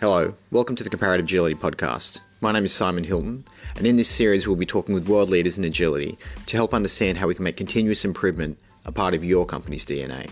Hello, 0.00 0.34
welcome 0.50 0.74
to 0.74 0.82
the 0.82 0.90
Comparative 0.90 1.24
Agility 1.24 1.54
Podcast. 1.54 2.20
My 2.40 2.50
name 2.50 2.64
is 2.64 2.74
Simon 2.74 3.04
Hilton, 3.04 3.44
and 3.76 3.86
in 3.86 3.96
this 3.96 4.08
series, 4.08 4.44
we'll 4.44 4.56
be 4.56 4.66
talking 4.66 4.92
with 4.92 5.08
world 5.08 5.30
leaders 5.30 5.56
in 5.56 5.62
agility 5.62 6.18
to 6.46 6.56
help 6.56 6.74
understand 6.74 7.16
how 7.16 7.28
we 7.28 7.34
can 7.34 7.44
make 7.44 7.56
continuous 7.56 8.04
improvement 8.04 8.58
a 8.84 8.90
part 8.90 9.14
of 9.14 9.22
your 9.22 9.46
company's 9.46 9.86
DNA. 9.86 10.28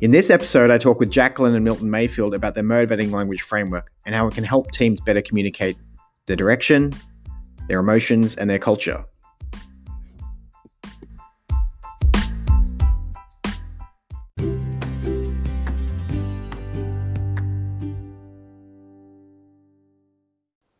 In 0.00 0.12
this 0.12 0.30
episode, 0.30 0.70
I 0.70 0.78
talk 0.78 1.00
with 1.00 1.10
Jacqueline 1.10 1.56
and 1.56 1.64
Milton 1.64 1.90
Mayfield 1.90 2.34
about 2.34 2.54
their 2.54 2.62
motivating 2.62 3.10
language 3.10 3.42
framework 3.42 3.90
and 4.06 4.14
how 4.14 4.28
it 4.28 4.34
can 4.34 4.44
help 4.44 4.70
teams 4.70 5.00
better 5.00 5.20
communicate 5.20 5.76
their 6.26 6.36
direction, 6.36 6.92
their 7.68 7.80
emotions, 7.80 8.36
and 8.36 8.48
their 8.48 8.58
culture. 8.58 9.04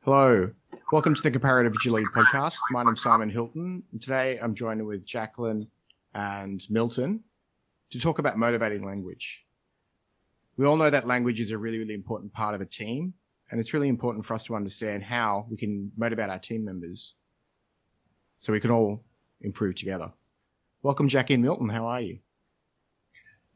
Hello, 0.03 0.53
welcome 0.93 1.15
to 1.17 1.23
the 1.23 1.33
Comparative 1.33 1.73
Agility 1.73 2.07
Podcast. 2.15 2.59
My 2.71 2.85
name's 2.85 3.03
Simon 3.03 3.29
Hilton, 3.29 3.83
today 4.01 4.39
I'm 4.41 4.55
joined 4.55 4.87
with 4.87 5.05
Jacqueline 5.05 5.67
and 6.15 6.65
Milton 6.71 7.25
to 7.91 7.99
talk 7.99 8.21
about 8.21 8.39
motivating 8.39 8.85
language. 8.85 9.45
We 10.57 10.65
all 10.65 10.77
know 10.77 10.89
that 10.89 11.07
language 11.07 11.41
is 11.41 11.51
a 11.51 11.59
really, 11.59 11.79
really 11.79 11.95
important 11.95 12.33
part 12.33 12.55
of 12.55 12.61
a 12.61 12.65
team, 12.65 13.15
and 13.51 13.61
it's 13.61 13.73
really 13.73 13.89
important 13.89 14.25
for 14.25 14.35
us 14.35 14.45
to 14.45 14.57
understand 14.57 15.03
how 15.03 15.47
we 15.49 15.57
can 15.57 15.93
motivate 15.97 16.29
our 16.29 16.39
team 16.39 16.65
members 16.65 17.15
so 18.41 18.53
we 18.53 18.61
can 18.61 18.71
all 18.71 19.03
improve 19.41 19.75
together. 19.75 20.13
Welcome, 20.83 21.09
Jackie 21.09 21.35
and 21.35 21.43
Milton. 21.43 21.69
How 21.69 21.87
are 21.87 22.01
you? 22.01 22.19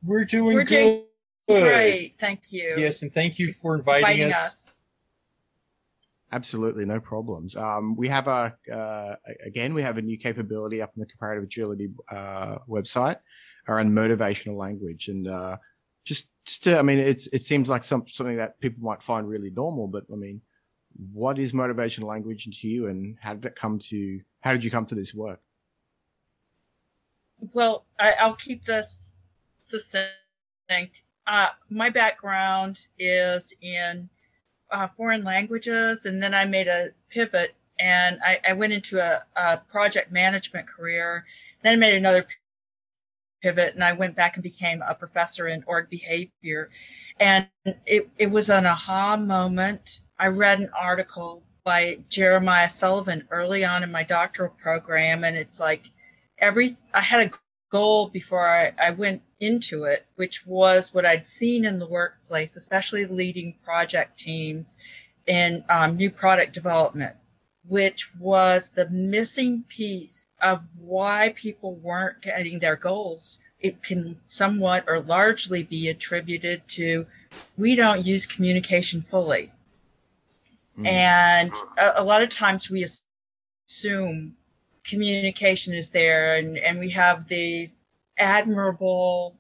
We're 0.02 0.24
doing 0.24 0.54
We're 0.54 0.64
good. 0.64 1.04
doing 1.48 1.62
great. 1.62 2.16
Thank 2.18 2.52
you. 2.52 2.74
Yes, 2.78 3.02
and 3.02 3.12
thank 3.12 3.38
you 3.38 3.52
for 3.52 3.74
inviting, 3.74 4.22
inviting 4.22 4.32
us. 4.32 4.36
us. 4.36 4.74
Absolutely, 6.32 6.84
no 6.84 7.00
problems. 7.00 7.56
Um, 7.56 7.96
we 7.96 8.08
have 8.08 8.28
a 8.28 8.54
uh, 8.72 9.16
again, 9.44 9.74
we 9.74 9.82
have 9.82 9.98
a 9.98 10.02
new 10.02 10.16
capability 10.16 10.80
up 10.80 10.90
on 10.96 11.00
the 11.00 11.06
comparative 11.06 11.44
agility 11.44 11.90
uh, 12.10 12.58
website 12.68 13.16
around 13.68 13.90
motivational 13.90 14.56
language, 14.56 15.08
and 15.08 15.26
uh, 15.26 15.56
just 16.04 16.30
just 16.44 16.64
to, 16.64 16.78
I 16.78 16.82
mean, 16.82 16.98
it's 16.98 17.26
it 17.28 17.42
seems 17.42 17.68
like 17.68 17.84
some 17.84 18.06
something 18.06 18.36
that 18.36 18.60
people 18.60 18.82
might 18.82 19.02
find 19.02 19.28
really 19.28 19.50
normal, 19.50 19.86
but 19.86 20.04
I 20.12 20.16
mean, 20.16 20.40
what 21.12 21.38
is 21.38 21.52
motivational 21.52 22.04
language 22.04 22.44
to 22.44 22.68
you, 22.68 22.88
and 22.88 23.16
how 23.20 23.34
did 23.34 23.44
it 23.44 23.56
come 23.56 23.78
to? 23.90 24.20
How 24.40 24.52
did 24.52 24.64
you 24.64 24.70
come 24.70 24.86
to 24.86 24.94
this 24.94 25.14
work? 25.14 25.40
Well, 27.52 27.84
I, 27.98 28.14
I'll 28.20 28.34
keep 28.34 28.64
this 28.64 29.16
succinct. 29.58 31.02
Uh, 31.26 31.46
my 31.68 31.90
background 31.90 32.86
is 32.98 33.54
in 33.60 34.08
uh, 34.70 34.88
foreign 34.88 35.24
languages, 35.24 36.04
and 36.04 36.22
then 36.22 36.34
I 36.34 36.44
made 36.44 36.68
a 36.68 36.90
pivot 37.10 37.54
and 37.80 38.18
I, 38.24 38.40
I 38.48 38.52
went 38.52 38.72
into 38.72 39.00
a, 39.00 39.22
a, 39.34 39.56
project 39.56 40.12
management 40.12 40.68
career. 40.68 41.24
Then 41.62 41.72
I 41.72 41.76
made 41.76 41.94
another 41.94 42.26
pivot, 43.42 43.74
and 43.74 43.84
I 43.84 43.92
went 43.92 44.16
back 44.16 44.36
and 44.36 44.42
became 44.42 44.82
a 44.82 44.94
professor 44.94 45.48
in 45.48 45.64
org 45.66 45.88
behavior. 45.90 46.70
And 47.18 47.48
it, 47.86 48.08
it 48.18 48.30
was 48.30 48.50
an 48.50 48.66
aha 48.66 49.16
moment. 49.16 50.00
I 50.18 50.26
read 50.26 50.60
an 50.60 50.70
article 50.78 51.42
by 51.64 51.98
Jeremiah 52.08 52.70
Sullivan 52.70 53.26
early 53.30 53.64
on 53.64 53.82
in 53.82 53.92
my 53.92 54.02
doctoral 54.02 54.54
program, 54.60 55.24
and 55.24 55.36
it's 55.36 55.60
like 55.60 55.90
every 56.38 56.76
I 56.94 57.02
had 57.02 57.26
a 57.26 57.30
goal 57.70 58.08
before 58.08 58.48
I, 58.48 58.72
I 58.82 58.90
went 58.90 59.22
into 59.38 59.84
it, 59.84 60.06
which 60.16 60.46
was 60.46 60.92
what 60.92 61.06
I'd 61.06 61.28
seen 61.28 61.64
in 61.64 61.78
the 61.78 61.86
workplace, 61.86 62.56
especially 62.56 63.06
leading 63.06 63.54
project 63.64 64.18
teams 64.18 64.76
in 65.26 65.64
um, 65.68 65.96
new 65.96 66.10
product 66.10 66.52
development, 66.52 67.14
which 67.70 68.10
was 68.18 68.70
the 68.70 68.90
missing 68.90 69.62
piece 69.68 70.26
of 70.42 70.60
why 70.76 71.32
people 71.36 71.76
weren't 71.76 72.20
getting 72.20 72.58
their 72.58 72.74
goals. 72.74 73.38
It 73.60 73.80
can 73.80 74.18
somewhat 74.26 74.84
or 74.88 74.98
largely 74.98 75.62
be 75.62 75.88
attributed 75.88 76.66
to 76.70 77.06
we 77.56 77.76
don't 77.76 78.04
use 78.04 78.26
communication 78.26 79.02
fully. 79.02 79.52
Mm. 80.76 80.86
And 80.88 81.52
a, 81.78 82.00
a 82.00 82.02
lot 82.02 82.22
of 82.22 82.28
times 82.28 82.68
we 82.70 82.84
assume 83.68 84.34
communication 84.82 85.72
is 85.72 85.90
there 85.90 86.34
and, 86.34 86.58
and 86.58 86.80
we 86.80 86.90
have 86.90 87.28
these 87.28 87.86
admirable 88.18 89.36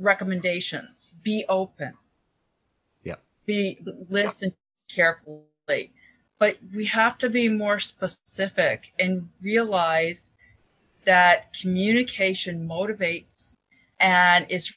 recommendations. 0.00 1.14
Be 1.22 1.44
open. 1.48 1.94
Yeah. 3.04 3.16
Be 3.46 3.78
listen 4.08 4.52
carefully. 4.88 5.92
But 6.38 6.58
we 6.74 6.86
have 6.86 7.16
to 7.18 7.30
be 7.30 7.48
more 7.48 7.78
specific 7.78 8.92
and 8.98 9.30
realize 9.40 10.32
that 11.04 11.54
communication 11.58 12.68
motivates 12.68 13.56
and 13.98 14.46
is 14.50 14.76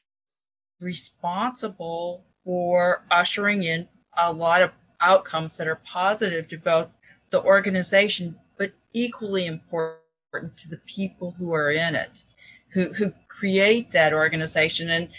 responsible 0.80 2.24
for 2.46 3.04
ushering 3.12 3.64
in 3.64 3.88
a 4.18 4.32
lot 4.32 4.62
of 4.62 4.72
outcomes 5.02 5.58
that 5.58 5.68
are 5.68 5.82
positive 5.86 6.48
to 6.50 6.58
both 6.58 6.88
the 7.30 7.42
organization 7.44 8.36
but 8.58 8.72
equally 8.94 9.46
important 9.46 10.58
to 10.58 10.70
the 10.70 10.80
people 10.86 11.36
who 11.38 11.54
are 11.54 11.72
in 11.72 11.96
it, 11.96 12.24
who, 12.70 12.94
who 12.94 13.14
create 13.28 13.92
that 13.92 14.14
organization. 14.14 14.90
And 14.90 15.10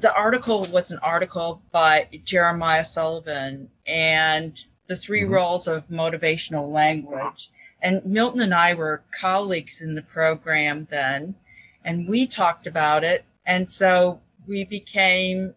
the 0.00 0.12
article 0.14 0.66
was 0.66 0.90
an 0.90 0.98
article 1.02 1.62
by 1.72 2.08
Jeremiah 2.24 2.84
Sullivan 2.84 3.70
and 3.86 4.58
the 4.90 4.96
3 4.96 5.22
mm-hmm. 5.22 5.32
roles 5.32 5.68
of 5.68 5.88
motivational 5.88 6.68
language. 6.68 7.48
And 7.80 8.04
Milton 8.04 8.40
and 8.40 8.52
I 8.52 8.74
were 8.74 9.04
colleagues 9.18 9.80
in 9.80 9.94
the 9.94 10.02
program 10.02 10.88
then, 10.90 11.36
and 11.84 12.08
we 12.08 12.26
talked 12.26 12.66
about 12.66 13.04
it. 13.04 13.24
And 13.46 13.70
so 13.70 14.20
we 14.48 14.64
became 14.64 15.54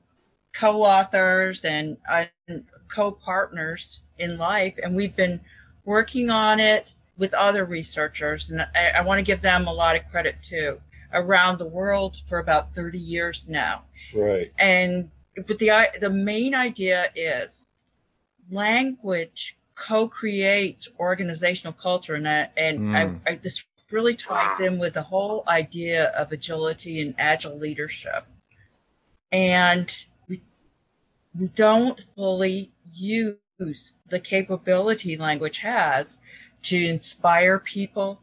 co-authors 0.54 1.66
and 1.66 1.98
uh, 2.08 2.26
co-partners 2.88 4.02
in 4.20 4.38
life. 4.38 4.78
And 4.82 4.96
we've 4.96 5.16
been 5.16 5.42
working 5.84 6.30
on 6.30 6.60
it 6.60 6.94
with 7.18 7.34
other 7.34 7.66
researchers, 7.66 8.52
and 8.52 8.62
I, 8.62 8.92
I 8.98 9.02
want 9.02 9.18
to 9.18 9.24
give 9.24 9.42
them 9.42 9.68
a 9.68 9.74
lot 9.74 9.96
of 9.96 10.08
credit 10.12 10.36
too, 10.44 10.80
around 11.12 11.58
the 11.58 11.66
world 11.66 12.18
for 12.28 12.38
about 12.38 12.76
30 12.76 13.00
years 13.00 13.50
now. 13.50 13.82
Right. 14.14 14.52
And 14.60 15.10
but 15.36 15.58
the 15.58 15.88
the 16.00 16.12
main 16.12 16.54
idea 16.54 17.08
is 17.16 17.66
language 18.52 19.58
co-creates 19.76 20.90
organizational 21.00 21.74
culture, 21.74 22.16
and 22.16 22.28
I, 22.28 22.50
and 22.56 22.80
mm. 22.80 23.20
I, 23.26 23.31
I, 23.31 23.36
this 23.36 23.66
really 23.92 24.16
ties 24.16 24.59
in 24.59 24.80
with 24.80 24.94
the 24.94 25.04
whole 25.04 25.44
idea 25.48 26.06
of 26.09 26.31
agility 26.31 27.00
and 27.00 27.16
agile 27.18 27.58
leadership. 27.58 28.26
And 29.32 29.94
we 30.28 30.42
we 31.38 31.48
don't 31.48 32.02
fully 32.16 32.72
use 32.92 33.38
the 34.09 34.20
capability 34.20 35.16
language 35.16 35.59
has 35.59 36.22
to 36.64 36.78
inspire 36.78 37.59
people, 37.59 38.22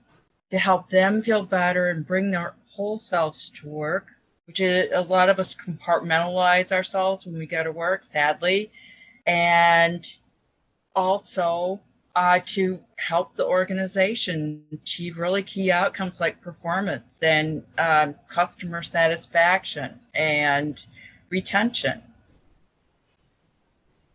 to 0.50 0.58
help 0.58 0.90
them 0.90 1.22
feel 1.22 1.44
better 1.44 1.88
and 1.88 2.06
bring 2.06 2.30
their 2.30 2.54
whole 2.70 2.98
selves 2.98 3.50
to 3.50 3.68
work, 3.68 4.08
which 4.46 4.60
is 4.60 4.88
a 4.92 5.02
lot 5.02 5.28
of 5.28 5.38
us 5.38 5.54
compartmentalize 5.54 6.72
ourselves 6.72 7.26
when 7.26 7.38
we 7.38 7.46
go 7.46 7.62
to 7.62 7.72
work, 7.72 8.02
sadly. 8.02 8.70
And 9.30 10.04
also 10.96 11.80
uh, 12.16 12.40
to 12.44 12.80
help 12.96 13.36
the 13.36 13.46
organization 13.46 14.64
achieve 14.72 15.18
really 15.18 15.44
key 15.44 15.70
outcomes 15.70 16.20
like 16.20 16.40
performance 16.40 17.20
and 17.22 17.62
um, 17.78 18.16
customer 18.28 18.82
satisfaction 18.82 20.00
and 20.14 20.84
retention. 21.30 22.02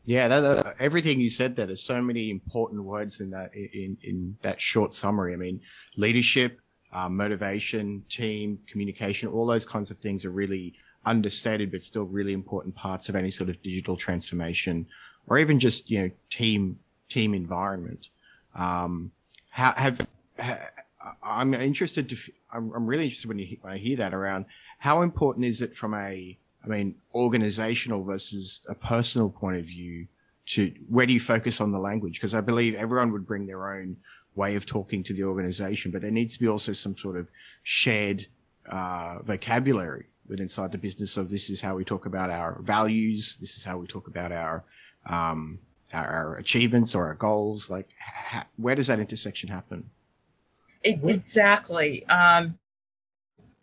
Yeah, 0.03 0.27
that, 0.27 0.75
everything 0.79 1.21
you 1.21 1.29
said 1.29 1.55
there. 1.55 1.65
There's 1.65 1.81
so 1.81 2.01
many 2.01 2.29
important 2.29 2.83
words 2.83 3.21
in 3.21 3.29
that 3.31 3.55
in 3.55 3.97
in 4.03 4.37
that 4.41 4.59
short 4.59 4.93
summary. 4.93 5.33
I 5.33 5.37
mean, 5.37 5.61
leadership, 5.95 6.59
uh, 6.91 7.07
motivation, 7.07 8.03
team, 8.09 8.59
communication, 8.67 9.29
all 9.29 9.47
those 9.47 9.65
kinds 9.65 9.89
of 9.89 9.97
things 9.99 10.25
are 10.25 10.31
really 10.31 10.75
understated, 11.05 11.71
but 11.71 11.83
still 11.83 12.03
really 12.03 12.33
important 12.33 12.75
parts 12.75 13.09
of 13.09 13.15
any 13.15 13.31
sort 13.31 13.49
of 13.49 13.61
digital 13.61 13.95
transformation, 13.95 14.85
or 15.27 15.37
even 15.37 15.59
just 15.59 15.89
you 15.89 16.01
know 16.01 16.11
team 16.29 16.79
team 17.09 17.33
environment. 17.33 18.07
Um, 18.55 19.11
how 19.49 19.73
have, 19.73 20.07
have 20.37 20.71
I'm 21.23 21.53
interested 21.53 22.09
to. 22.09 22.17
I'm, 22.51 22.71
I'm 22.73 22.87
really 22.87 23.05
interested 23.05 23.27
when 23.27 23.39
you 23.39 23.57
when 23.61 23.73
I 23.73 23.77
hear 23.77 23.97
that 23.97 24.13
around 24.13 24.45
how 24.79 25.01
important 25.01 25.45
is 25.45 25.61
it 25.61 25.75
from 25.75 25.93
a 25.93 26.37
I 26.65 26.67
mean, 26.67 26.95
organizational 27.13 28.03
versus 28.03 28.61
a 28.67 28.73
personal 28.73 29.29
point 29.29 29.57
of 29.57 29.65
view 29.65 30.07
to 30.47 30.73
where 30.89 31.05
do 31.05 31.13
you 31.13 31.19
focus 31.19 31.61
on 31.61 31.71
the 31.71 31.79
language? 31.79 32.19
Because 32.19 32.33
I 32.33 32.41
believe 32.41 32.75
everyone 32.75 33.11
would 33.11 33.27
bring 33.27 33.45
their 33.45 33.71
own 33.71 33.97
way 34.35 34.55
of 34.55 34.65
talking 34.65 35.03
to 35.03 35.13
the 35.13 35.23
organization, 35.23 35.91
but 35.91 36.01
there 36.01 36.11
needs 36.11 36.33
to 36.33 36.39
be 36.39 36.47
also 36.47 36.73
some 36.73 36.97
sort 36.97 37.17
of 37.17 37.29
shared 37.63 38.25
uh, 38.69 39.19
vocabulary 39.23 40.07
within 40.27 40.43
inside 40.43 40.71
the 40.71 40.77
business 40.77 41.17
of 41.17 41.29
this 41.29 41.51
is 41.51 41.61
how 41.61 41.75
we 41.75 41.85
talk 41.85 42.07
about 42.07 42.31
our 42.31 42.59
values, 42.63 43.37
this 43.39 43.57
is 43.57 43.63
how 43.63 43.77
we 43.77 43.85
talk 43.85 44.07
about 44.07 44.31
our 44.31 44.63
um, 45.07 45.59
our, 45.93 46.07
our, 46.07 46.35
achievements 46.37 46.95
or 46.95 47.07
our 47.07 47.13
goals. 47.13 47.69
Like, 47.69 47.89
ha- 47.99 48.47
where 48.57 48.75
does 48.75 48.87
that 48.87 48.99
intersection 48.99 49.49
happen? 49.49 49.89
Exactly. 50.83 52.05
Um, 52.07 52.57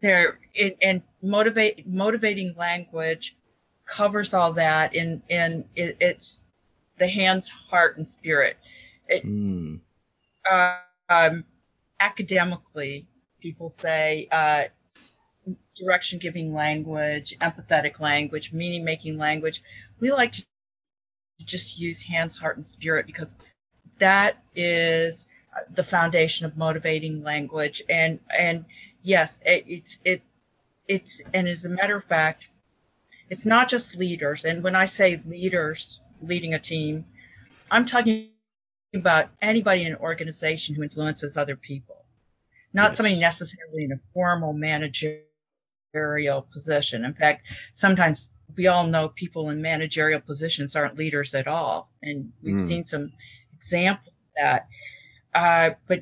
there 0.02 0.38
it, 0.54 0.76
and 0.82 1.00
motivate 1.22 1.86
motivating 1.86 2.54
language 2.58 3.36
covers 3.86 4.34
all 4.34 4.52
that 4.52 4.94
in 4.94 5.22
in 5.28 5.64
it, 5.74 5.96
it's 6.00 6.42
the 6.98 7.08
hands 7.08 7.48
heart 7.48 7.96
and 7.96 8.06
spirit 8.08 8.56
it, 9.08 9.24
mm. 9.24 9.80
uh, 10.50 10.76
um, 11.08 11.44
academically 12.00 13.06
people 13.40 13.70
say 13.70 14.28
uh, 14.30 14.64
direction 15.76 16.18
giving 16.18 16.52
language 16.52 17.36
empathetic 17.38 18.00
language 18.00 18.52
meaning 18.52 18.84
making 18.84 19.16
language 19.16 19.62
we 20.00 20.10
like 20.10 20.32
to 20.32 20.44
just 21.42 21.80
use 21.80 22.04
hands 22.04 22.38
heart 22.38 22.56
and 22.56 22.66
spirit 22.66 23.06
because 23.06 23.36
that 23.98 24.42
is 24.54 25.28
the 25.72 25.82
foundation 25.82 26.46
of 26.46 26.56
motivating 26.56 27.22
language 27.22 27.82
and 27.88 28.20
and 28.36 28.64
yes, 29.02 29.40
it, 29.44 29.64
it's 29.66 29.98
it 30.04 30.22
it's 30.88 31.22
and 31.32 31.48
as 31.48 31.64
a 31.64 31.68
matter 31.68 31.96
of 31.96 32.04
fact, 32.04 32.50
it's 33.28 33.46
not 33.46 33.68
just 33.68 33.96
leaders. 33.96 34.44
And 34.44 34.62
when 34.62 34.74
I 34.74 34.84
say 34.84 35.20
leaders 35.26 36.00
leading 36.20 36.54
a 36.54 36.58
team, 36.58 37.06
I'm 37.70 37.84
talking 37.84 38.30
about 38.94 39.30
anybody 39.40 39.82
in 39.82 39.92
an 39.92 39.98
organization 39.98 40.74
who 40.74 40.82
influences 40.82 41.36
other 41.36 41.56
people, 41.56 42.04
not 42.72 42.90
yes. 42.90 42.96
somebody 42.98 43.18
necessarily 43.18 43.84
in 43.84 43.92
a 43.92 44.00
formal 44.12 44.52
managerial 44.52 45.22
position. 46.52 47.04
In 47.04 47.14
fact, 47.14 47.46
sometimes 47.74 48.34
we 48.56 48.66
all 48.66 48.86
know 48.86 49.08
people 49.08 49.50
in 49.50 49.62
managerial 49.62 50.20
positions 50.20 50.76
aren't 50.76 50.96
leaders 50.96 51.34
at 51.34 51.46
all, 51.46 51.90
and 52.02 52.32
we've 52.42 52.56
mm. 52.56 52.60
seen 52.60 52.84
some 52.84 53.12
examples 53.54 54.08
of 54.08 54.14
that. 54.36 54.68
Uh, 55.34 55.74
but 55.88 56.00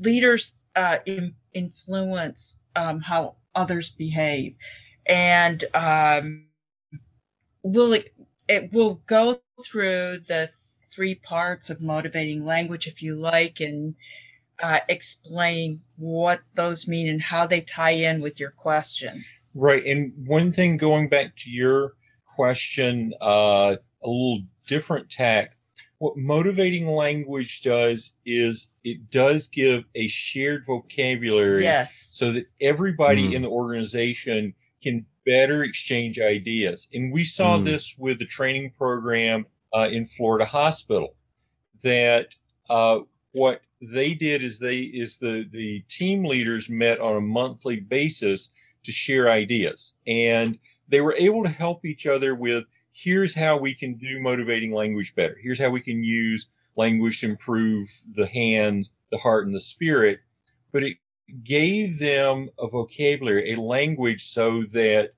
leaders 0.00 0.56
uh, 0.76 0.98
in, 1.06 1.34
influence 1.54 2.58
um, 2.76 3.00
how 3.00 3.36
others 3.54 3.90
behave, 3.90 4.56
and 5.06 5.64
um, 5.74 6.46
will 7.62 7.92
it, 7.92 8.14
it 8.48 8.72
will 8.72 9.02
go 9.06 9.40
through 9.64 10.18
the 10.28 10.50
three 10.92 11.14
parts 11.14 11.70
of 11.70 11.80
motivating 11.80 12.44
language, 12.44 12.86
if 12.86 13.02
you 13.02 13.16
like, 13.16 13.60
and 13.60 13.94
uh, 14.62 14.80
explain 14.88 15.80
what 15.96 16.40
those 16.54 16.86
mean 16.88 17.08
and 17.08 17.22
how 17.22 17.46
they 17.46 17.60
tie 17.60 17.90
in 17.90 18.20
with 18.20 18.38
your 18.40 18.50
question. 18.50 19.24
Right, 19.54 19.84
and 19.84 20.12
one 20.26 20.52
thing 20.52 20.76
going 20.76 21.08
back 21.08 21.36
to 21.38 21.50
your 21.50 21.94
question, 22.24 23.14
uh, 23.20 23.76
a 24.02 24.08
little 24.08 24.42
different 24.66 25.10
tack 25.10 25.56
what 26.00 26.16
motivating 26.16 26.88
language 26.88 27.60
does 27.60 28.14
is 28.24 28.68
it 28.84 29.10
does 29.10 29.48
give 29.48 29.84
a 29.94 30.08
shared 30.08 30.64
vocabulary 30.64 31.62
yes. 31.62 32.08
so 32.10 32.32
that 32.32 32.46
everybody 32.58 33.28
mm. 33.28 33.34
in 33.34 33.42
the 33.42 33.48
organization 33.48 34.54
can 34.82 35.04
better 35.26 35.62
exchange 35.62 36.18
ideas. 36.18 36.88
And 36.94 37.12
we 37.12 37.22
saw 37.22 37.58
mm. 37.58 37.66
this 37.66 37.96
with 37.98 38.18
the 38.18 38.24
training 38.24 38.72
program 38.78 39.44
uh, 39.74 39.90
in 39.92 40.06
Florida 40.06 40.46
Hospital 40.46 41.16
that 41.82 42.28
uh, 42.70 43.00
what 43.32 43.60
they 43.80 44.14
did 44.14 44.42
is 44.42 44.58
they 44.58 44.78
is 44.78 45.18
the 45.18 45.48
the 45.52 45.80
team 45.88 46.24
leaders 46.24 46.68
met 46.68 47.00
on 47.00 47.16
a 47.16 47.20
monthly 47.20 47.80
basis 47.80 48.50
to 48.82 48.92
share 48.92 49.30
ideas 49.30 49.94
and 50.06 50.58
they 50.88 51.00
were 51.00 51.14
able 51.14 51.42
to 51.42 51.48
help 51.48 51.84
each 51.84 52.06
other 52.06 52.34
with 52.34 52.64
here's 52.92 53.34
how 53.34 53.56
we 53.56 53.74
can 53.74 53.94
do 53.94 54.20
motivating 54.20 54.72
language 54.72 55.14
better. 55.14 55.38
Here's 55.40 55.58
how 55.58 55.70
we 55.70 55.80
can 55.80 56.02
use 56.02 56.48
language 56.76 57.20
to 57.20 57.26
improve 57.26 57.88
the 58.12 58.26
hands, 58.26 58.92
the 59.10 59.18
heart, 59.18 59.46
and 59.46 59.54
the 59.54 59.60
spirit. 59.60 60.20
But 60.72 60.82
it 60.82 60.96
gave 61.44 61.98
them 61.98 62.50
a 62.58 62.68
vocabulary, 62.68 63.54
a 63.54 63.60
language 63.60 64.24
so 64.26 64.64
that 64.72 65.12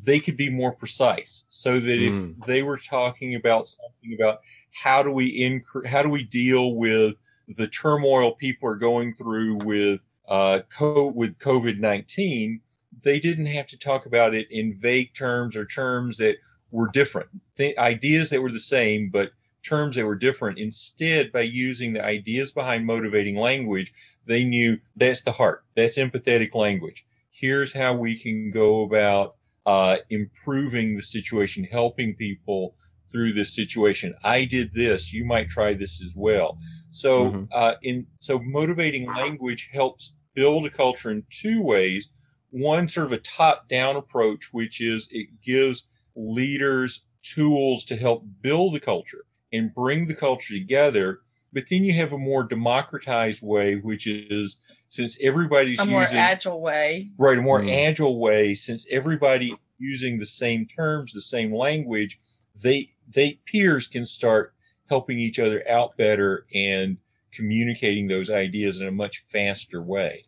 they 0.00 0.20
could 0.20 0.36
be 0.36 0.50
more 0.50 0.72
precise. 0.72 1.44
So 1.48 1.80
that 1.80 2.04
if 2.04 2.12
mm. 2.12 2.44
they 2.44 2.62
were 2.62 2.78
talking 2.78 3.34
about 3.34 3.66
something 3.66 4.16
about 4.18 4.40
how 4.72 5.02
do 5.02 5.10
we 5.10 5.40
inc- 5.40 5.86
how 5.86 6.02
do 6.02 6.08
we 6.08 6.22
deal 6.22 6.74
with 6.74 7.16
the 7.56 7.68
turmoil 7.68 8.32
people 8.32 8.68
are 8.68 8.76
going 8.76 9.14
through 9.14 9.64
with 9.64 10.00
uh, 10.28 10.60
co- 10.76 11.12
with 11.14 11.38
COVID 11.38 11.78
nineteen, 11.78 12.60
they 13.02 13.18
didn't 13.18 13.46
have 13.46 13.66
to 13.68 13.78
talk 13.78 14.06
about 14.06 14.34
it 14.34 14.46
in 14.50 14.74
vague 14.74 15.14
terms 15.14 15.56
or 15.56 15.64
terms 15.64 16.18
that 16.18 16.36
were 16.70 16.88
different. 16.88 17.28
Th- 17.56 17.76
ideas 17.78 18.30
that 18.30 18.42
were 18.42 18.52
the 18.52 18.60
same, 18.60 19.08
but 19.10 19.32
terms 19.62 19.96
that 19.96 20.06
were 20.06 20.14
different. 20.14 20.58
Instead, 20.58 21.32
by 21.32 21.40
using 21.40 21.92
the 21.92 22.04
ideas 22.04 22.52
behind 22.52 22.86
motivating 22.86 23.36
language, 23.36 23.92
they 24.26 24.44
knew 24.44 24.78
that's 24.96 25.22
the 25.22 25.32
heart. 25.32 25.64
That's 25.74 25.98
empathetic 25.98 26.54
language. 26.54 27.06
Here's 27.30 27.72
how 27.72 27.94
we 27.94 28.18
can 28.18 28.50
go 28.50 28.82
about 28.82 29.36
uh, 29.64 29.98
improving 30.10 30.96
the 30.96 31.02
situation, 31.02 31.64
helping 31.64 32.14
people 32.14 32.74
through 33.12 33.32
this 33.32 33.54
situation. 33.54 34.14
I 34.24 34.44
did 34.44 34.74
this. 34.74 35.12
You 35.12 35.24
might 35.24 35.48
try 35.48 35.74
this 35.74 36.02
as 36.02 36.14
well. 36.16 36.58
So, 36.90 37.30
mm-hmm. 37.30 37.44
uh, 37.52 37.74
in 37.82 38.06
so 38.18 38.38
motivating 38.38 39.06
language 39.06 39.70
helps 39.72 40.14
build 40.34 40.66
a 40.66 40.70
culture 40.70 41.10
in 41.10 41.24
two 41.30 41.62
ways. 41.62 42.08
One 42.50 42.88
sort 42.88 43.06
of 43.06 43.12
a 43.12 43.18
top-down 43.18 43.96
approach, 43.96 44.52
which 44.52 44.80
is 44.80 45.08
it 45.10 45.28
gives 45.44 45.86
leaders 46.16 47.02
tools 47.22 47.84
to 47.84 47.96
help 47.96 48.24
build 48.40 48.74
the 48.74 48.80
culture 48.80 49.24
and 49.52 49.74
bring 49.74 50.06
the 50.06 50.14
culture 50.14 50.54
together. 50.54 51.20
But 51.52 51.64
then 51.70 51.84
you 51.84 51.94
have 51.94 52.12
a 52.12 52.18
more 52.18 52.44
democratized 52.44 53.42
way, 53.42 53.76
which 53.76 54.06
is 54.06 54.56
since 54.88 55.18
everybody's 55.22 55.78
a 55.78 55.82
using 55.82 55.92
more 55.92 56.02
agile 56.10 56.60
way, 56.60 57.10
right? 57.18 57.38
A 57.38 57.42
more 57.42 57.60
mm. 57.60 57.88
agile 57.88 58.18
way, 58.18 58.54
since 58.54 58.86
everybody 58.90 59.54
using 59.78 60.18
the 60.18 60.26
same 60.26 60.66
terms, 60.66 61.12
the 61.12 61.22
same 61.22 61.54
language, 61.54 62.20
they 62.62 62.90
they 63.08 63.40
peers 63.46 63.86
can 63.86 64.06
start 64.06 64.54
helping 64.88 65.18
each 65.18 65.38
other 65.38 65.62
out 65.70 65.96
better 65.96 66.46
and 66.54 66.98
communicating 67.32 68.08
those 68.08 68.30
ideas 68.30 68.80
in 68.80 68.86
a 68.86 68.92
much 68.92 69.24
faster 69.30 69.82
way. 69.82 70.24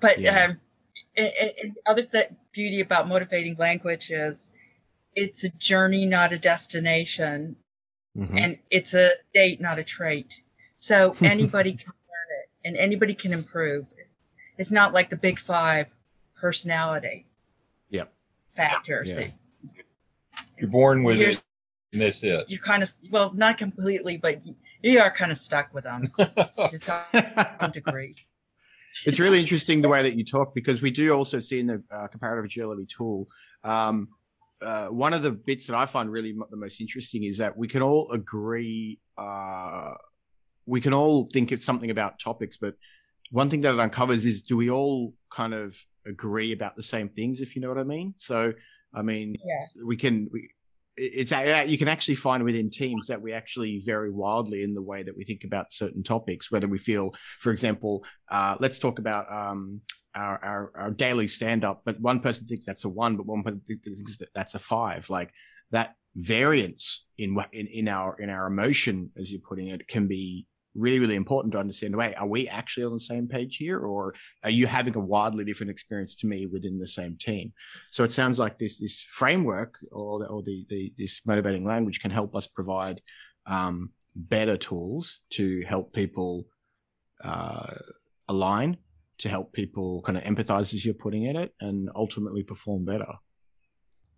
But 0.00 0.18
yeah. 0.20 0.44
um, 0.44 0.60
and, 1.16 1.52
and 1.62 1.76
other 1.86 2.02
th- 2.02 2.30
beauty 2.52 2.80
about 2.80 3.08
motivating 3.08 3.56
language 3.56 4.10
is 4.10 4.52
it's 5.14 5.44
a 5.44 5.50
journey, 5.50 6.06
not 6.06 6.32
a 6.32 6.38
destination. 6.38 7.56
Mm-hmm. 8.16 8.38
And 8.38 8.58
it's 8.70 8.94
a 8.94 9.10
state, 9.30 9.60
not 9.60 9.78
a 9.78 9.84
trait. 9.84 10.42
So 10.78 11.14
anybody 11.20 11.72
can 11.72 11.86
learn 11.88 12.40
it 12.42 12.50
and 12.64 12.76
anybody 12.76 13.14
can 13.14 13.32
improve. 13.32 13.92
It's 14.56 14.72
not 14.72 14.92
like 14.92 15.10
the 15.10 15.16
big 15.16 15.38
five 15.38 15.94
personality 16.36 17.26
yep. 17.90 18.12
factors. 18.54 19.16
Yeah. 19.16 19.28
You're 20.58 20.70
born 20.70 21.04
with 21.04 21.20
it. 21.20 21.42
And 21.92 22.02
this 22.02 22.22
is. 22.22 22.50
You're 22.50 22.60
kind 22.60 22.82
of, 22.82 22.90
well, 23.10 23.32
not 23.34 23.58
completely, 23.58 24.16
but 24.16 24.44
you, 24.46 24.54
you 24.82 25.00
are 25.00 25.10
kind 25.10 25.32
of 25.32 25.38
stuck 25.38 25.72
with 25.72 25.84
them 25.84 26.04
to 26.18 26.78
some 27.60 27.70
degree. 27.72 28.14
It's 29.06 29.20
really 29.20 29.40
interesting 29.40 29.80
the 29.80 29.88
way 29.88 30.02
that 30.02 30.16
you 30.16 30.24
talk 30.24 30.54
because 30.54 30.82
we 30.82 30.90
do 30.90 31.12
also 31.12 31.38
see 31.38 31.60
in 31.60 31.66
the 31.68 31.82
uh, 31.90 32.08
comparative 32.08 32.44
agility 32.44 32.86
tool 32.86 33.28
um, 33.64 34.08
uh, 34.60 34.88
one 34.88 35.14
of 35.14 35.22
the 35.22 35.30
bits 35.30 35.66
that 35.66 35.76
I 35.76 35.86
find 35.86 36.10
really 36.10 36.36
the 36.50 36.56
most 36.56 36.80
interesting 36.80 37.24
is 37.24 37.38
that 37.38 37.56
we 37.56 37.68
can 37.68 37.82
all 37.82 38.10
agree, 38.10 38.98
uh, 39.16 39.94
we 40.66 40.80
can 40.80 40.92
all 40.92 41.28
think 41.32 41.52
of 41.52 41.60
something 41.60 41.90
about 41.90 42.18
topics, 42.18 42.56
but 42.56 42.74
one 43.30 43.50
thing 43.50 43.60
that 43.62 43.74
it 43.74 43.80
uncovers 43.80 44.24
is 44.24 44.42
do 44.42 44.56
we 44.56 44.70
all 44.70 45.14
kind 45.30 45.54
of 45.54 45.76
agree 46.06 46.52
about 46.52 46.76
the 46.76 46.82
same 46.82 47.08
things, 47.08 47.40
if 47.40 47.54
you 47.54 47.62
know 47.62 47.68
what 47.68 47.78
I 47.78 47.84
mean? 47.84 48.14
So, 48.16 48.52
I 48.92 49.02
mean, 49.02 49.36
yeah. 49.44 49.84
we 49.84 49.96
can, 49.96 50.28
we, 50.32 50.50
it's 50.98 51.30
you 51.70 51.78
can 51.78 51.88
actually 51.88 52.16
find 52.16 52.42
within 52.42 52.70
teams 52.70 53.06
that 53.06 53.20
we 53.20 53.32
actually 53.32 53.82
vary 53.84 54.10
wildly 54.10 54.62
in 54.62 54.74
the 54.74 54.82
way 54.82 55.02
that 55.02 55.16
we 55.16 55.24
think 55.24 55.44
about 55.44 55.72
certain 55.72 56.02
topics. 56.02 56.50
Whether 56.50 56.66
we 56.66 56.78
feel, 56.78 57.14
for 57.38 57.50
example, 57.50 58.04
uh, 58.30 58.56
let's 58.60 58.78
talk 58.78 58.98
about 58.98 59.30
um, 59.32 59.80
our, 60.14 60.44
our, 60.44 60.72
our 60.74 60.90
daily 60.90 61.28
stand 61.28 61.64
up, 61.64 61.82
but 61.84 62.00
one 62.00 62.20
person 62.20 62.46
thinks 62.46 62.66
that's 62.66 62.84
a 62.84 62.88
one, 62.88 63.16
but 63.16 63.26
one 63.26 63.42
person 63.42 63.62
thinks 63.66 64.18
that 64.18 64.28
that's 64.34 64.54
a 64.54 64.58
five. 64.58 65.08
Like 65.08 65.32
that 65.70 65.94
variance 66.16 67.06
in 67.16 67.38
in 67.52 67.66
in 67.68 67.88
our 67.88 68.20
in 68.20 68.28
our 68.30 68.46
emotion, 68.46 69.10
as 69.16 69.30
you're 69.30 69.40
putting 69.40 69.68
it, 69.68 69.86
can 69.86 70.08
be 70.08 70.46
really 70.74 70.98
really 70.98 71.16
important 71.16 71.52
to 71.52 71.58
understand. 71.58 71.96
Wait, 71.96 72.14
are 72.14 72.26
we 72.26 72.48
actually 72.48 72.84
on 72.84 72.92
the 72.92 73.00
same 73.00 73.26
page 73.26 73.56
here, 73.56 73.78
or 73.78 74.14
are 74.44 74.50
you 74.50 74.66
having 74.66 74.94
a 74.96 75.00
wildly 75.00 75.44
different 75.44 75.70
experience 75.70 76.14
to 76.16 76.26
me 76.26 76.46
within 76.46 76.78
the 76.78 76.86
same 76.86 77.16
team? 77.16 77.52
So 77.90 78.04
it 78.04 78.12
sounds 78.12 78.38
like 78.38 78.58
this 78.58 78.78
this 78.78 79.00
framework 79.00 79.78
or 79.92 80.20
the, 80.20 80.26
or 80.26 80.42
the, 80.42 80.66
the 80.68 80.92
this 80.96 81.20
motivating 81.26 81.64
language 81.64 82.00
can 82.00 82.10
help 82.10 82.34
us 82.34 82.46
provide 82.46 83.00
um, 83.46 83.90
better 84.14 84.56
tools 84.56 85.20
to 85.30 85.62
help 85.62 85.92
people 85.92 86.46
uh, 87.24 87.74
align, 88.28 88.76
to 89.18 89.28
help 89.28 89.52
people 89.52 90.02
kind 90.02 90.18
of 90.18 90.24
empathize 90.24 90.74
as 90.74 90.84
you're 90.84 90.94
putting 90.94 91.24
it, 91.24 91.54
and 91.60 91.88
ultimately 91.94 92.42
perform 92.42 92.84
better. 92.84 93.12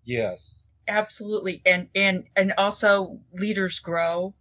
Yes, 0.05 0.67
absolutely, 0.89 1.63
and 1.65 1.89
and 1.95 2.25
and 2.37 2.53
also 2.59 3.21
leaders 3.33 3.79
grow 3.79 4.35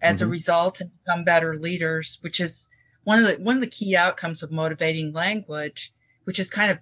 as 0.00 0.18
mm-hmm. 0.18 0.26
a 0.26 0.30
result 0.30 0.80
and 0.80 0.90
become 1.04 1.24
better 1.24 1.56
leaders, 1.56 2.18
which 2.22 2.40
is 2.40 2.68
one 3.04 3.22
of 3.22 3.26
the 3.26 3.42
one 3.42 3.56
of 3.56 3.60
the 3.60 3.66
key 3.66 3.96
outcomes 3.96 4.42
of 4.42 4.50
motivating 4.50 5.12
language, 5.12 5.92
which 6.24 6.38
is 6.38 6.50
kind 6.50 6.70
of 6.70 6.78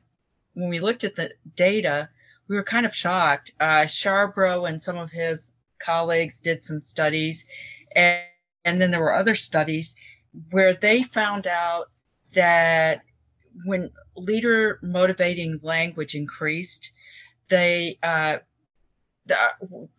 when 0.54 0.68
we 0.68 0.80
looked 0.80 1.04
at 1.04 1.16
the 1.16 1.32
data, 1.54 2.10
we 2.48 2.56
were 2.56 2.64
kind 2.64 2.86
of 2.86 2.94
shocked. 2.94 3.52
Uh, 3.60 3.86
and 4.04 4.82
some 4.82 4.96
of 4.96 5.10
his 5.10 5.54
colleagues 5.78 6.40
did 6.40 6.64
some 6.64 6.80
studies, 6.80 7.46
and, 7.94 8.22
and 8.64 8.80
then 8.80 8.90
there 8.90 9.00
were 9.00 9.14
other 9.14 9.34
studies 9.34 9.94
where 10.50 10.74
they 10.74 11.02
found 11.02 11.46
out 11.46 11.86
that 12.34 13.02
when 13.64 13.90
leader 14.16 14.78
motivating 14.82 15.58
language 15.62 16.14
increased, 16.14 16.92
they 17.48 17.98
uh, 18.02 18.38
the, 19.26 19.36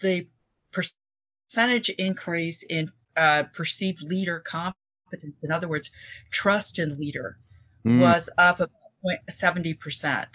the 0.02 0.28
percentage 0.72 1.90
increase 1.92 2.64
in 2.64 2.92
uh, 3.20 3.44
perceived 3.54 4.02
leader 4.02 4.40
competence, 4.40 5.44
in 5.44 5.52
other 5.52 5.68
words, 5.68 5.92
trust 6.32 6.80
in 6.80 6.98
leader, 6.98 7.38
mm. 7.86 8.02
was 8.02 8.30
up 8.38 8.60
about 8.60 8.72
70%. 9.30 10.26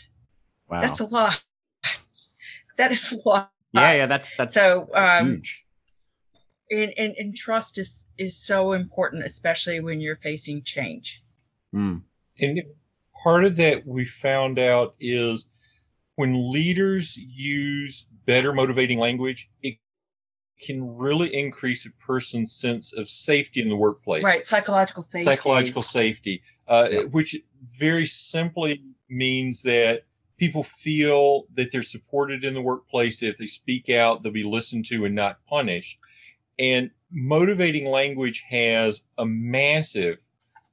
Wow. 0.69 0.81
That's 0.81 1.01
a 1.01 1.07
lot. 1.07 1.43
that 2.77 2.93
is 2.93 3.13
a 3.13 3.29
lot. 3.29 3.51
Yeah, 3.73 3.93
yeah, 3.95 4.07
that's 4.07 4.37
that's 4.37 4.55
so 4.55 4.89
um, 4.95 5.31
huge. 5.31 5.65
And, 6.71 6.93
and, 6.97 7.15
and 7.19 7.37
trust 7.37 7.77
is 7.77 8.09
is 8.17 8.37
so 8.37 8.73
important, 8.73 9.25
especially 9.25 9.81
when 9.81 10.01
you're 10.01 10.15
facing 10.15 10.63
change. 10.63 11.25
Mm. 11.75 12.03
And 12.39 12.63
part 13.23 13.45
of 13.45 13.57
that 13.57 13.85
we 13.85 14.05
found 14.05 14.61
out 14.61 14.95
is 15.01 15.47
when 16.15 16.53
leaders 16.53 17.17
use 17.17 18.07
better 18.27 18.53
motivating 18.53 19.01
language, 19.01 19.51
it 19.61 19.79
can 20.61 20.97
really 20.97 21.35
increase 21.35 21.87
a 21.87 21.91
person's 21.93 22.53
sense 22.53 22.93
of 22.93 23.09
safety 23.09 23.61
in 23.61 23.69
the 23.69 23.77
workplace. 23.77 24.25
Right, 24.25 24.45
psychological 24.45 25.03
safety. 25.03 25.25
Psychological 25.25 25.83
safety, 25.83 26.43
uh, 26.69 26.89
yeah. 26.91 27.01
which 27.03 27.37
very 27.79 28.07
simply 28.07 28.83
means 29.09 29.63
that 29.63 30.05
people 30.37 30.63
feel 30.63 31.45
that 31.55 31.71
they're 31.73 31.83
supported 31.83 32.45
in 32.45 32.55
the 32.55 32.63
workplace. 32.63 33.23
If 33.23 33.39
they 33.39 33.47
speak 33.47 33.89
out, 33.89 34.23
they'll 34.23 34.33
be 34.33 34.45
listened 34.45 34.85
to 34.87 35.05
and 35.05 35.15
not 35.15 35.39
punished. 35.49 35.99
And 36.59 36.91
motivating 37.11 37.87
language 37.87 38.45
has 38.49 39.05
a 39.19 39.27
massive 39.27 40.19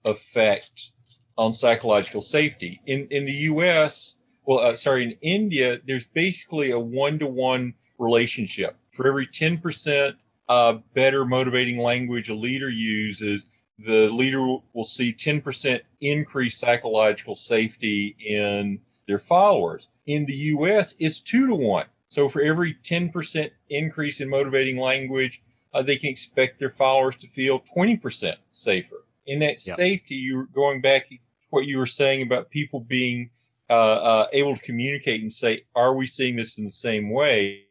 effect 0.05 0.91
on 1.37 1.53
psychological 1.53 2.21
safety. 2.21 2.81
In 2.85 3.07
in 3.09 3.25
the 3.25 3.31
U.S., 3.31 4.17
well, 4.45 4.59
uh, 4.59 4.75
sorry, 4.75 5.03
in 5.03 5.17
India, 5.21 5.79
there's 5.85 6.07
basically 6.07 6.71
a 6.71 6.79
one 6.79 7.19
to 7.19 7.27
one 7.27 7.75
relationship. 7.97 8.75
For 8.91 9.07
every 9.07 9.27
10% 9.27 10.15
uh, 10.49 10.73
better 10.93 11.25
motivating 11.25 11.79
language 11.79 12.29
a 12.29 12.35
leader 12.35 12.69
uses, 12.69 13.45
the 13.79 14.09
leader 14.09 14.57
will 14.73 14.83
see 14.83 15.13
10% 15.13 15.81
increased 16.01 16.59
psychological 16.59 17.35
safety 17.35 18.15
in 18.19 18.79
their 19.07 19.19
followers. 19.19 19.87
In 20.05 20.25
the 20.25 20.33
US, 20.33 20.95
it's 20.99 21.19
two 21.19 21.47
to 21.47 21.55
one. 21.55 21.85
So 22.07 22.27
for 22.27 22.41
every 22.41 22.75
10% 22.83 23.49
increase 23.69 24.19
in 24.19 24.29
motivating 24.29 24.77
language, 24.77 25.41
uh, 25.73 25.81
they 25.81 25.95
can 25.95 26.09
expect 26.09 26.59
their 26.59 26.69
followers 26.69 27.15
to 27.17 27.27
feel 27.27 27.61
20% 27.61 28.35
safer. 28.51 29.05
In 29.25 29.39
that 29.39 29.65
yep. 29.65 29.77
safety, 29.77 30.15
you're 30.15 30.47
going 30.53 30.81
back 30.81 31.07
to 31.09 31.15
what 31.49 31.65
you 31.65 31.77
were 31.77 31.85
saying 31.85 32.23
about 32.23 32.49
people 32.49 32.81
being 32.81 33.29
uh, 33.69 33.73
uh, 33.73 34.27
able 34.33 34.55
to 34.55 34.61
communicate 34.61 35.21
and 35.21 35.31
say, 35.31 35.63
are 35.75 35.93
we 35.93 36.05
seeing 36.05 36.35
this 36.35 36.57
in 36.57 36.65
the 36.65 36.69
same 36.69 37.09
way? 37.09 37.65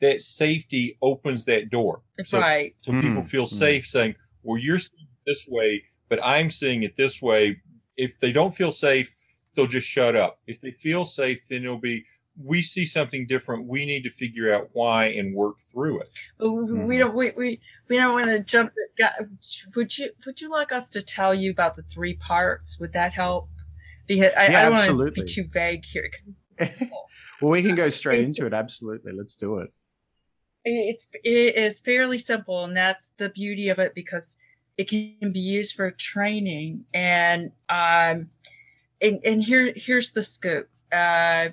That 0.00 0.22
safety 0.22 0.96
opens 1.02 1.44
that 1.44 1.70
door. 1.70 2.02
That's 2.16 2.30
so, 2.30 2.40
right. 2.40 2.74
So 2.80 2.92
mm. 2.92 3.02
people 3.02 3.22
feel 3.22 3.44
mm. 3.44 3.48
safe 3.48 3.86
saying, 3.86 4.14
well, 4.42 4.58
you're 4.58 4.78
seeing 4.78 5.02
it 5.02 5.30
this 5.30 5.46
way, 5.48 5.84
but 6.08 6.24
I'm 6.24 6.50
seeing 6.50 6.82
it 6.82 6.96
this 6.96 7.20
way. 7.20 7.60
If 7.96 8.18
they 8.20 8.32
don't 8.32 8.54
feel 8.54 8.72
safe, 8.72 9.10
they'll 9.54 9.66
just 9.66 9.86
shut 9.86 10.16
up. 10.16 10.38
If 10.46 10.60
they 10.60 10.70
feel 10.70 11.04
safe, 11.04 11.40
then 11.48 11.64
it'll 11.64 11.78
be, 11.78 12.04
we 12.42 12.62
see 12.62 12.86
something 12.86 13.26
different. 13.26 13.66
We 13.66 13.84
need 13.84 14.02
to 14.04 14.10
figure 14.10 14.54
out 14.54 14.70
why 14.72 15.06
and 15.06 15.34
work 15.34 15.56
through 15.72 16.00
it. 16.00 16.12
We 16.38 16.46
mm-hmm. 16.46 16.98
don't. 16.98 17.14
We, 17.14 17.30
we 17.32 17.60
we 17.88 17.96
don't 17.96 18.14
want 18.14 18.26
to 18.26 18.40
jump. 18.40 18.72
Would 19.76 19.98
you 19.98 20.10
Would 20.26 20.40
you 20.40 20.50
like 20.50 20.72
us 20.72 20.88
to 20.90 21.02
tell 21.02 21.34
you 21.34 21.50
about 21.50 21.74
the 21.74 21.82
three 21.82 22.14
parts? 22.14 22.78
Would 22.80 22.92
that 22.92 23.12
help? 23.12 23.48
Because 24.06 24.32
I, 24.36 24.48
yeah, 24.48 24.60
I 24.60 24.62
don't 24.64 24.72
absolutely. 24.78 25.04
want 25.04 25.14
to 25.14 25.22
be 25.22 25.28
too 25.28 25.44
vague 25.52 25.84
here. 25.84 26.10
well, 27.40 27.50
we 27.52 27.62
can 27.62 27.74
go 27.74 27.90
straight 27.90 28.24
into 28.24 28.46
it. 28.46 28.54
Absolutely, 28.54 29.12
let's 29.12 29.36
do 29.36 29.58
it. 29.58 29.72
It's 30.64 31.08
it 31.24 31.56
is 31.56 31.80
fairly 31.80 32.18
simple, 32.18 32.64
and 32.64 32.76
that's 32.76 33.10
the 33.10 33.30
beauty 33.30 33.68
of 33.68 33.78
it 33.78 33.94
because 33.94 34.36
it 34.76 34.88
can 34.88 35.32
be 35.32 35.40
used 35.40 35.74
for 35.74 35.90
training. 35.90 36.84
And 36.92 37.52
um, 37.68 38.28
and 39.00 39.20
and 39.24 39.42
here 39.42 39.72
here's 39.74 40.12
the 40.12 40.22
scoop. 40.22 40.68
Uh, 40.92 41.50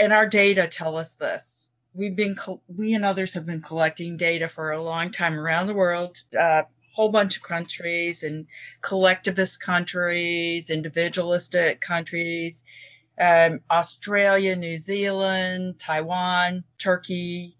and 0.00 0.12
our 0.12 0.26
data 0.26 0.66
tell 0.68 0.96
us 0.96 1.14
this. 1.14 1.72
We've 1.94 2.16
been 2.16 2.36
we 2.68 2.94
and 2.94 3.04
others 3.04 3.34
have 3.34 3.46
been 3.46 3.62
collecting 3.62 4.16
data 4.16 4.48
for 4.48 4.72
a 4.72 4.82
long 4.82 5.10
time 5.10 5.38
around 5.38 5.66
the 5.66 5.74
world. 5.74 6.18
Uh, 6.38 6.62
whole 6.94 7.08
bunch 7.10 7.36
of 7.36 7.44
countries 7.44 8.24
and 8.24 8.44
collectivist 8.80 9.60
countries, 9.62 10.68
individualistic 10.68 11.80
countries, 11.80 12.64
um, 13.20 13.60
Australia, 13.70 14.54
New 14.56 14.78
Zealand, 14.78 15.78
Taiwan, 15.78 16.64
Turkey, 16.78 17.56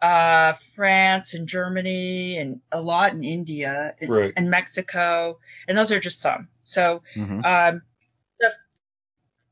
uh, 0.00 0.52
France 0.52 1.34
and 1.34 1.48
Germany, 1.48 2.36
and 2.36 2.60
a 2.70 2.80
lot 2.80 3.12
in 3.12 3.24
India 3.24 3.94
and, 4.00 4.10
right. 4.10 4.32
and 4.36 4.50
Mexico. 4.50 5.38
And 5.66 5.76
those 5.78 5.90
are 5.90 6.00
just 6.00 6.20
some. 6.20 6.48
So, 6.64 7.02
mm-hmm. 7.16 7.44
um, 7.44 7.82
the, 8.38 8.52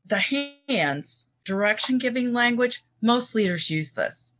the 0.05 0.59
hands, 0.69 1.29
direction 1.43 1.97
giving 1.97 2.33
language, 2.33 2.83
most 3.01 3.35
leaders 3.35 3.69
use 3.69 3.93
this. 3.93 4.35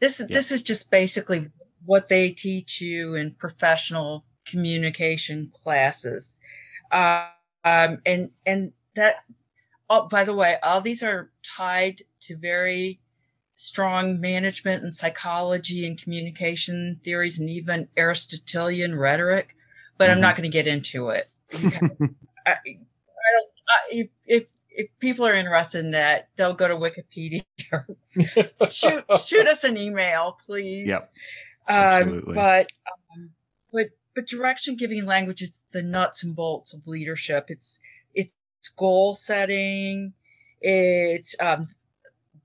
This, 0.00 0.20
yeah. 0.20 0.26
this 0.28 0.52
is 0.52 0.62
just 0.62 0.90
basically 0.90 1.50
what 1.84 2.08
they 2.08 2.30
teach 2.30 2.80
you 2.80 3.14
in 3.14 3.32
professional 3.32 4.24
communication 4.46 5.50
classes. 5.52 6.38
Uh, 6.90 7.26
um, 7.64 7.98
and, 8.06 8.30
and 8.44 8.72
that, 8.94 9.16
oh, 9.88 10.08
by 10.08 10.24
the 10.24 10.34
way, 10.34 10.56
all 10.62 10.80
these 10.80 11.02
are 11.02 11.30
tied 11.42 12.02
to 12.22 12.36
very 12.36 13.00
strong 13.54 14.20
management 14.20 14.82
and 14.82 14.92
psychology 14.94 15.86
and 15.86 16.00
communication 16.00 17.00
theories 17.04 17.38
and 17.40 17.48
even 17.48 17.88
Aristotelian 17.96 18.94
rhetoric, 18.94 19.56
but 19.96 20.04
mm-hmm. 20.04 20.14
I'm 20.14 20.20
not 20.20 20.36
going 20.36 20.50
to 20.50 20.54
get 20.54 20.66
into 20.66 21.08
it. 21.08 21.28
I, 21.54 22.50
I 22.50 22.54
I, 23.68 24.08
if 24.26 24.48
if 24.70 24.88
people 25.00 25.26
are 25.26 25.34
interested 25.34 25.84
in 25.84 25.92
that, 25.92 26.28
they'll 26.36 26.52
go 26.52 26.68
to 26.68 26.76
Wikipedia. 26.76 27.44
shoot, 28.70 29.04
shoot 29.18 29.48
us 29.48 29.64
an 29.64 29.76
email, 29.76 30.38
please. 30.46 30.88
Yep. 30.88 31.00
Um, 31.68 32.22
but, 32.34 32.70
um, 33.14 33.30
but, 33.72 33.86
but 34.14 34.26
direction 34.26 34.76
giving 34.76 35.06
language 35.06 35.40
is 35.40 35.64
the 35.72 35.82
nuts 35.82 36.22
and 36.22 36.36
bolts 36.36 36.74
of 36.74 36.86
leadership. 36.86 37.46
It's, 37.48 37.80
it's 38.66 38.74
goal 38.74 39.14
setting. 39.14 40.12
It's, 40.60 41.36
um, 41.40 41.68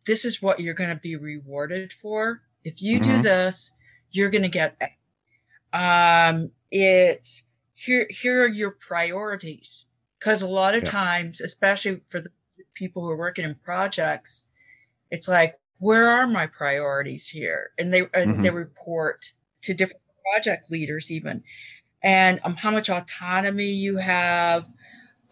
this 0.06 0.24
is 0.26 0.42
what 0.42 0.60
you're 0.60 0.76
going 0.76 0.90
to 0.90 0.96
be 0.96 1.16
rewarded 1.16 1.92
for. 1.92 2.42
If 2.64 2.82
you 2.82 3.00
mm-hmm. 3.00 3.18
do 3.18 3.22
this, 3.24 3.72
you're 4.12 4.30
going 4.30 4.44
to 4.44 4.50
get, 4.50 4.78
um, 5.74 6.52
it's 6.70 7.46
here, 7.74 8.06
here 8.10 8.44
are 8.44 8.48
your 8.48 8.72
priorities 8.72 9.86
Cause 10.22 10.44
a 10.44 10.48
lot 10.48 10.76
of 10.76 10.84
yeah. 10.84 10.92
times, 10.92 11.42
especially 11.42 12.02
for 12.10 12.22
the 12.22 12.30
people 12.76 13.02
who 13.02 13.10
are 13.10 13.18
working 13.18 13.44
in 13.44 13.56
projects, 13.56 14.44
it's 15.10 15.28
like, 15.28 15.56
where 15.80 16.08
are 16.08 16.28
my 16.28 16.46
priorities 16.46 17.28
here? 17.28 17.72
And 17.80 17.92
they, 17.92 18.04
mm-hmm. 18.04 18.44
they 18.44 18.52
report 18.52 19.34
to 19.64 19.74
different 19.74 20.04
project 20.32 20.70
leaders 20.70 21.12
even. 21.12 21.42
And 22.04 22.40
um, 22.44 22.56
how 22.56 22.70
much 22.70 22.88
autonomy 22.88 23.72
you 23.72 23.98
have, 23.98 24.68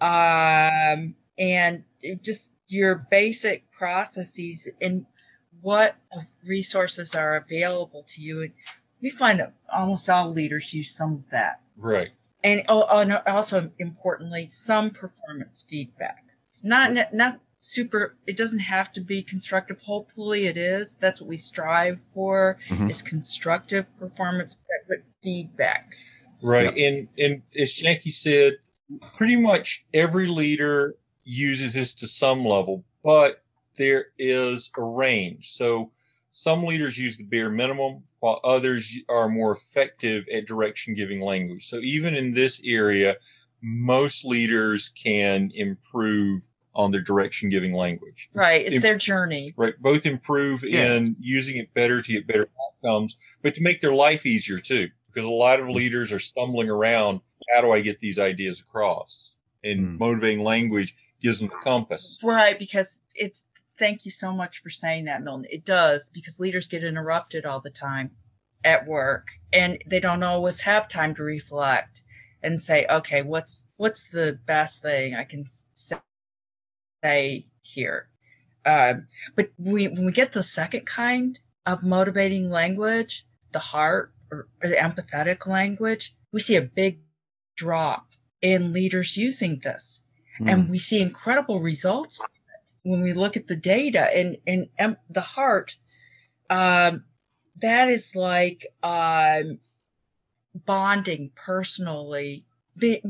um, 0.01 1.15
and 1.38 1.84
just 2.22 2.50
your 2.68 3.08
basic 3.10 3.72
processes 3.72 4.68
and 4.82 5.06
what 5.62 5.96
resources 6.46 7.15
are 7.15 7.36
available 7.36 8.03
to 8.08 8.22
you. 8.22 8.41
And 8.44 8.53
we 9.01 9.10
find 9.10 9.39
that 9.39 9.53
almost 9.74 10.10
all 10.10 10.32
leaders 10.32 10.74
use 10.74 10.96
some 10.96 11.13
of 11.13 11.29
that. 11.32 11.62
Right 11.77 12.10
and, 12.44 12.63
oh, 12.70 12.84
and 13.00 13.13
also 13.27 13.72
importantly, 13.79 14.48
some 14.48 14.91
performance 14.91 15.65
feedback. 15.68 16.24
Not, 16.63 17.13
not, 17.13 17.39
super 17.62 18.15
it 18.25 18.38
doesn't 18.38 18.60
have 18.60 18.89
to 18.94 19.01
be 19.01 19.22
constructive 19.22 19.82
hopefully 19.82 20.46
it 20.46 20.56
is 20.56 20.96
that's 20.96 21.20
what 21.20 21.27
we 21.27 21.36
strive 21.36 22.00
for 22.13 22.58
mm-hmm. 22.70 22.89
is 22.89 23.01
constructive 23.01 23.86
performance 24.00 24.58
feedback 25.22 25.94
right 26.41 26.74
yep. 26.74 26.75
and 26.77 27.10
and 27.18 27.41
as 27.60 27.74
jackie 27.74 28.12
said 28.12 28.53
pretty 29.15 29.36
much 29.36 29.86
every 29.93 30.27
leader 30.27 30.96
uses 31.24 31.74
this 31.74 31.93
to 31.93 32.08
some 32.08 32.46
level 32.46 32.84
but 33.03 33.43
there 33.77 34.08
is 34.17 34.72
a 34.77 34.84
range 34.84 35.51
so 35.51 35.91
some 36.31 36.63
leaders 36.63 36.98
use 36.98 37.17
the 37.17 37.24
bare 37.24 37.50
minimum 37.50 38.03
while 38.19 38.39
others 38.43 38.98
are 39.10 39.29
more 39.29 39.51
effective 39.51 40.25
at 40.34 40.46
direction 40.46 40.93
giving 40.93 41.22
language 41.22 41.67
so 41.67 41.77
even 41.77 42.15
in 42.15 42.34
this 42.34 42.62
area 42.65 43.15
most 43.62 44.25
leaders 44.25 44.89
can 44.89 45.51
improve 45.53 46.43
on 46.75 46.91
their 46.91 47.01
direction 47.01 47.50
giving 47.50 47.74
language. 47.74 48.29
Right. 48.34 48.65
It's 48.65 48.81
their 48.81 48.98
journey. 48.98 49.53
Right. 49.58 49.74
Both 49.81 50.05
improve 50.05 50.63
yeah. 50.63 50.93
in 50.93 51.15
using 51.19 51.58
it 51.58 51.74
better 51.74 52.01
to 52.01 52.12
get 52.12 52.27
better 52.27 52.48
outcomes, 52.67 53.15
but 53.41 53.53
to 53.55 53.62
make 53.62 53.81
their 53.81 53.91
life 53.91 54.25
easier 54.25 54.60
too. 54.60 54.88
Because 55.12 55.27
a 55.27 55.31
lot 55.31 55.60
of 55.60 55.65
mm. 55.65 55.75
leaders 55.75 56.13
are 56.13 56.19
stumbling 56.19 56.69
around. 56.69 57.22
How 57.53 57.62
do 57.62 57.72
I 57.72 57.82
get 57.82 58.00
these 58.00 58.20
ideas 58.20 58.60
across? 58.60 59.32
And 59.63 59.88
mm. 59.88 60.00
motivating 60.00 60.44
language 60.44 60.96
gives 61.22 61.39
them 61.39 61.50
the 61.50 61.56
compass. 61.56 62.20
Right. 62.24 62.58
Because 62.58 63.03
it's, 63.15 63.46
thank 63.77 64.06
you 64.06 64.12
so 64.12 64.32
much 64.32 64.62
for 64.62 64.70
saying 64.70 65.06
that, 65.06 65.24
Milton. 65.24 65.46
It 65.50 65.65
does 65.65 66.12
because 66.13 66.39
leaders 66.39 66.68
get 66.68 66.84
interrupted 66.84 67.46
all 67.46 67.60
the 67.60 67.70
time 67.70 68.12
at 68.63 68.88
work 68.88 69.27
and 69.51 69.77
they 69.86 70.00
don't 70.00 70.24
always 70.24 70.62
have 70.62 70.88
time 70.88 71.15
to 71.15 71.24
reflect 71.24 72.03
and 72.41 72.60
say, 72.60 72.86
okay, 72.89 73.22
what's, 73.22 73.72
what's 73.77 74.10
the 74.10 74.39
best 74.46 74.82
thing 74.82 75.15
I 75.15 75.24
can 75.24 75.46
say 75.46 75.98
say 77.03 77.48
here. 77.62 78.10
Um, 78.65 79.08
but 79.36 79.51
we, 79.58 79.88
when 79.88 80.06
we 80.06 80.12
get 80.12 80.34
the 80.34 80.44
second 80.44 80.86
kind 80.86 81.39
of 81.65 81.84
motivating 81.84 82.50
language, 82.50 83.25
the 83.51 83.60
heart 83.60 84.13
or, 84.32 84.48
or 84.62 84.70
the 84.70 84.75
empathetic 84.75 85.48
language, 85.48 86.15
we 86.32 86.39
see 86.39 86.56
a 86.56 86.62
big 86.62 87.00
drop 87.60 88.08
in 88.42 88.74
leaders 88.74 89.18
using 89.18 89.60
this. 89.63 90.01
Mm. 90.39 90.51
And 90.51 90.70
we 90.70 90.80
see 90.80 91.01
incredible 91.01 91.60
results 91.60 92.22
when 92.84 93.01
we 93.01 93.13
look 93.13 93.36
at 93.36 93.48
the 93.48 93.56
data 93.56 94.04
and, 94.16 94.38
and 94.48 94.98
the 95.10 95.22
heart. 95.36 95.75
Um, 96.50 97.04
that 97.58 97.89
is 97.89 98.16
like, 98.16 98.66
um, 98.82 99.60
bonding 100.54 101.32
personally, 101.36 102.46
be, 102.78 103.01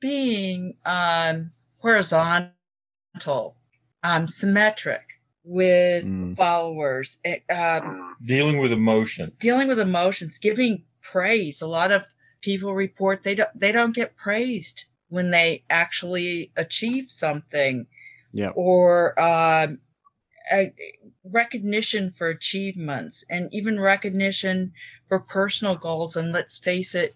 being, 0.00 0.74
um, 0.84 1.52
horizontal 1.78 3.56
um, 4.02 4.28
symmetric 4.28 5.06
with 5.44 6.04
mm. 6.04 6.36
followers, 6.36 7.18
eh, 7.24 7.38
um, 7.50 8.16
dealing 8.22 8.58
with 8.58 8.70
emotions, 8.70 9.32
dealing 9.40 9.66
with 9.66 9.80
emotions, 9.80 10.38
giving 10.38 10.84
praise. 11.00 11.62
A 11.62 11.66
lot 11.66 11.90
of 11.90 12.04
people 12.40 12.74
report 12.74 13.22
they 13.22 13.34
don't 13.34 13.50
they 13.54 13.72
don't 13.72 13.94
get 13.94 14.16
praised 14.16 14.86
when 15.08 15.30
they 15.30 15.64
actually 15.70 16.52
achieve 16.56 17.10
something, 17.10 17.86
yeah, 18.32 18.50
or 18.50 19.18
um, 19.20 19.78
a 20.52 20.72
recognition 21.24 22.10
for 22.10 22.28
achievements, 22.28 23.24
and 23.28 23.48
even 23.52 23.80
recognition 23.80 24.72
for 25.06 25.18
personal 25.18 25.76
goals. 25.76 26.16
And 26.16 26.32
let's 26.32 26.58
face 26.58 26.94
it, 26.94 27.14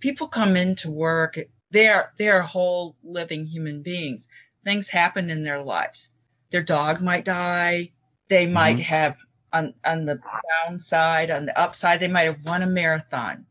people 0.00 0.28
come 0.28 0.56
into 0.56 0.90
work. 0.90 1.38
They 1.70 1.88
are 1.88 2.12
they 2.18 2.28
are 2.28 2.42
whole 2.42 2.96
living 3.02 3.46
human 3.46 3.82
beings 3.82 4.28
things 4.64 4.90
happen 4.90 5.30
in 5.30 5.44
their 5.44 5.62
lives. 5.62 6.10
Their 6.50 6.62
dog 6.62 7.02
might 7.02 7.24
die. 7.24 7.92
They 8.28 8.44
mm-hmm. 8.44 8.54
might 8.54 8.80
have 8.80 9.16
on, 9.52 9.74
on 9.84 10.04
the 10.04 10.20
downside, 10.64 11.30
on 11.30 11.46
the 11.46 11.60
upside, 11.60 11.98
they 11.98 12.08
might 12.08 12.22
have 12.22 12.44
won 12.44 12.62
a 12.62 12.66
marathon. 12.66 13.46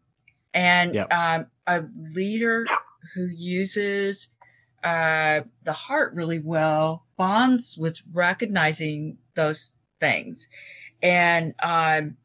And, 0.53 0.95
yep. 0.95 1.13
um, 1.13 1.47
a 1.67 1.83
leader 2.13 2.65
who 3.13 3.27
uses, 3.27 4.29
uh, 4.83 5.41
the 5.63 5.73
heart 5.73 6.13
really 6.13 6.39
well 6.39 7.05
bonds 7.17 7.77
with 7.77 8.01
recognizing 8.11 9.17
those 9.35 9.77
things. 9.99 10.49
And, 11.01 11.53
um, 11.61 12.17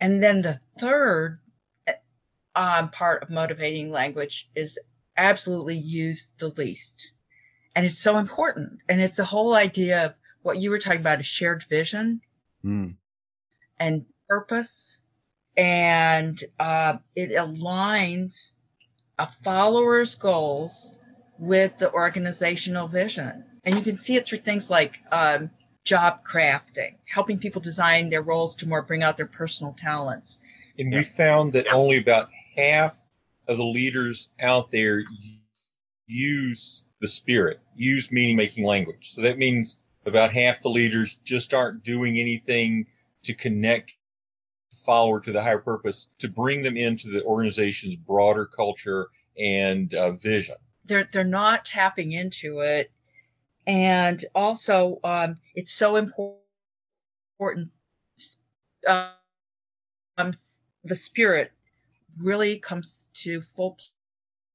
and 0.00 0.22
then 0.22 0.42
the 0.42 0.60
third, 0.78 1.38
um, 2.54 2.90
part 2.90 3.22
of 3.22 3.30
motivating 3.30 3.90
language 3.90 4.50
is 4.54 4.78
absolutely 5.16 5.76
use 5.76 6.30
the 6.38 6.48
least. 6.48 7.12
And 7.74 7.86
it's 7.86 7.98
so 7.98 8.18
important. 8.18 8.80
And 8.88 9.00
it's 9.00 9.16
the 9.16 9.24
whole 9.24 9.54
idea 9.54 10.06
of 10.06 10.14
what 10.42 10.58
you 10.58 10.70
were 10.70 10.78
talking 10.78 11.00
about 11.00 11.20
a 11.20 11.22
shared 11.22 11.62
vision 11.62 12.20
mm. 12.64 12.94
and 13.78 14.06
purpose. 14.28 15.01
And 15.56 16.42
uh, 16.58 16.98
it 17.14 17.30
aligns 17.30 18.54
a 19.18 19.26
follower's 19.26 20.14
goals 20.14 20.98
with 21.38 21.78
the 21.78 21.92
organizational 21.92 22.86
vision. 22.86 23.44
And 23.64 23.74
you 23.74 23.82
can 23.82 23.98
see 23.98 24.16
it 24.16 24.26
through 24.26 24.38
things 24.38 24.70
like 24.70 25.00
um, 25.12 25.50
job 25.84 26.24
crafting, 26.24 26.96
helping 27.06 27.38
people 27.38 27.60
design 27.60 28.10
their 28.10 28.22
roles 28.22 28.56
to 28.56 28.68
more 28.68 28.82
bring 28.82 29.02
out 29.02 29.16
their 29.16 29.26
personal 29.26 29.72
talents. 29.72 30.38
And 30.78 30.92
we 30.92 31.04
found 31.04 31.52
that 31.52 31.72
only 31.72 31.98
about 31.98 32.28
half 32.56 32.98
of 33.46 33.58
the 33.58 33.64
leaders 33.64 34.30
out 34.40 34.70
there 34.70 35.02
use 36.06 36.84
the 37.00 37.08
spirit, 37.08 37.60
use 37.76 38.12
meaning 38.12 38.36
making 38.36 38.64
language. 38.64 39.12
So 39.12 39.22
that 39.22 39.38
means 39.38 39.78
about 40.06 40.32
half 40.32 40.62
the 40.62 40.70
leaders 40.70 41.18
just 41.24 41.52
aren't 41.52 41.82
doing 41.84 42.18
anything 42.18 42.86
to 43.24 43.34
connect 43.34 43.92
the 43.92 44.01
follower 44.84 45.20
to 45.20 45.32
the 45.32 45.42
higher 45.42 45.58
purpose 45.58 46.08
to 46.18 46.28
bring 46.28 46.62
them 46.62 46.76
into 46.76 47.08
the 47.08 47.22
organization's 47.24 47.96
broader 47.96 48.46
culture 48.46 49.08
and 49.38 49.94
uh, 49.94 50.12
vision. 50.12 50.56
They're 50.84 51.08
they're 51.12 51.24
not 51.24 51.64
tapping 51.64 52.12
into 52.12 52.60
it, 52.60 52.90
and 53.66 54.24
also 54.34 54.98
um, 55.04 55.38
it's 55.54 55.72
so 55.72 55.96
important. 55.96 57.70
Um, 58.86 60.32
the 60.84 60.96
spirit 60.96 61.52
really 62.20 62.58
comes 62.58 63.10
to 63.14 63.40
full 63.40 63.78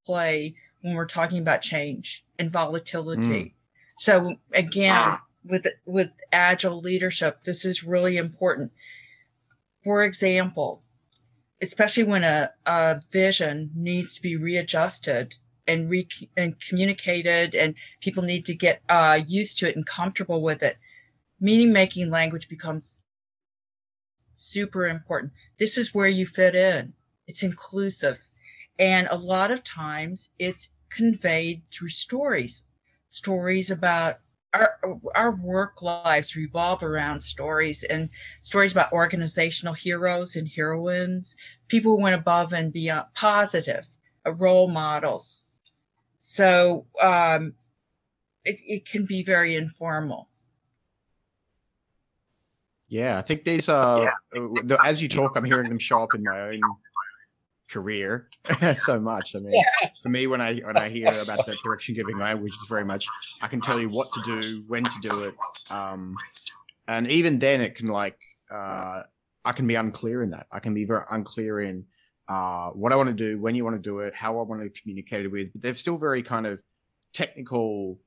play 0.05 0.55
when 0.81 0.95
we're 0.95 1.05
talking 1.05 1.39
about 1.39 1.61
change 1.61 2.25
and 2.37 2.51
volatility. 2.51 3.21
Mm. 3.21 3.51
So 3.97 4.35
again, 4.53 5.17
with, 5.43 5.67
with 5.85 6.11
agile 6.31 6.79
leadership, 6.81 7.43
this 7.43 7.65
is 7.65 7.83
really 7.83 8.17
important. 8.17 8.71
For 9.83 10.03
example, 10.03 10.83
especially 11.61 12.03
when 12.03 12.23
a, 12.23 12.51
a 12.65 13.01
vision 13.11 13.71
needs 13.75 14.15
to 14.15 14.21
be 14.21 14.35
readjusted 14.35 15.35
and 15.67 15.89
re 15.89 16.07
and 16.35 16.59
communicated 16.61 17.53
and 17.53 17.75
people 18.01 18.23
need 18.23 18.45
to 18.45 18.55
get 18.55 18.81
uh, 18.89 19.19
used 19.27 19.59
to 19.59 19.69
it 19.69 19.75
and 19.75 19.85
comfortable 19.85 20.41
with 20.41 20.63
it, 20.63 20.77
meaning 21.39 21.73
making 21.73 22.09
language 22.09 22.47
becomes 22.47 23.05
super 24.33 24.87
important. 24.87 25.33
This 25.57 25.77
is 25.77 25.93
where 25.93 26.07
you 26.07 26.25
fit 26.25 26.55
in. 26.55 26.93
It's 27.27 27.43
inclusive. 27.43 28.27
And 28.79 29.07
a 29.09 29.17
lot 29.17 29.51
of 29.51 29.63
times 29.63 30.31
it's 30.37 30.71
conveyed 30.89 31.63
through 31.71 31.89
stories, 31.89 32.65
stories 33.09 33.71
about 33.71 34.19
our, 34.53 34.77
our 35.15 35.31
work 35.35 35.81
lives 35.81 36.35
revolve 36.35 36.83
around 36.83 37.21
stories 37.21 37.83
and 37.83 38.09
stories 38.41 38.71
about 38.71 38.91
organizational 38.91 39.73
heroes 39.73 40.35
and 40.35 40.47
heroines, 40.47 41.35
people 41.67 41.95
who 41.95 42.03
went 42.03 42.15
above 42.15 42.53
and 42.53 42.71
beyond 42.71 43.05
positive 43.13 43.87
uh, 44.25 44.31
role 44.31 44.69
models. 44.69 45.43
So, 46.17 46.87
um, 47.01 47.53
it, 48.43 48.59
it 48.65 48.89
can 48.89 49.05
be 49.05 49.23
very 49.23 49.55
informal. 49.55 50.29
Yeah, 52.89 53.17
I 53.17 53.21
think 53.21 53.43
these 53.43 53.67
are, 53.67 54.03
yeah. 54.33 54.41
Uh, 54.41 54.77
as 54.85 55.01
you 55.01 55.09
talk, 55.09 55.35
I'm 55.35 55.43
hearing 55.43 55.67
them 55.67 55.77
show 55.77 56.03
up 56.03 56.15
in 56.15 56.23
my 56.23 56.39
own 56.39 56.61
career 57.69 58.29
so 58.75 58.99
much. 58.99 59.35
I 59.35 59.39
mean, 59.39 59.53
yeah. 59.53 59.89
for 60.01 60.09
me, 60.09 60.27
when 60.27 60.41
I 60.41 60.59
when 60.59 60.77
I 60.77 60.89
hear 60.89 61.19
about 61.19 61.45
that 61.45 61.57
direction 61.63 61.95
giving 61.95 62.17
language, 62.17 62.53
it's 62.55 62.67
very 62.67 62.85
much 62.85 63.05
I 63.41 63.47
can 63.47 63.61
tell 63.61 63.79
you 63.79 63.89
what 63.89 64.07
to 64.13 64.21
do, 64.25 64.63
when 64.67 64.83
to 64.83 64.99
do 65.01 65.23
it, 65.23 65.33
um, 65.73 66.15
and 66.87 67.07
even 67.07 67.39
then, 67.39 67.61
it 67.61 67.75
can 67.75 67.87
like 67.87 68.17
uh, 68.51 69.03
I 69.45 69.51
can 69.51 69.67
be 69.67 69.75
unclear 69.75 70.23
in 70.23 70.31
that. 70.31 70.47
I 70.51 70.59
can 70.59 70.73
be 70.73 70.85
very 70.85 71.03
unclear 71.11 71.61
in 71.61 71.85
uh, 72.27 72.71
what 72.71 72.91
I 72.91 72.95
want 72.95 73.07
to 73.07 73.13
do, 73.13 73.39
when 73.39 73.55
you 73.55 73.63
want 73.63 73.75
to 73.75 73.81
do 73.81 73.99
it, 73.99 74.13
how 74.13 74.39
I 74.39 74.43
want 74.43 74.61
to 74.61 74.81
communicate 74.81 75.25
it 75.25 75.31
with. 75.31 75.51
But 75.53 75.61
they're 75.61 75.75
still 75.75 75.97
very 75.97 76.21
kind 76.21 76.45
of 76.45 76.59
technical, 77.13 77.99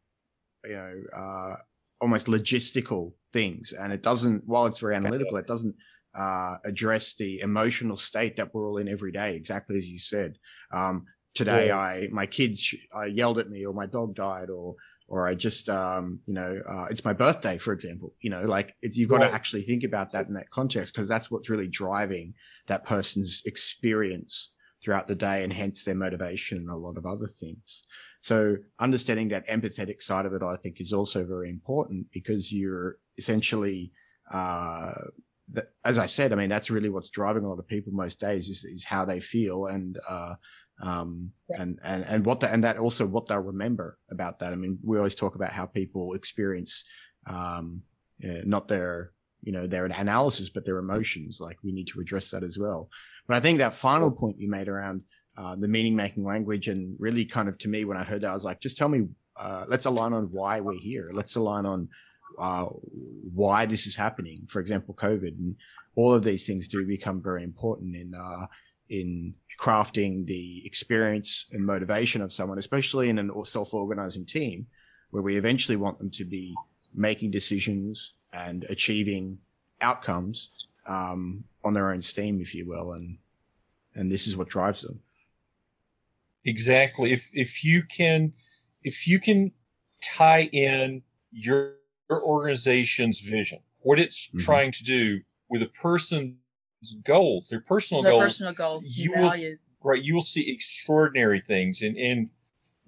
you 0.64 0.72
know, 0.72 1.02
uh, 1.16 1.54
almost 2.00 2.26
logistical 2.26 3.12
things, 3.32 3.72
and 3.72 3.92
it 3.92 4.02
doesn't. 4.02 4.46
While 4.46 4.66
it's 4.66 4.78
very 4.78 4.96
analytical, 4.96 5.36
it 5.36 5.46
doesn't 5.46 5.74
uh, 6.14 6.56
address 6.64 7.14
the 7.14 7.40
emotional 7.40 7.96
state 7.96 8.36
that 8.36 8.52
we're 8.54 8.68
all 8.68 8.78
in 8.78 8.88
every 8.88 9.12
day, 9.12 9.34
exactly 9.36 9.76
as 9.76 9.88
you 9.88 9.98
said. 9.98 10.36
Um, 10.72 11.06
today, 11.34 11.68
yeah. 11.68 11.78
I 11.78 12.08
my 12.10 12.26
kids 12.26 12.74
uh, 12.96 13.04
yelled 13.04 13.38
at 13.38 13.50
me, 13.50 13.64
or 13.64 13.74
my 13.74 13.86
dog 13.86 14.14
died, 14.14 14.50
or 14.50 14.76
or 15.10 15.26
I 15.26 15.34
just, 15.34 15.68
um, 15.68 16.20
you 16.26 16.34
know, 16.34 16.62
uh, 16.68 16.86
it's 16.88 17.04
my 17.04 17.12
birthday, 17.12 17.58
for 17.58 17.72
example. 17.72 18.14
You 18.20 18.30
know, 18.30 18.42
like 18.42 18.76
you've 18.80 19.08
got 19.08 19.20
right. 19.20 19.28
to 19.28 19.34
actually 19.34 19.62
think 19.62 19.82
about 19.82 20.12
that 20.12 20.28
in 20.28 20.34
that 20.34 20.50
context 20.50 20.94
because 20.94 21.08
that's 21.08 21.30
what's 21.30 21.50
really 21.50 21.66
driving 21.66 22.32
that 22.68 22.86
person's 22.86 23.42
experience 23.44 24.52
throughout 24.82 25.08
the 25.08 25.16
day 25.16 25.42
and 25.42 25.52
hence 25.52 25.84
their 25.84 25.96
motivation 25.96 26.58
and 26.58 26.70
a 26.70 26.76
lot 26.76 26.96
of 26.96 27.06
other 27.06 27.26
things. 27.26 27.82
So 28.20 28.56
understanding 28.78 29.28
that 29.28 29.48
empathetic 29.48 30.00
side 30.00 30.26
of 30.26 30.32
it, 30.32 30.42
I 30.42 30.56
think 30.56 30.80
is 30.80 30.92
also 30.92 31.24
very 31.24 31.50
important 31.50 32.06
because 32.12 32.52
you're 32.52 32.98
essentially, 33.18 33.90
uh, 34.32 34.92
as 35.84 35.98
I 35.98 36.06
said, 36.06 36.32
I 36.32 36.36
mean, 36.36 36.48
that's 36.48 36.70
really 36.70 36.88
what's 36.90 37.10
driving 37.10 37.44
a 37.44 37.48
lot 37.48 37.58
of 37.58 37.66
people 37.66 37.92
most 37.92 38.20
days 38.20 38.48
is, 38.48 38.64
is 38.64 38.84
how 38.84 39.04
they 39.04 39.20
feel 39.20 39.66
and, 39.66 39.98
uh, 40.08 40.34
um, 40.82 41.30
yeah. 41.48 41.62
and, 41.62 41.78
and, 41.82 42.04
and 42.04 42.24
what 42.24 42.40
the, 42.40 42.52
and 42.52 42.64
that 42.64 42.78
also 42.78 43.06
what 43.06 43.26
they'll 43.26 43.38
remember 43.38 43.98
about 44.10 44.38
that. 44.38 44.52
I 44.52 44.56
mean, 44.56 44.78
we 44.82 44.96
always 44.96 45.14
talk 45.14 45.34
about 45.34 45.52
how 45.52 45.66
people 45.66 46.14
experience, 46.14 46.84
um, 47.26 47.82
uh, 48.24 48.42
not 48.44 48.68
their, 48.68 49.12
you 49.42 49.52
know, 49.52 49.66
their 49.66 49.86
analysis, 49.86 50.50
but 50.50 50.64
their 50.64 50.78
emotions. 50.78 51.38
Like 51.40 51.58
we 51.62 51.72
need 51.72 51.88
to 51.88 52.00
address 52.00 52.30
that 52.30 52.42
as 52.42 52.58
well. 52.58 52.88
But 53.26 53.36
I 53.36 53.40
think 53.40 53.58
that 53.58 53.74
final 53.74 54.10
point 54.10 54.40
you 54.40 54.48
made 54.48 54.68
around, 54.68 55.02
uh, 55.36 55.56
the 55.56 55.68
meaning 55.68 55.96
making 55.96 56.24
language 56.24 56.68
and 56.68 56.96
really 56.98 57.24
kind 57.24 57.48
of 57.48 57.56
to 57.58 57.68
me, 57.68 57.84
when 57.84 57.96
I 57.96 58.04
heard 58.04 58.22
that, 58.22 58.30
I 58.30 58.34
was 58.34 58.44
like, 58.44 58.60
just 58.60 58.76
tell 58.76 58.88
me, 58.88 59.08
uh, 59.38 59.64
let's 59.68 59.86
align 59.86 60.12
on 60.12 60.24
why 60.32 60.60
we're 60.60 60.78
here. 60.78 61.10
Let's 61.12 61.36
align 61.36 61.64
on, 61.64 61.88
uh, 62.38 62.66
why 63.34 63.66
this 63.66 63.86
is 63.86 63.96
happening. 63.96 64.46
For 64.48 64.60
example, 64.60 64.94
COVID 64.94 65.38
and 65.38 65.56
all 65.94 66.14
of 66.14 66.22
these 66.22 66.46
things 66.46 66.68
do 66.68 66.86
become 66.86 67.20
very 67.22 67.42
important 67.42 67.96
in, 67.96 68.14
uh, 68.14 68.46
in 68.88 69.34
crafting 69.58 70.26
the 70.26 70.62
experience 70.64 71.46
and 71.52 71.64
motivation 71.64 72.22
of 72.22 72.32
someone, 72.32 72.58
especially 72.58 73.08
in 73.08 73.18
a 73.18 73.44
self-organizing 73.44 74.24
team 74.24 74.66
where 75.10 75.22
we 75.22 75.36
eventually 75.36 75.76
want 75.76 75.98
them 75.98 76.10
to 76.10 76.24
be 76.24 76.54
making 76.94 77.30
decisions 77.30 78.14
and 78.32 78.64
achieving 78.64 79.38
outcomes 79.80 80.66
um, 80.86 81.44
on 81.64 81.74
their 81.74 81.92
own 81.92 82.02
steam, 82.02 82.40
if 82.40 82.54
you 82.54 82.66
will, 82.66 82.92
and 82.92 83.18
and 83.94 84.10
this 84.10 84.26
is 84.26 84.36
what 84.36 84.48
drives 84.48 84.82
them. 84.82 85.00
Exactly. 86.44 87.12
If 87.12 87.30
if 87.32 87.64
you 87.64 87.82
can 87.82 88.32
if 88.82 89.06
you 89.06 89.20
can 89.20 89.52
tie 90.02 90.48
in 90.52 91.02
your, 91.32 91.74
your 92.10 92.22
organization's 92.22 93.20
vision, 93.20 93.60
what 93.80 93.98
it's 93.98 94.26
mm-hmm. 94.28 94.38
trying 94.38 94.72
to 94.72 94.84
do 94.84 95.20
with 95.48 95.62
a 95.62 95.68
person's 95.68 96.34
goal, 97.04 97.44
their 97.48 97.60
personal 97.60 98.02
their 98.02 98.12
goals, 98.12 98.24
personal 98.24 98.52
goals, 98.52 98.84
you 98.88 99.12
will, 99.12 99.32
right, 99.82 100.02
you 100.02 100.14
will 100.14 100.22
see 100.22 100.50
extraordinary 100.50 101.40
things. 101.40 101.82
And, 101.82 101.96
and 101.96 102.30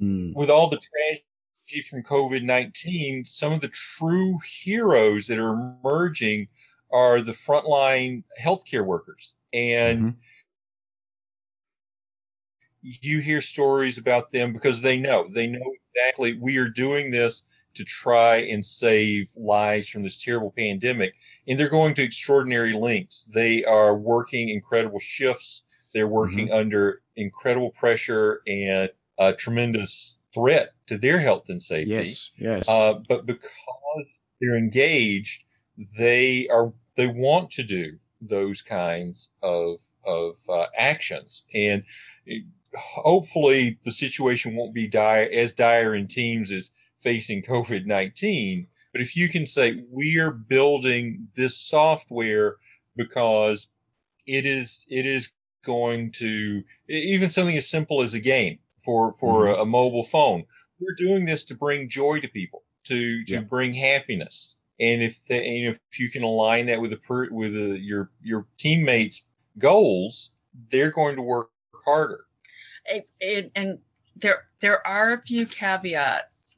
mm. 0.00 0.34
with 0.34 0.50
all 0.50 0.68
the 0.68 0.80
tragedy 0.80 1.88
from 1.88 2.02
COVID 2.02 2.42
19, 2.42 3.24
some 3.24 3.52
of 3.52 3.60
the 3.60 3.68
true 3.68 4.38
heroes 4.44 5.28
that 5.28 5.38
are 5.38 5.52
emerging 5.52 6.48
are 6.92 7.22
the 7.22 7.32
frontline 7.32 8.24
healthcare 8.42 8.84
workers. 8.84 9.36
And 9.52 10.00
mm-hmm. 10.00 10.18
you 12.82 13.20
hear 13.20 13.40
stories 13.40 13.98
about 13.98 14.32
them 14.32 14.52
because 14.52 14.80
they 14.80 14.98
know, 14.98 15.28
they 15.30 15.46
know 15.46 15.72
exactly 15.94 16.34
we 16.38 16.56
are 16.56 16.68
doing 16.68 17.10
this 17.10 17.44
to 17.74 17.84
try 17.84 18.36
and 18.36 18.64
save 18.64 19.28
lives 19.36 19.88
from 19.88 20.02
this 20.02 20.22
terrible 20.22 20.52
pandemic. 20.56 21.14
And 21.46 21.58
they're 21.58 21.68
going 21.68 21.94
to 21.94 22.02
extraordinary 22.02 22.72
lengths. 22.72 23.24
They 23.32 23.64
are 23.64 23.96
working 23.96 24.48
incredible 24.48 24.98
shifts. 24.98 25.64
They're 25.94 26.08
working 26.08 26.46
mm-hmm. 26.46 26.54
under 26.54 27.02
incredible 27.16 27.70
pressure 27.70 28.42
and 28.46 28.90
a 29.18 29.32
tremendous 29.32 30.18
threat 30.34 30.74
to 30.86 30.98
their 30.98 31.20
health 31.20 31.44
and 31.48 31.62
safety. 31.62 31.90
Yes, 31.90 32.30
yes. 32.38 32.68
Uh, 32.68 32.94
but 33.08 33.26
because 33.26 34.22
they're 34.40 34.56
engaged, 34.56 35.42
they 35.96 36.48
are 36.48 36.72
they 36.96 37.06
want 37.06 37.50
to 37.52 37.62
do 37.62 37.98
those 38.20 38.62
kinds 38.62 39.30
of 39.42 39.76
of 40.04 40.36
uh, 40.48 40.66
actions, 40.76 41.44
and 41.54 41.84
hopefully 42.74 43.78
the 43.84 43.92
situation 43.92 44.56
won't 44.56 44.74
be 44.74 44.88
dire 44.88 45.28
as 45.32 45.52
dire 45.52 45.94
in 45.94 46.06
teams 46.06 46.50
as 46.50 46.70
facing 47.02 47.42
COVID 47.42 47.86
19. 47.86 48.66
But 48.92 49.00
if 49.00 49.16
you 49.16 49.28
can 49.28 49.46
say, 49.46 49.82
we 49.90 50.18
are 50.20 50.30
building 50.30 51.28
this 51.34 51.56
software 51.56 52.56
because 52.94 53.70
it 54.26 54.44
is, 54.44 54.86
it 54.90 55.06
is 55.06 55.30
going 55.64 56.12
to, 56.12 56.62
even 56.88 57.28
something 57.28 57.56
as 57.56 57.68
simple 57.68 58.02
as 58.02 58.14
a 58.14 58.20
game 58.20 58.58
for, 58.84 59.12
for 59.14 59.46
mm-hmm. 59.46 59.60
a, 59.60 59.62
a, 59.62 59.66
mobile 59.66 60.04
phone. 60.04 60.44
We're 60.78 60.94
doing 60.96 61.24
this 61.24 61.44
to 61.44 61.56
bring 61.56 61.88
joy 61.88 62.20
to 62.20 62.28
people, 62.28 62.64
to, 62.84 63.24
to 63.24 63.34
yeah. 63.34 63.40
bring 63.40 63.74
happiness. 63.74 64.56
And 64.78 65.02
if 65.02 65.24
the, 65.26 65.36
and 65.36 65.74
if 65.74 65.98
you 65.98 66.10
can 66.10 66.22
align 66.22 66.66
that 66.66 66.80
with 66.80 66.92
a 66.92 66.96
per, 66.96 67.30
with 67.30 67.54
a, 67.54 67.78
your, 67.80 68.10
your 68.20 68.46
teammates 68.58 69.24
goals, 69.58 70.30
they're 70.70 70.90
going 70.90 71.16
to 71.16 71.22
work 71.22 71.50
harder. 71.84 72.26
And, 73.20 73.50
and 73.54 73.78
there, 74.16 74.48
there 74.60 74.86
are 74.86 75.12
a 75.12 75.22
few 75.22 75.46
caveats 75.46 76.56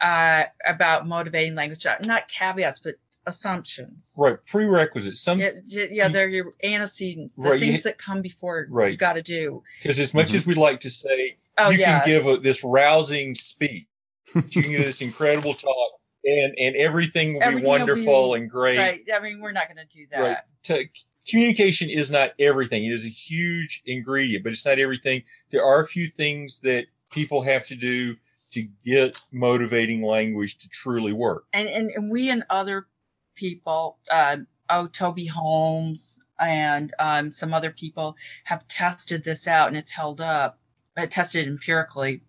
uh, 0.00 0.44
about 0.66 1.06
motivating 1.06 1.54
language, 1.54 1.86
uh, 1.86 1.96
not 2.04 2.28
caveats, 2.28 2.80
but 2.80 2.96
assumptions. 3.26 4.14
Right, 4.16 4.36
prerequisites. 4.46 5.20
Some 5.20 5.40
yeah, 5.40 5.50
yeah 5.66 6.08
they're 6.08 6.28
your 6.28 6.54
antecedents, 6.62 7.36
the 7.36 7.42
right, 7.42 7.60
things 7.60 7.84
you, 7.84 7.90
that 7.90 7.98
come 7.98 8.22
before 8.22 8.66
right. 8.70 8.90
you 8.90 8.96
got 8.96 9.14
to 9.14 9.22
do. 9.22 9.62
Because 9.82 9.98
as 9.98 10.14
much 10.14 10.28
mm-hmm. 10.28 10.36
as 10.36 10.46
we 10.46 10.54
like 10.54 10.80
to 10.80 10.90
say, 10.90 11.36
oh, 11.58 11.70
you 11.70 11.78
yeah. 11.78 12.00
can 12.00 12.08
give 12.08 12.26
a, 12.26 12.36
this 12.38 12.62
rousing 12.64 13.34
speech, 13.34 13.86
you 14.34 14.62
can 14.62 14.72
give 14.72 14.84
this 14.84 15.00
incredible 15.00 15.54
talk, 15.54 15.92
and 16.24 16.54
and 16.58 16.76
everything 16.76 17.34
will 17.34 17.42
everything 17.42 17.62
be 17.62 17.68
wonderful 17.68 18.30
will 18.30 18.34
be, 18.34 18.40
and 18.42 18.50
great. 18.50 18.78
Right. 18.78 19.00
I 19.12 19.20
mean, 19.20 19.40
we're 19.40 19.52
not 19.52 19.68
going 19.68 19.86
to 19.86 19.96
do 19.96 20.06
that. 20.10 20.20
Right. 20.20 20.36
To, 20.64 20.84
communication 21.28 21.90
is 21.90 22.10
not 22.10 22.32
everything. 22.38 22.84
It 22.84 22.92
is 22.92 23.04
a 23.04 23.10
huge 23.10 23.82
ingredient, 23.84 24.44
but 24.44 24.52
it's 24.52 24.64
not 24.64 24.78
everything. 24.78 25.24
There 25.50 25.64
are 25.64 25.80
a 25.80 25.86
few 25.86 26.08
things 26.08 26.60
that 26.60 26.86
people 27.10 27.42
have 27.42 27.66
to 27.66 27.74
do 27.74 28.16
to 28.52 28.68
get 28.84 29.20
motivating 29.32 30.02
language 30.02 30.58
to 30.58 30.68
truly 30.68 31.12
work. 31.12 31.44
And 31.52 31.68
and, 31.68 31.90
and 31.90 32.10
we 32.10 32.30
and 32.30 32.44
other 32.50 32.86
people, 33.34 33.98
uh, 34.10 34.38
oh 34.70 34.86
Toby 34.86 35.26
Holmes 35.26 36.22
and 36.38 36.92
um, 36.98 37.32
some 37.32 37.54
other 37.54 37.70
people 37.70 38.16
have 38.44 38.66
tested 38.68 39.24
this 39.24 39.48
out, 39.48 39.68
and 39.68 39.76
it's 39.76 39.92
held 39.92 40.20
up. 40.20 40.58
Uh, 40.96 41.06
tested 41.06 41.46
empirically. 41.46 42.22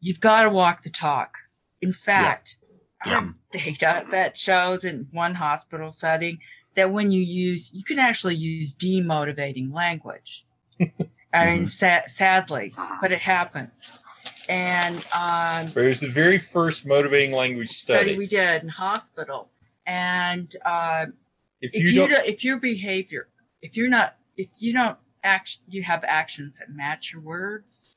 You've 0.00 0.20
got 0.20 0.44
to 0.44 0.50
walk 0.50 0.82
the 0.82 0.90
talk. 0.90 1.36
In 1.82 1.92
fact, 1.92 2.56
yeah. 2.60 2.72
Yeah. 3.04 3.30
Data 3.52 4.06
that 4.10 4.36
shows 4.36 4.84
in 4.84 5.08
one 5.12 5.34
hospital 5.34 5.92
setting 5.92 6.38
that 6.74 6.90
when 6.90 7.10
you 7.10 7.20
use, 7.20 7.72
you 7.74 7.84
can 7.84 7.98
actually 7.98 8.34
use 8.34 8.74
demotivating 8.74 9.72
language. 9.72 10.46
I 10.80 10.84
mean, 10.86 10.96
mm-hmm. 11.32 11.64
sa- 11.66 12.06
sadly, 12.06 12.74
but 13.00 13.12
it 13.12 13.20
happens 13.20 14.02
and 14.48 14.96
um, 15.18 15.66
it 15.66 15.88
was 15.88 16.00
the 16.00 16.08
very 16.08 16.38
first 16.38 16.86
motivating 16.86 17.34
language 17.34 17.70
study, 17.70 17.98
study 17.98 18.18
we 18.18 18.26
did 18.26 18.62
in 18.62 18.68
hospital. 18.68 19.50
And 19.86 20.54
uh, 20.64 21.06
if, 21.60 21.74
if, 21.74 21.92
you, 21.92 22.06
don't, 22.08 22.26
if 22.26 22.44
your 22.44 22.58
behavior, 22.58 23.28
if 23.62 23.76
you're 23.76 23.88
not, 23.88 24.16
if 24.36 24.48
you 24.58 24.72
don't 24.72 24.98
act, 25.22 25.58
you 25.68 25.82
have 25.82 26.04
actions 26.04 26.58
that 26.58 26.70
match 26.70 27.12
your 27.12 27.22
words, 27.22 27.96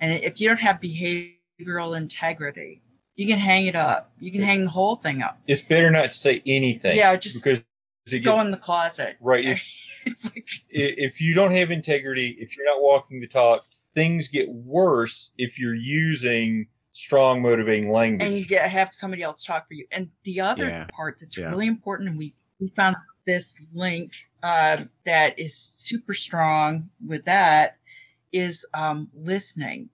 and 0.00 0.12
if 0.12 0.40
you 0.40 0.48
don't 0.48 0.60
have 0.60 0.80
behavioral 0.80 1.96
integrity, 1.96 2.82
you 3.14 3.26
can 3.26 3.38
hang 3.38 3.66
it 3.66 3.74
up. 3.74 4.12
You 4.20 4.30
can 4.30 4.42
hang 4.42 4.64
the 4.64 4.70
whole 4.70 4.96
thing 4.96 5.22
up. 5.22 5.38
It's 5.46 5.62
better 5.62 5.90
not 5.90 6.10
to 6.10 6.16
say 6.16 6.42
anything. 6.46 6.96
Yeah, 6.96 7.16
just 7.16 7.42
because 7.42 7.64
it 8.10 8.20
go 8.20 8.40
in 8.40 8.50
the 8.50 8.56
closet. 8.56 9.16
Right. 9.20 9.58
If, 10.08 10.24
like, 10.32 10.48
if 10.70 11.20
you 11.20 11.34
don't 11.34 11.50
have 11.50 11.72
integrity, 11.72 12.36
if 12.38 12.56
you're 12.56 12.64
not 12.64 12.80
walking 12.80 13.20
the 13.20 13.26
talk, 13.26 13.64
things 13.96 14.28
get 14.28 14.48
worse 14.48 15.32
if 15.38 15.58
you're 15.58 15.74
using 15.74 16.68
strong 16.92 17.42
motivating 17.42 17.90
language 17.90 18.22
and 18.26 18.38
you 18.38 18.46
get 18.46 18.70
have 18.70 18.92
somebody 18.92 19.22
else 19.22 19.42
talk 19.42 19.66
for 19.66 19.74
you 19.74 19.86
and 19.90 20.08
the 20.24 20.40
other 20.40 20.66
yeah. 20.66 20.86
part 20.94 21.18
that's 21.18 21.36
yeah. 21.36 21.50
really 21.50 21.66
important 21.66 22.08
and 22.08 22.18
we 22.18 22.34
we 22.60 22.68
found 22.68 22.94
this 23.26 23.54
link 23.74 24.12
uh, 24.42 24.78
that 25.04 25.38
is 25.38 25.54
super 25.54 26.14
strong 26.14 26.88
with 27.04 27.24
that 27.24 27.76
is 28.32 28.64
um, 28.72 29.08
listening 29.14 29.88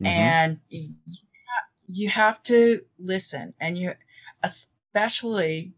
mm-hmm. 0.00 0.06
and 0.06 0.58
you, 0.68 0.90
you 1.88 2.08
have 2.08 2.42
to 2.42 2.80
listen 2.98 3.54
and 3.60 3.78
you 3.78 3.92
especially 4.42 5.72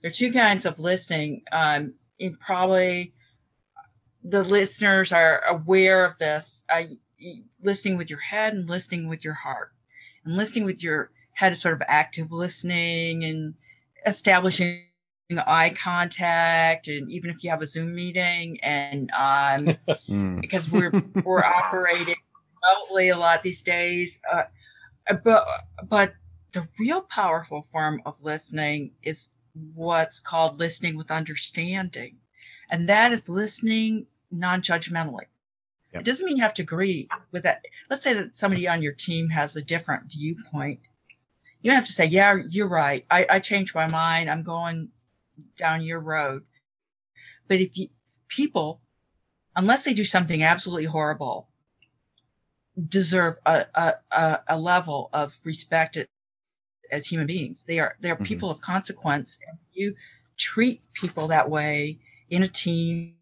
there 0.00 0.10
are 0.10 0.14
two 0.14 0.32
kinds 0.32 0.64
of 0.64 0.78
listening 0.78 1.42
um, 1.52 1.94
in 2.18 2.36
probably 2.36 3.12
the 4.24 4.42
listeners 4.42 5.12
are 5.12 5.42
aware 5.46 6.04
of 6.04 6.18
this. 6.18 6.64
I, 6.70 6.96
listening 7.62 7.96
with 7.96 8.10
your 8.10 8.18
head 8.18 8.54
and 8.54 8.68
listening 8.68 9.08
with 9.08 9.24
your 9.24 9.34
heart. 9.34 9.72
And 10.24 10.36
listening 10.36 10.64
with 10.64 10.82
your 10.82 11.10
head 11.32 11.52
is 11.52 11.60
sort 11.60 11.74
of 11.74 11.82
active 11.86 12.32
listening 12.32 13.24
and 13.24 13.54
establishing 14.06 14.86
eye 15.46 15.70
contact 15.70 16.86
and 16.86 17.10
even 17.10 17.30
if 17.30 17.42
you 17.42 17.48
have 17.48 17.62
a 17.62 17.66
zoom 17.66 17.94
meeting 17.94 18.60
and 18.62 19.10
um 19.12 19.58
mm. 20.08 20.40
because 20.40 20.70
we're 20.70 20.92
we're 21.24 21.42
operating 21.42 22.14
remotely 22.62 23.08
a 23.08 23.16
lot 23.16 23.42
these 23.42 23.62
days 23.62 24.18
uh, 24.30 24.42
but 25.24 25.46
but 25.88 26.14
the 26.54 26.66
real 26.78 27.02
powerful 27.02 27.62
form 27.62 28.00
of 28.06 28.22
listening 28.22 28.92
is 29.02 29.30
what's 29.74 30.20
called 30.20 30.58
listening 30.58 30.96
with 30.96 31.10
understanding, 31.10 32.16
and 32.70 32.88
that 32.88 33.12
is 33.12 33.28
listening 33.28 34.06
non-judgmentally. 34.38 35.26
Yep. 35.92 36.00
It 36.00 36.04
doesn't 36.04 36.26
mean 36.26 36.36
you 36.36 36.42
have 36.42 36.54
to 36.54 36.62
agree 36.62 37.08
with 37.30 37.44
that. 37.44 37.64
Let's 37.88 38.02
say 38.02 38.14
that 38.14 38.34
somebody 38.34 38.66
on 38.66 38.82
your 38.82 38.92
team 38.92 39.28
has 39.30 39.56
a 39.56 39.62
different 39.62 40.10
viewpoint. 40.10 40.80
You 41.62 41.70
don't 41.70 41.76
have 41.76 41.86
to 41.86 41.92
say, 41.92 42.04
"Yeah, 42.04 42.36
you're 42.48 42.68
right. 42.68 43.06
I, 43.10 43.26
I 43.30 43.38
changed 43.38 43.74
my 43.74 43.86
mind. 43.86 44.28
I'm 44.28 44.42
going 44.42 44.88
down 45.56 45.82
your 45.82 46.00
road." 46.00 46.42
But 47.48 47.60
if 47.60 47.78
you 47.78 47.88
people, 48.28 48.80
unless 49.54 49.84
they 49.84 49.94
do 49.94 50.04
something 50.04 50.42
absolutely 50.42 50.86
horrible, 50.86 51.48
deserve 52.88 53.36
a, 53.46 53.66
a, 54.10 54.40
a 54.48 54.58
level 54.58 55.10
of 55.12 55.38
respect 55.44 55.96
as 56.90 57.06
human 57.06 57.26
beings. 57.26 57.64
They 57.64 57.78
are, 57.78 57.96
they're 58.00 58.14
mm-hmm. 58.14 58.24
people 58.24 58.50
of 58.50 58.60
consequence. 58.60 59.38
And 59.46 59.58
you 59.72 59.94
treat 60.36 60.80
people 60.92 61.28
that 61.28 61.50
way 61.50 61.98
in 62.30 62.42
a 62.42 62.48
team, 62.48 63.14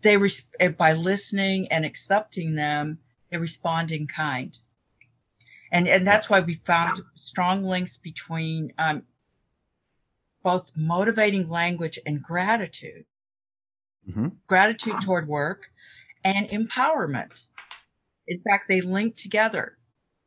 they, 0.00 0.16
res- 0.16 0.48
by 0.78 0.94
listening 0.94 1.68
and 1.70 1.84
accepting 1.84 2.54
them, 2.54 2.98
they 3.30 3.36
respond 3.36 3.92
in 3.92 4.06
kind. 4.06 4.56
And, 5.70 5.86
and 5.86 6.06
that's 6.06 6.30
why 6.30 6.40
we 6.40 6.54
found 6.54 7.00
strong 7.14 7.64
links 7.64 7.98
between, 7.98 8.72
um, 8.78 9.02
both 10.42 10.72
motivating 10.76 11.48
language 11.48 11.98
and 12.04 12.22
gratitude. 12.22 13.04
Mm-hmm. 14.08 14.28
Gratitude 14.48 15.00
toward 15.00 15.28
work 15.28 15.70
and 16.24 16.48
empowerment. 16.48 17.46
In 18.26 18.40
fact, 18.40 18.64
they 18.68 18.80
link 18.80 19.16
together 19.16 19.78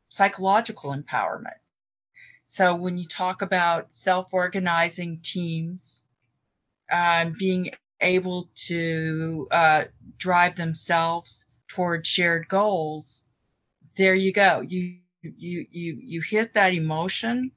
psychological 0.08 0.94
empowerment. 0.94 1.58
So 2.46 2.74
when 2.74 2.96
you 2.96 3.04
talk 3.04 3.42
about 3.42 3.92
self-organizing 3.92 5.20
teams, 5.22 6.04
um, 6.90 7.34
being 7.38 7.70
able 8.00 8.50
to 8.66 9.48
uh, 9.50 9.84
drive 10.18 10.56
themselves 10.56 11.46
toward 11.68 12.06
shared 12.06 12.48
goals, 12.48 13.28
there 13.96 14.14
you 14.14 14.32
go. 14.32 14.60
You 14.60 14.98
you 15.22 15.66
you 15.70 15.98
you 16.00 16.20
hit 16.20 16.54
that 16.54 16.74
emotion, 16.74 17.52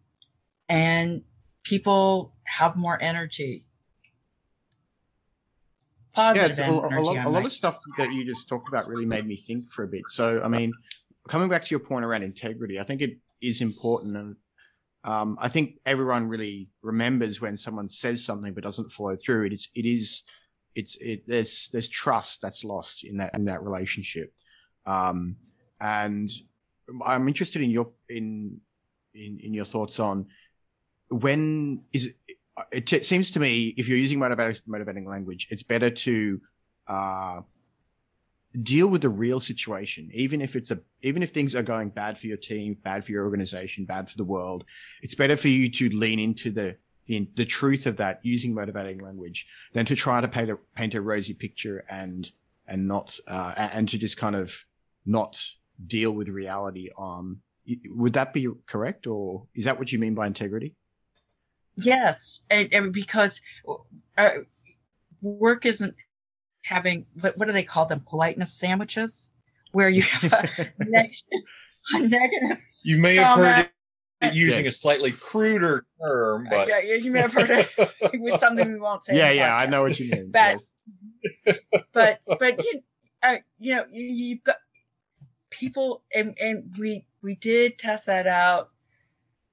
and 0.68 1.24
people 1.64 2.34
have 2.46 2.76
more 2.76 3.02
energy. 3.02 3.66
Positive 6.14 6.58
yeah, 6.58 6.66
energy, 6.66 6.96
a, 6.96 7.00
a, 7.00 7.02
lot, 7.02 7.26
a 7.26 7.30
lot 7.30 7.46
of 7.46 7.52
stuff 7.52 7.80
that 7.98 8.12
you 8.12 8.26
just 8.26 8.50
talked 8.50 8.68
about 8.68 8.88
really 8.88 9.06
made 9.06 9.26
me 9.26 9.38
think 9.38 9.64
for 9.72 9.84
a 9.84 9.88
bit. 9.88 10.02
So, 10.08 10.42
I 10.44 10.48
mean, 10.48 10.74
coming 11.30 11.48
back 11.48 11.64
to 11.64 11.70
your 11.70 11.80
point 11.80 12.04
around 12.04 12.24
integrity, 12.24 12.80
I 12.80 12.84
think 12.84 13.02
it 13.02 13.18
is 13.42 13.62
important 13.62 14.18
and 14.18 14.36
um, 15.04 15.38
I 15.40 15.48
think 15.48 15.80
everyone 15.86 16.28
really 16.28 16.70
remembers 16.82 17.40
when 17.40 17.56
someone 17.56 17.88
says 17.88 18.24
something 18.24 18.54
but 18.54 18.64
doesn't 18.64 18.92
follow 18.92 19.16
through. 19.16 19.46
It 19.46 19.54
is, 19.54 19.70
it 19.76 19.86
is, 19.86 20.24
it's, 20.76 20.98
it, 20.98 21.24
there's, 21.28 21.70
there's 21.72 21.90
trust 21.90 22.42
that's 22.42 22.64
lost 22.64 23.04
in 23.04 23.18
that, 23.18 23.36
in 23.36 23.46
that 23.46 23.64
relationship. 23.64 24.34
Um, 24.86 25.38
and 25.80 26.30
I'm 27.06 27.28
interested 27.28 27.62
in 27.62 27.70
your, 27.70 27.92
in, 28.10 28.60
in, 29.14 29.40
in 29.42 29.54
your 29.54 29.66
thoughts 29.66 30.00
on 30.00 30.26
when 31.10 31.84
is 31.94 32.14
it, 32.72 32.92
it 32.92 33.06
seems 33.06 33.32
to 33.32 33.40
me 33.40 33.74
if 33.78 33.88
you're 33.88 33.98
using 33.98 34.20
motivating, 34.20 34.62
motivating 34.68 35.08
language, 35.08 35.48
it's 35.50 35.64
better 35.64 35.90
to, 35.90 36.42
uh, 36.88 37.40
deal 38.64 38.88
with 38.88 39.02
the 39.02 39.10
real 39.10 39.40
situation, 39.40 40.10
even 40.14 40.42
if 40.42 40.56
it's 40.56 40.72
a, 40.72 40.80
even 41.02 41.22
if 41.22 41.32
things 41.32 41.54
are 41.54 41.64
going 41.64 41.90
bad 41.90 42.18
for 42.18 42.28
your 42.28 42.38
team, 42.38 42.76
bad 42.84 43.06
for 43.06 43.12
your 43.12 43.24
organization, 43.24 43.86
bad 43.86 44.10
for 44.10 44.18
the 44.18 44.24
world, 44.24 44.64
it's 45.02 45.16
better 45.16 45.38
for 45.38 45.50
you 45.50 45.70
to 45.70 45.90
lean 45.90 46.20
into 46.20 46.50
the, 46.50 46.76
in 47.08 47.28
the 47.36 47.46
truth 47.46 47.86
of 47.86 47.98
that 47.98 48.20
using 48.24 48.54
motivating 48.54 49.00
language 49.00 49.48
than 49.74 49.86
to 49.86 49.96
try 49.96 50.20
to 50.20 50.28
paint 50.28 50.50
a, 50.50 50.58
paint 50.76 50.96
a 50.96 51.02
rosy 51.02 51.34
picture 51.34 51.84
and, 51.90 52.32
and 52.68 52.88
not, 52.88 53.20
uh, 53.28 53.54
and 53.58 53.88
to 53.90 53.98
just 53.98 54.18
kind 54.18 54.36
of 54.36 54.66
not 55.06 55.46
deal 55.86 56.12
with 56.12 56.28
reality. 56.28 56.90
Um, 56.98 57.42
would 57.88 58.14
that 58.14 58.34
be 58.34 58.48
correct? 58.66 59.06
Or 59.06 59.46
is 59.54 59.66
that 59.66 59.78
what 59.78 59.92
you 59.92 60.00
mean 60.00 60.16
by 60.16 60.26
integrity? 60.26 60.76
Yes. 61.76 62.42
And, 62.50 62.74
and 62.74 62.92
because 62.92 63.42
uh, 64.18 64.30
work 65.22 65.66
isn't, 65.68 65.96
having 66.70 67.06
what, 67.20 67.38
what 67.38 67.48
do 67.48 67.52
they 67.52 67.64
call 67.64 67.86
them? 67.86 68.02
Politeness 68.08 68.54
sandwiches, 68.54 69.32
where 69.72 69.90
you 69.90 70.04
have 70.04 70.32
a, 70.32 70.72
negative, 70.80 71.24
a 71.94 72.00
negative. 72.00 72.58
You 72.84 72.98
may 72.98 73.16
have 73.16 73.38
heard 73.38 73.70
it 74.22 74.34
using 74.34 74.66
yes. 74.66 74.76
a 74.76 74.78
slightly 74.78 75.12
cruder 75.12 75.86
term, 76.02 76.48
but 76.50 76.68
yeah, 76.68 76.80
you 76.80 77.12
may 77.12 77.22
have 77.22 77.34
heard 77.34 77.50
it 77.50 77.68
with 78.14 78.40
something 78.40 78.72
we 78.72 78.80
won't 78.80 79.04
say. 79.04 79.18
Yeah, 79.18 79.32
yeah, 79.32 79.56
I 79.56 79.66
know 79.66 79.82
what 79.82 80.00
you 80.00 80.12
mean. 80.12 80.32
but, 80.32 80.62
yes. 81.46 81.60
but, 81.94 82.20
but 82.40 82.64
you, 82.64 82.82
uh, 83.24 83.36
you 83.58 83.76
know, 83.76 83.86
you, 83.92 84.06
you've 84.06 84.44
got 84.44 84.58
people, 85.50 86.04
and 86.14 86.36
and 86.40 86.74
we 86.80 87.06
we 87.22 87.36
did 87.36 87.78
test 87.78 88.06
that 88.06 88.28
out. 88.28 88.70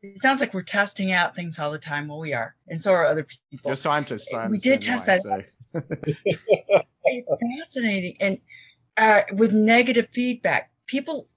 It 0.03 0.21
sounds 0.21 0.41
like 0.41 0.53
we're 0.53 0.63
testing 0.63 1.11
out 1.11 1.35
things 1.35 1.59
all 1.59 1.73
the 1.73 1.79
time. 1.79 2.09
Well, 2.09 2.19
we 2.19 2.35
are, 2.35 2.55
and 2.69 2.81
so 2.81 2.93
are 2.93 3.07
other 3.07 3.25
people. 3.25 3.71
You're 3.71 3.77
scientists. 3.77 4.33
we 4.49 4.59
did 4.59 4.83
test 4.83 5.07
that. 5.07 5.47
So. 7.07 7.13
it's 7.15 7.37
fascinating. 7.59 8.17
And 8.21 8.39
uh, 8.97 9.23
with 9.33 9.53
negative 9.53 10.09
feedback, 10.09 10.71
people 10.87 11.29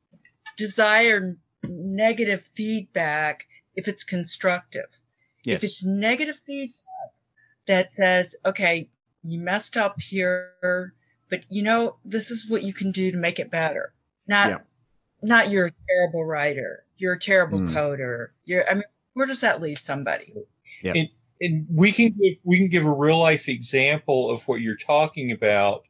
desire 0.57 1.37
negative 1.63 2.41
feedback 2.41 3.45
if 3.75 3.87
it's 3.87 4.03
constructive. 4.03 5.01
Yes. 5.43 5.63
If 5.63 5.69
it's 5.69 5.85
negative 5.85 6.39
feedback 6.45 6.73
that 7.67 7.91
says, 7.91 8.35
okay, 8.45 8.89
you 9.23 9.39
messed 9.39 9.77
up 9.77 10.01
here, 10.01 10.93
but 11.29 11.41
you 11.49 11.63
know, 11.63 11.97
this 12.03 12.31
is 12.31 12.49
what 12.49 12.63
you 12.63 12.73
can 12.73 12.91
do 12.91 13.11
to 13.11 13.17
make 13.17 13.39
it 13.39 13.51
better. 13.51 13.93
Not, 14.27 14.49
yeah. 14.49 14.57
not 15.21 15.49
you're 15.49 15.67
a 15.67 15.71
terrible 15.87 16.25
writer. 16.25 16.85
You're 16.97 17.13
a 17.13 17.19
terrible 17.19 17.59
mm. 17.59 17.73
coder. 17.73 18.29
You're, 18.45 18.69
I 18.69 18.73
mean, 18.73 18.83
where 19.13 19.25
does 19.25 19.41
that 19.41 19.61
leave 19.61 19.79
somebody? 19.79 20.33
Yeah 20.83 21.05
and 21.41 21.65
we 21.69 21.91
can 21.91 22.15
give, 22.19 22.35
we 22.43 22.57
can 22.57 22.67
give 22.67 22.85
a 22.85 22.91
real 22.91 23.19
life 23.19 23.47
example 23.47 24.29
of 24.29 24.41
what 24.43 24.61
you're 24.61 24.75
talking 24.75 25.31
about, 25.31 25.83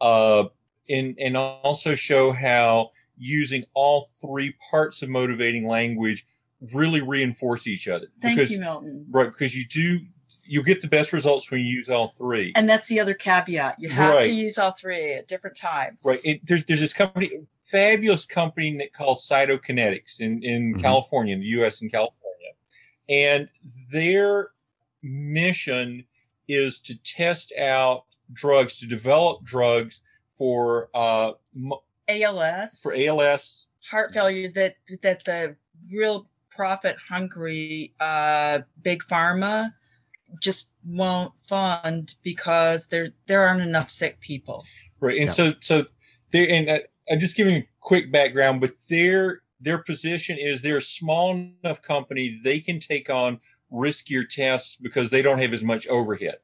uh, 0.00 0.44
and 0.88 1.16
and 1.18 1.36
also 1.36 1.94
show 1.94 2.32
how 2.32 2.90
using 3.16 3.64
all 3.74 4.08
three 4.20 4.54
parts 4.70 5.02
of 5.02 5.08
motivating 5.08 5.68
language 5.68 6.26
really 6.72 7.02
reinforce 7.02 7.66
each 7.66 7.88
other. 7.88 8.06
Thank 8.20 8.38
because, 8.38 8.52
you, 8.52 8.60
Milton. 8.60 9.06
Right, 9.10 9.30
because 9.30 9.56
you 9.56 9.66
do 9.66 10.00
you 10.46 10.62
get 10.62 10.82
the 10.82 10.88
best 10.88 11.12
results 11.12 11.50
when 11.50 11.60
you 11.60 11.66
use 11.66 11.88
all 11.88 12.12
three. 12.16 12.52
And 12.54 12.68
that's 12.68 12.88
the 12.88 13.00
other 13.00 13.14
caveat. 13.14 13.76
You 13.78 13.88
have 13.88 14.14
right. 14.14 14.24
to 14.24 14.32
use 14.32 14.58
all 14.58 14.72
three 14.72 15.14
at 15.14 15.26
different 15.26 15.56
times. 15.56 16.02
Right. 16.04 16.20
It, 16.22 16.46
there's 16.46 16.64
there's 16.64 16.80
this 16.80 16.92
company, 16.92 17.30
fabulous 17.70 18.26
company 18.26 18.76
that 18.78 18.92
called 18.92 19.18
Cytokinetics 19.18 20.20
in 20.20 20.42
in 20.42 20.72
mm-hmm. 20.72 20.80
California, 20.80 21.34
in 21.34 21.40
the 21.40 21.46
U.S. 21.46 21.82
and 21.82 21.90
California, 21.90 22.50
and 23.08 23.48
their 23.90 24.50
mission 25.04 26.04
is 26.48 26.80
to 26.80 26.98
test 27.02 27.52
out 27.58 28.04
drugs, 28.32 28.78
to 28.80 28.86
develop 28.86 29.44
drugs 29.44 30.02
for 30.36 30.88
uh, 30.94 31.32
ALS, 32.08 32.80
for 32.82 32.94
ALS, 32.96 33.66
heart 33.88 34.12
failure. 34.12 34.50
That 34.50 34.76
that 35.02 35.24
the 35.24 35.56
real 35.92 36.28
profit 36.50 36.96
hungry 37.08 37.94
uh, 38.00 38.60
big 38.82 39.02
pharma 39.02 39.72
just 40.40 40.70
won't 40.84 41.32
fund 41.38 42.14
because 42.22 42.88
there 42.88 43.10
there 43.26 43.46
aren't 43.46 43.62
enough 43.62 43.90
sick 43.90 44.20
people. 44.20 44.64
Right, 45.00 45.18
and 45.18 45.26
yeah. 45.26 45.32
so 45.32 45.54
so 45.60 45.86
they 46.30 46.48
and 46.48 46.68
uh, 46.68 46.78
I'm 47.10 47.20
just 47.20 47.36
giving 47.36 47.56
a 47.56 47.68
quick 47.80 48.10
background, 48.10 48.60
but 48.60 48.74
their 48.88 49.42
their 49.60 49.78
position 49.78 50.36
is 50.38 50.62
they're 50.62 50.78
a 50.78 50.82
small 50.82 51.34
enough 51.34 51.80
company 51.80 52.40
they 52.42 52.60
can 52.60 52.80
take 52.80 53.08
on 53.08 53.40
riskier 53.74 54.28
tests 54.28 54.76
because 54.76 55.10
they 55.10 55.22
don't 55.22 55.38
have 55.38 55.52
as 55.52 55.62
much 55.62 55.86
overhead. 55.88 56.36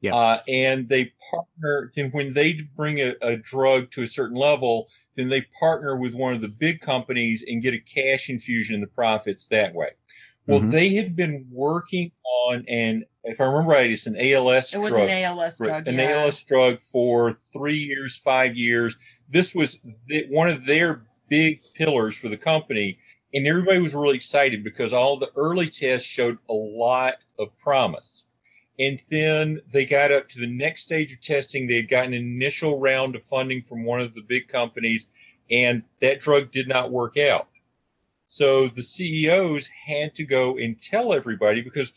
Yeah. 0.00 0.16
Uh, 0.16 0.38
and 0.48 0.88
they 0.88 1.12
partner, 1.30 1.92
then 1.94 2.10
when 2.10 2.34
they 2.34 2.54
bring 2.76 2.98
a, 2.98 3.14
a, 3.22 3.36
drug 3.36 3.92
to 3.92 4.02
a 4.02 4.08
certain 4.08 4.36
level, 4.36 4.88
then 5.14 5.28
they 5.28 5.42
partner 5.60 5.96
with 5.96 6.12
one 6.12 6.34
of 6.34 6.40
the 6.40 6.48
big 6.48 6.80
companies 6.80 7.44
and 7.46 7.62
get 7.62 7.72
a 7.72 7.78
cash 7.78 8.28
infusion 8.28 8.74
in 8.74 8.80
the 8.80 8.88
profits 8.88 9.46
that 9.48 9.74
way. 9.74 9.90
Well, 10.48 10.58
mm-hmm. 10.58 10.70
they 10.70 10.94
had 10.94 11.14
been 11.14 11.46
working 11.52 12.10
on 12.46 12.64
an, 12.66 13.04
if 13.22 13.40
I 13.40 13.44
remember 13.44 13.70
right, 13.70 13.88
it's 13.88 14.08
an 14.08 14.16
ALS 14.18 14.72
drug. 14.72 14.82
it 14.82 14.84
was 14.84 14.94
an 14.94 15.08
ALS 15.08 15.58
drug. 15.58 15.86
An 15.86 15.94
yeah. 15.94 16.22
ALS 16.22 16.42
drug 16.42 16.80
for 16.80 17.34
three 17.52 17.78
years, 17.78 18.16
five 18.16 18.56
years. 18.56 18.96
This 19.30 19.54
was 19.54 19.78
the, 20.06 20.26
one 20.30 20.48
of 20.48 20.66
their 20.66 21.04
big 21.28 21.60
pillars 21.76 22.16
for 22.16 22.28
the 22.28 22.36
company 22.36 22.98
and 23.34 23.46
everybody 23.46 23.80
was 23.80 23.94
really 23.94 24.16
excited 24.16 24.62
because 24.62 24.92
all 24.92 25.18
the 25.18 25.30
early 25.36 25.68
tests 25.68 26.08
showed 26.08 26.38
a 26.48 26.54
lot 26.54 27.16
of 27.38 27.56
promise. 27.58 28.24
And 28.78 29.00
then 29.10 29.60
they 29.70 29.84
got 29.84 30.12
up 30.12 30.28
to 30.30 30.40
the 30.40 30.46
next 30.46 30.82
stage 30.84 31.12
of 31.12 31.20
testing. 31.20 31.66
They 31.66 31.76
had 31.76 31.88
gotten 31.88 32.14
an 32.14 32.22
initial 32.22 32.78
round 32.78 33.16
of 33.16 33.22
funding 33.22 33.62
from 33.62 33.84
one 33.84 34.00
of 34.00 34.14
the 34.14 34.22
big 34.22 34.48
companies, 34.48 35.06
and 35.50 35.82
that 36.00 36.20
drug 36.20 36.50
did 36.50 36.68
not 36.68 36.90
work 36.90 37.16
out. 37.16 37.48
So 38.26 38.68
the 38.68 38.82
CEOs 38.82 39.68
had 39.86 40.14
to 40.14 40.24
go 40.24 40.56
and 40.56 40.80
tell 40.80 41.12
everybody 41.12 41.60
because, 41.60 41.92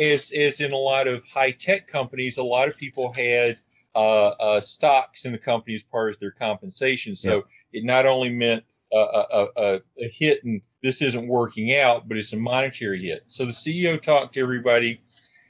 as, 0.00 0.32
as 0.32 0.60
in 0.60 0.72
a 0.72 0.76
lot 0.76 1.06
of 1.06 1.22
high 1.28 1.50
tech 1.50 1.86
companies, 1.86 2.38
a 2.38 2.42
lot 2.42 2.68
of 2.68 2.76
people 2.78 3.12
had 3.12 3.58
uh, 3.94 4.28
uh, 4.28 4.60
stocks 4.60 5.26
in 5.26 5.32
the 5.32 5.38
company 5.38 5.74
as 5.74 5.82
part 5.82 6.14
of 6.14 6.20
their 6.20 6.30
compensation. 6.30 7.14
So 7.14 7.44
yeah. 7.70 7.80
it 7.80 7.84
not 7.84 8.06
only 8.06 8.30
meant 8.30 8.64
a, 8.94 8.96
a, 8.96 9.46
a, 9.56 9.80
a 10.00 10.08
hit 10.08 10.42
and 10.44 10.62
this 10.84 11.00
isn't 11.00 11.26
working 11.26 11.74
out, 11.74 12.06
but 12.06 12.18
it's 12.18 12.34
a 12.34 12.36
monetary 12.36 13.02
hit. 13.06 13.24
So 13.26 13.46
the 13.46 13.52
CEO 13.52 14.00
talked 14.00 14.34
to 14.34 14.40
everybody. 14.40 15.00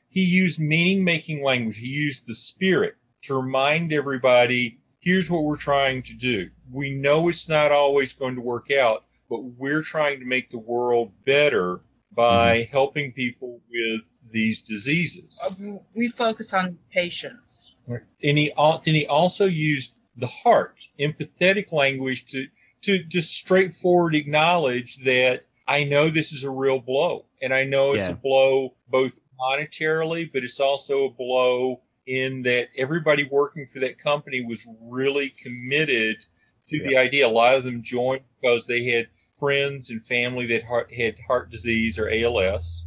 He 0.08 0.24
used 0.24 0.60
meaning 0.60 1.02
making 1.02 1.42
language. 1.42 1.76
He 1.76 1.88
used 1.88 2.28
the 2.28 2.36
spirit 2.36 2.94
to 3.22 3.34
remind 3.34 3.92
everybody 3.92 4.78
here's 5.00 5.28
what 5.28 5.42
we're 5.42 5.56
trying 5.56 6.04
to 6.04 6.14
do. 6.14 6.48
We 6.72 6.92
know 6.92 7.28
it's 7.28 7.48
not 7.48 7.72
always 7.72 8.12
going 8.12 8.36
to 8.36 8.40
work 8.40 8.70
out, 8.70 9.02
but 9.28 9.40
we're 9.42 9.82
trying 9.82 10.20
to 10.20 10.24
make 10.24 10.50
the 10.50 10.58
world 10.60 11.10
better 11.26 11.80
by 12.12 12.60
mm-hmm. 12.60 12.70
helping 12.70 13.10
people 13.10 13.60
with 13.68 14.02
these 14.30 14.62
diseases. 14.62 15.40
Uh, 15.44 15.78
we 15.96 16.06
focus 16.06 16.54
on 16.54 16.78
patients. 16.92 17.74
And 17.88 18.38
he, 18.38 18.52
and 18.56 18.80
he 18.84 19.04
also 19.08 19.46
used 19.46 19.94
the 20.16 20.28
heart, 20.28 20.76
empathetic 21.00 21.72
language 21.72 22.24
to, 22.26 22.46
to 22.84 23.02
just 23.02 23.34
straightforward 23.34 24.14
acknowledge 24.14 24.98
that 25.04 25.46
I 25.66 25.84
know 25.84 26.08
this 26.08 26.32
is 26.32 26.44
a 26.44 26.50
real 26.50 26.80
blow. 26.80 27.26
And 27.42 27.52
I 27.52 27.64
know 27.64 27.92
it's 27.92 28.02
yeah. 28.04 28.10
a 28.10 28.16
blow 28.16 28.74
both 28.88 29.18
monetarily, 29.40 30.30
but 30.32 30.44
it's 30.44 30.60
also 30.60 31.04
a 31.04 31.10
blow 31.10 31.80
in 32.06 32.42
that 32.42 32.68
everybody 32.76 33.24
working 33.30 33.66
for 33.66 33.80
that 33.80 33.98
company 33.98 34.44
was 34.44 34.66
really 34.80 35.30
committed 35.42 36.16
to 36.66 36.76
yeah. 36.76 36.88
the 36.88 36.96
idea. 36.96 37.26
A 37.26 37.28
lot 37.28 37.54
of 37.54 37.64
them 37.64 37.82
joined 37.82 38.22
because 38.40 38.66
they 38.66 38.84
had 38.84 39.08
friends 39.36 39.90
and 39.90 40.06
family 40.06 40.46
that 40.46 40.62
had 40.96 41.16
heart 41.26 41.50
disease 41.50 41.98
or 41.98 42.10
ALS. 42.10 42.84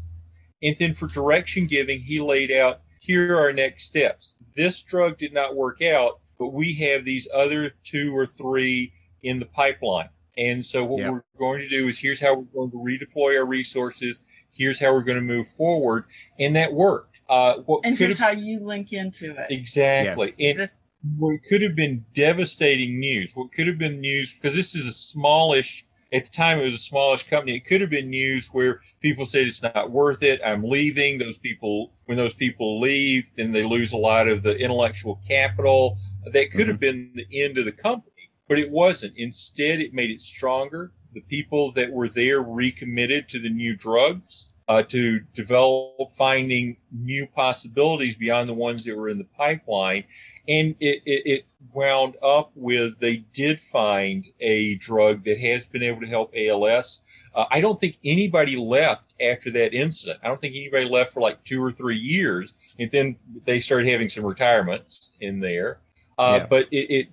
And 0.63 0.75
then 0.79 0.93
for 0.93 1.07
direction 1.07 1.67
giving, 1.67 1.99
he 2.01 2.19
laid 2.19 2.51
out 2.51 2.81
here 2.99 3.36
are 3.36 3.41
our 3.41 3.53
next 3.53 3.86
steps. 3.86 4.36
This 4.55 4.81
drug 4.81 5.17
did 5.17 5.33
not 5.33 5.55
work 5.55 5.81
out, 5.81 6.19
but 6.39 6.53
we 6.53 6.73
have 6.75 7.05
these 7.05 7.27
other 7.33 7.71
two 7.83 8.15
or 8.15 8.25
three 8.25 8.91
in 9.23 9.39
the 9.39 9.45
pipeline. 9.45 10.10
And 10.38 10.65
so 10.65 10.86
what 10.86 10.99
we're 10.99 11.23
going 11.39 11.60
to 11.62 11.69
do 11.69 11.88
is 11.88 11.97
here's 11.99 12.19
how 12.19 12.36
we're 12.36 12.67
going 12.67 12.71
to 12.71 12.77
redeploy 12.77 13.39
our 13.39 13.45
resources. 13.45 14.19
Here's 14.51 14.80
how 14.80 14.93
we're 14.93 15.03
going 15.03 15.17
to 15.17 15.23
move 15.23 15.47
forward. 15.47 16.06
And 16.39 16.56
that 16.56 16.73
worked. 16.73 17.21
Uh, 17.30 17.58
what 17.65 17.82
and 17.84 17.97
here's 17.97 18.17
have, 18.17 18.27
how 18.27 18.34
you 18.34 18.60
link 18.60 18.93
into 18.93 19.32
it. 19.32 19.47
Exactly. 19.49 20.34
Yeah. 20.38 20.49
And 20.51 20.60
this, 20.60 20.75
what 21.17 21.43
could 21.43 21.62
have 21.62 21.75
been 21.75 22.06
devastating 22.13 22.99
news, 22.99 23.36
what 23.36 23.51
could 23.51 23.67
have 23.67 23.77
been 23.77 23.99
news, 23.99 24.36
because 24.36 24.56
this 24.56 24.75
is 24.75 24.86
a 24.86 24.93
smallish, 24.93 25.86
at 26.13 26.25
the 26.25 26.32
time 26.32 26.60
it 26.60 26.63
was 26.63 26.73
a 26.73 26.80
smallish 26.80 27.27
company, 27.30 27.56
it 27.56 27.65
could 27.65 27.82
have 27.82 27.89
been 27.89 28.10
news 28.10 28.47
where 28.47 28.82
people 29.01 29.25
said 29.25 29.45
it's 29.45 29.62
not 29.62 29.91
worth 29.91 30.23
it, 30.23 30.39
I'm 30.45 30.63
leaving. 30.63 31.17
Those 31.17 31.38
people, 31.38 31.91
when 32.06 32.17
those 32.17 32.34
people 32.34 32.80
leave, 32.80 33.30
then 33.36 33.51
they 33.51 33.63
lose 33.63 33.91
a 33.91 33.97
lot 33.97 34.27
of 34.27 34.43
the 34.43 34.58
intellectual 34.58 35.19
capital. 35.27 35.97
That 36.25 36.51
could 36.51 36.62
mm-hmm. 36.62 36.69
have 36.69 36.80
been 36.80 37.12
the 37.13 37.43
end 37.43 37.58
of 37.58 37.65
the 37.65 37.71
company, 37.71 38.12
but 38.47 38.60
it 38.60 38.71
wasn't. 38.71 39.13
Instead, 39.17 39.79
it 39.79 39.93
made 39.93 40.12
it 40.12 40.21
stronger. 40.21 40.91
The 41.13 41.21
people 41.21 41.71
that 41.73 41.91
were 41.91 42.10
there 42.10 42.41
recommitted 42.41 43.27
to 43.29 43.39
the 43.39 43.49
new 43.49 43.75
drugs 43.75 44.49
uh, 44.67 44.83
to 44.83 45.19
develop 45.33 46.12
finding 46.12 46.75
new 46.91 47.25
possibilities 47.25 48.15
beyond 48.15 48.49
the 48.49 48.53
ones 48.53 48.83
that 48.83 48.95
were 48.97 49.10
in 49.10 49.17
the 49.17 49.27
pipeline. 49.38 50.03
And 50.47 50.75
it, 50.79 51.01
it, 51.05 51.21
it, 51.25 51.45
wound 51.73 52.15
up 52.23 52.51
with 52.55 52.97
they 52.99 53.17
did 53.33 53.60
find 53.60 54.25
a 54.39 54.75
drug 54.75 55.23
that 55.25 55.39
has 55.39 55.67
been 55.67 55.83
able 55.83 56.01
to 56.01 56.07
help 56.07 56.33
ALS. 56.36 57.01
Uh, 57.36 57.45
I 57.51 57.62
don't 57.62 57.79
think 57.79 57.99
anybody 58.03 58.55
left 58.55 59.13
after 59.21 59.51
that 59.51 59.73
incident. 59.73 60.19
I 60.23 60.27
don't 60.27 60.41
think 60.41 60.55
anybody 60.55 60.86
left 60.86 61.13
for 61.13 61.19
like 61.19 61.43
two 61.43 61.63
or 61.63 61.71
three 61.71 61.97
years. 61.97 62.53
And 62.79 62.89
then 62.91 63.15
they 63.43 63.60
started 63.60 63.88
having 63.88 64.10
some 64.10 64.25
retirements 64.25 65.12
in 65.21 65.39
there. 65.39 65.79
Uh, 66.17 66.39
yeah. 66.39 66.47
But 66.49 66.67
it, 66.71 66.89
it 66.89 67.07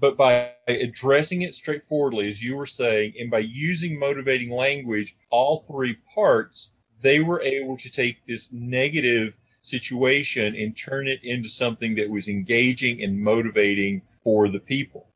but 0.00 0.16
by 0.16 0.52
addressing 0.66 1.42
it 1.42 1.54
straightforwardly, 1.54 2.28
as 2.28 2.42
you 2.42 2.56
were 2.56 2.66
saying, 2.66 3.14
and 3.20 3.30
by 3.30 3.40
using 3.40 3.98
motivating 3.98 4.50
language, 4.50 5.16
all 5.30 5.62
three 5.68 5.96
parts 6.14 6.70
they 7.02 7.20
were 7.20 7.40
able 7.40 7.76
to 7.78 7.90
take 7.90 8.24
this 8.26 8.52
negative 8.52 9.38
situation 9.60 10.54
and 10.54 10.76
turn 10.76 11.08
it 11.08 11.20
into 11.22 11.48
something 11.48 11.94
that 11.94 12.08
was 12.08 12.28
engaging 12.28 13.02
and 13.02 13.18
motivating 13.18 14.02
for 14.22 14.48
the 14.48 14.58
people. 14.58 15.08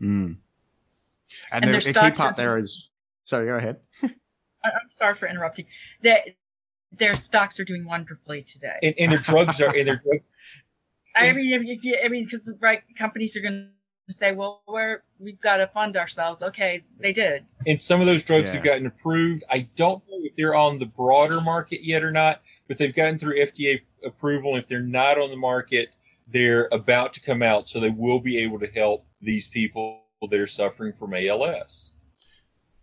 Mm. 0.00 0.36
And, 1.52 1.64
and 1.64 1.74
the, 1.74 1.78
the 1.78 1.92
key 1.92 2.10
part 2.10 2.36
there 2.36 2.58
is, 2.58 2.88
sorry, 3.24 3.46
go 3.46 3.56
ahead. 3.56 3.80
I'm 4.02 4.88
sorry 4.88 5.14
for 5.14 5.28
interrupting. 5.28 5.66
That 6.02 6.28
their 6.92 7.14
stocks 7.14 7.58
are 7.60 7.64
doing 7.64 7.84
wonderfully 7.84 8.42
today, 8.42 8.78
and, 8.82 8.94
and 8.98 9.12
their 9.12 9.18
drugs 9.18 9.60
are, 9.60 9.74
and 9.74 9.88
their 9.88 9.96
drugs. 10.04 10.24
I 11.16 11.32
mean, 11.32 11.54
I 11.54 12.08
mean, 12.08 12.24
because 12.24 12.44
the 12.44 12.56
right 12.60 12.82
companies 12.96 13.36
are 13.36 13.40
going 13.40 13.70
say, 14.12 14.34
well, 14.34 14.62
we're 14.68 15.02
we've 15.18 15.40
got 15.40 15.58
to 15.58 15.66
fund 15.66 15.96
ourselves. 15.96 16.42
Okay, 16.42 16.84
they 16.98 17.12
did. 17.12 17.44
And 17.66 17.80
some 17.80 18.00
of 18.00 18.06
those 18.06 18.22
drugs 18.22 18.50
yeah. 18.50 18.56
have 18.56 18.64
gotten 18.64 18.86
approved. 18.86 19.44
I 19.50 19.68
don't 19.76 20.02
know 20.08 20.18
if 20.22 20.36
they're 20.36 20.54
on 20.54 20.78
the 20.78 20.86
broader 20.86 21.40
market 21.40 21.84
yet 21.84 22.04
or 22.04 22.12
not, 22.12 22.42
but 22.68 22.78
they've 22.78 22.94
gotten 22.94 23.18
through 23.18 23.38
FDA 23.38 23.80
approval. 24.04 24.56
If 24.56 24.68
they're 24.68 24.80
not 24.80 25.18
on 25.18 25.30
the 25.30 25.36
market, 25.36 25.90
they're 26.28 26.68
about 26.72 27.12
to 27.14 27.20
come 27.20 27.42
out, 27.42 27.68
so 27.68 27.80
they 27.80 27.90
will 27.90 28.20
be 28.20 28.38
able 28.38 28.58
to 28.60 28.66
help 28.66 29.06
these 29.20 29.48
people 29.48 30.02
that 30.30 30.38
are 30.40 30.46
suffering 30.46 30.92
from 30.92 31.14
ALS. 31.14 31.92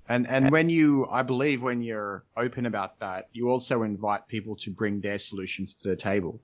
And 0.09 0.27
and 0.27 0.51
when 0.51 0.69
you, 0.69 1.07
I 1.11 1.21
believe, 1.21 1.61
when 1.61 1.81
you're 1.81 2.25
open 2.35 2.65
about 2.65 2.99
that, 2.99 3.29
you 3.31 3.49
also 3.49 3.83
invite 3.83 4.27
people 4.27 4.55
to 4.57 4.71
bring 4.71 4.99
their 4.99 5.19
solutions 5.19 5.75
to 5.75 5.89
the 5.89 5.95
table. 5.95 6.41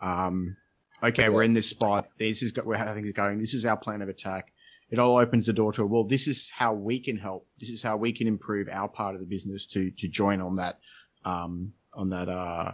Um, 0.00 0.56
okay, 1.02 1.28
we're 1.28 1.42
in 1.42 1.54
this 1.54 1.68
spot. 1.68 2.08
This 2.18 2.42
is 2.42 2.52
where 2.64 2.78
how 2.78 2.92
things 2.94 3.08
are 3.08 3.12
going. 3.12 3.38
This 3.38 3.54
is 3.54 3.64
our 3.64 3.76
plan 3.76 4.02
of 4.02 4.08
attack. 4.08 4.52
It 4.90 4.98
all 4.98 5.16
opens 5.18 5.46
the 5.46 5.52
door 5.52 5.72
to, 5.74 5.86
well, 5.86 6.04
this 6.04 6.26
is 6.26 6.50
how 6.50 6.72
we 6.72 6.98
can 6.98 7.16
help. 7.16 7.46
This 7.60 7.70
is 7.70 7.82
how 7.82 7.96
we 7.96 8.12
can 8.12 8.26
improve 8.26 8.68
our 8.68 8.88
part 8.88 9.14
of 9.14 9.20
the 9.20 9.26
business 9.26 9.66
to, 9.68 9.90
to 9.92 10.08
join 10.08 10.40
on 10.40 10.56
that, 10.56 10.80
um, 11.24 11.72
on 11.94 12.08
that, 12.10 12.28
uh, 12.28 12.72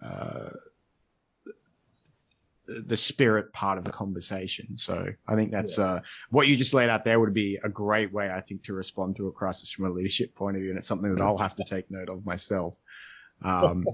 uh, 0.00 0.50
the 2.68 2.96
spirit 2.96 3.52
part 3.52 3.78
of 3.78 3.84
the 3.84 3.90
conversation. 3.90 4.76
So 4.76 5.06
I 5.26 5.34
think 5.34 5.50
that's, 5.50 5.76
yeah. 5.76 5.84
uh, 5.84 6.00
what 6.30 6.46
you 6.46 6.56
just 6.56 6.72
laid 6.72 6.88
out 6.88 7.04
there 7.04 7.18
would 7.18 7.34
be 7.34 7.58
a 7.64 7.68
great 7.68 8.12
way, 8.12 8.30
I 8.30 8.40
think, 8.40 8.62
to 8.64 8.72
respond 8.72 9.16
to 9.16 9.26
a 9.26 9.32
crisis 9.32 9.72
from 9.72 9.86
a 9.86 9.90
leadership 9.90 10.36
point 10.36 10.56
of 10.56 10.62
view. 10.62 10.70
And 10.70 10.78
it's 10.78 10.86
something 10.86 11.12
that 11.12 11.20
I'll 11.20 11.36
have 11.36 11.56
to 11.56 11.64
take 11.64 11.90
note 11.90 12.08
of 12.08 12.24
myself. 12.24 12.74
Um, 13.42 13.86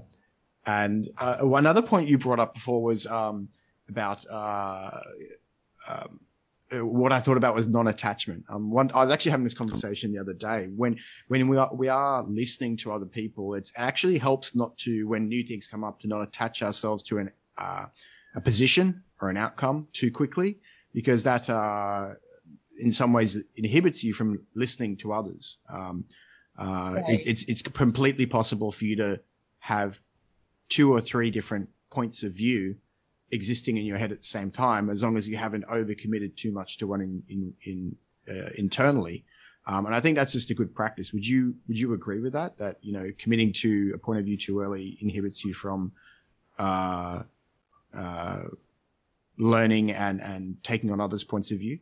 and, 0.65 1.07
uh, 1.19 1.37
one 1.37 1.65
other 1.65 1.81
point 1.81 2.09
you 2.09 2.17
brought 2.17 2.41
up 2.41 2.53
before 2.53 2.83
was, 2.83 3.07
um, 3.07 3.47
about 3.89 4.25
uh, 4.29 4.99
um, 5.87 6.19
what 6.71 7.13
I 7.13 7.19
thought 7.19 7.37
about 7.37 7.55
was 7.55 7.67
non-attachment. 7.67 8.43
Um, 8.49 8.69
one, 8.71 8.91
I 8.93 9.03
was 9.03 9.11
actually 9.11 9.31
having 9.31 9.45
this 9.45 9.53
conversation 9.53 10.11
the 10.11 10.19
other 10.19 10.33
day. 10.33 10.67
When 10.75 10.97
when 11.27 11.47
we 11.47 11.57
are 11.57 11.73
we 11.73 11.87
are 11.87 12.23
listening 12.23 12.75
to 12.77 12.91
other 12.91 13.05
people, 13.05 13.53
it 13.53 13.71
actually 13.77 14.17
helps 14.17 14.55
not 14.55 14.77
to 14.79 15.07
when 15.07 15.27
new 15.27 15.43
things 15.43 15.67
come 15.67 15.83
up 15.83 15.99
to 16.01 16.07
not 16.07 16.21
attach 16.21 16.61
ourselves 16.61 17.03
to 17.03 17.19
an 17.19 17.31
uh, 17.57 17.85
a 18.35 18.41
position 18.41 19.03
or 19.21 19.29
an 19.29 19.37
outcome 19.37 19.87
too 19.93 20.11
quickly, 20.11 20.59
because 20.93 21.23
that 21.23 21.49
uh, 21.49 22.13
in 22.79 22.91
some 22.91 23.13
ways 23.13 23.37
inhibits 23.55 24.03
you 24.03 24.13
from 24.13 24.39
listening 24.53 24.97
to 24.97 25.13
others. 25.13 25.57
Um, 25.69 26.05
uh, 26.59 26.95
right. 26.95 27.09
it, 27.09 27.27
it's 27.27 27.43
it's 27.43 27.61
completely 27.61 28.25
possible 28.25 28.71
for 28.71 28.85
you 28.85 28.97
to 28.97 29.21
have 29.59 29.99
two 30.69 30.91
or 30.91 30.99
three 30.99 31.31
different 31.31 31.69
points 31.89 32.23
of 32.23 32.33
view 32.33 32.75
existing 33.31 33.77
in 33.77 33.85
your 33.85 33.97
head 33.97 34.11
at 34.11 34.19
the 34.19 34.25
same 34.25 34.51
time, 34.51 34.89
as 34.89 35.03
long 35.03 35.17
as 35.17 35.27
you 35.27 35.37
haven't 35.37 35.65
overcommitted 35.67 36.35
too 36.35 36.51
much 36.51 36.77
to 36.77 36.87
one 36.87 37.01
in, 37.01 37.23
in, 37.29 37.53
in 37.63 37.95
uh, 38.29 38.49
internally. 38.57 39.23
Um, 39.65 39.85
and 39.85 39.93
I 39.93 39.99
think 39.99 40.15
that's 40.15 40.31
just 40.31 40.49
a 40.49 40.53
good 40.53 40.73
practice. 40.73 41.11
Would 41.11 41.27
you 41.27 41.55
would 41.67 41.77
you 41.77 41.93
agree 41.93 42.21
with 42.21 42.33
that? 42.33 42.57
That 42.57 42.77
you 42.81 42.93
know, 42.93 43.11
committing 43.17 43.51
to 43.53 43.91
a 43.93 43.97
point 43.97 44.19
of 44.19 44.25
view 44.25 44.37
too 44.37 44.61
early 44.61 44.97
inhibits 45.01 45.43
you 45.43 45.53
from 45.53 45.91
uh, 46.57 47.23
uh, 47.93 48.43
learning 49.37 49.91
and 49.91 50.21
and 50.21 50.63
taking 50.63 50.89
on 50.89 51.01
others' 51.01 51.25
points 51.25 51.51
of 51.51 51.59
view. 51.59 51.79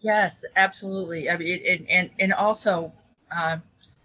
Yes, 0.00 0.44
absolutely. 0.56 1.30
I 1.30 1.36
mean, 1.36 1.60
it, 1.62 1.86
and 1.88 2.10
and 2.18 2.32
also, 2.32 2.92
uh, 3.30 3.58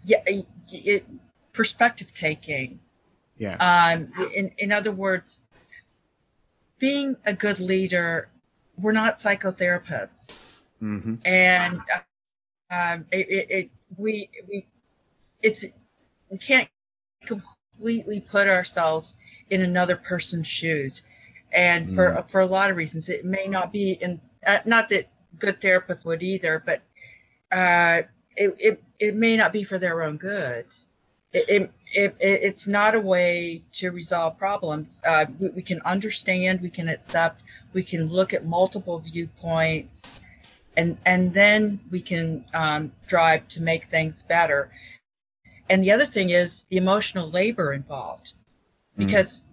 yeah, 0.04 0.22
it, 0.26 1.04
perspective 1.52 2.12
taking. 2.14 2.78
Yeah. 3.36 3.56
Um, 3.56 4.12
in 4.32 4.52
in 4.58 4.70
other 4.70 4.92
words, 4.92 5.40
being 6.78 7.16
a 7.24 7.32
good 7.32 7.60
leader, 7.60 8.28
we're 8.76 8.92
not 8.92 9.16
psychotherapists, 9.16 10.56
mm-hmm. 10.82 11.14
and 11.26 11.80
um, 12.70 13.04
it, 13.10 13.28
it, 13.28 13.46
it, 13.50 13.70
we 13.96 14.30
we 14.48 14.66
it's 15.42 15.64
we 16.30 16.38
can't 16.38 16.68
completely 17.24 18.20
put 18.20 18.48
ourselves 18.48 19.16
in 19.50 19.60
another 19.60 19.96
person's 19.96 20.46
shoes, 20.46 21.02
and 21.52 21.90
for 21.90 22.10
mm. 22.10 22.30
for 22.30 22.40
a 22.40 22.46
lot 22.46 22.70
of 22.70 22.76
reasons, 22.76 23.08
it 23.08 23.24
may 23.24 23.46
not 23.46 23.72
be 23.72 23.92
in 24.00 24.20
uh, 24.46 24.58
not 24.64 24.88
that 24.88 25.08
good 25.38 25.60
therapists 25.60 26.04
would 26.04 26.22
either, 26.22 26.62
but 26.64 26.82
uh, 27.56 28.02
it, 28.36 28.54
it, 28.58 28.82
it 28.98 29.14
may 29.14 29.36
not 29.36 29.52
be 29.52 29.64
for 29.64 29.78
their 29.78 30.02
own 30.02 30.16
good. 30.16 30.66
It, 31.32 31.48
it, 31.48 31.72
it 31.92 32.16
it's 32.20 32.66
not 32.66 32.94
a 32.94 33.00
way 33.00 33.62
to 33.72 33.90
resolve 33.90 34.38
problems. 34.38 35.02
Uh, 35.06 35.26
we, 35.38 35.48
we 35.50 35.62
can 35.62 35.80
understand, 35.82 36.60
we 36.60 36.70
can 36.70 36.88
accept, 36.88 37.42
we 37.72 37.82
can 37.82 38.08
look 38.08 38.32
at 38.34 38.44
multiple 38.44 38.98
viewpoints, 38.98 40.26
and 40.76 40.98
and 41.04 41.34
then 41.34 41.80
we 41.90 42.00
can 42.00 42.44
um, 42.54 42.92
drive 43.06 43.48
to 43.48 43.62
make 43.62 43.84
things 43.86 44.22
better. 44.22 44.70
And 45.70 45.82
the 45.82 45.90
other 45.90 46.06
thing 46.06 46.30
is 46.30 46.64
the 46.70 46.76
emotional 46.76 47.30
labor 47.30 47.72
involved, 47.72 48.28
mm-hmm. 48.28 49.06
because 49.06 49.40
mm. 49.40 49.44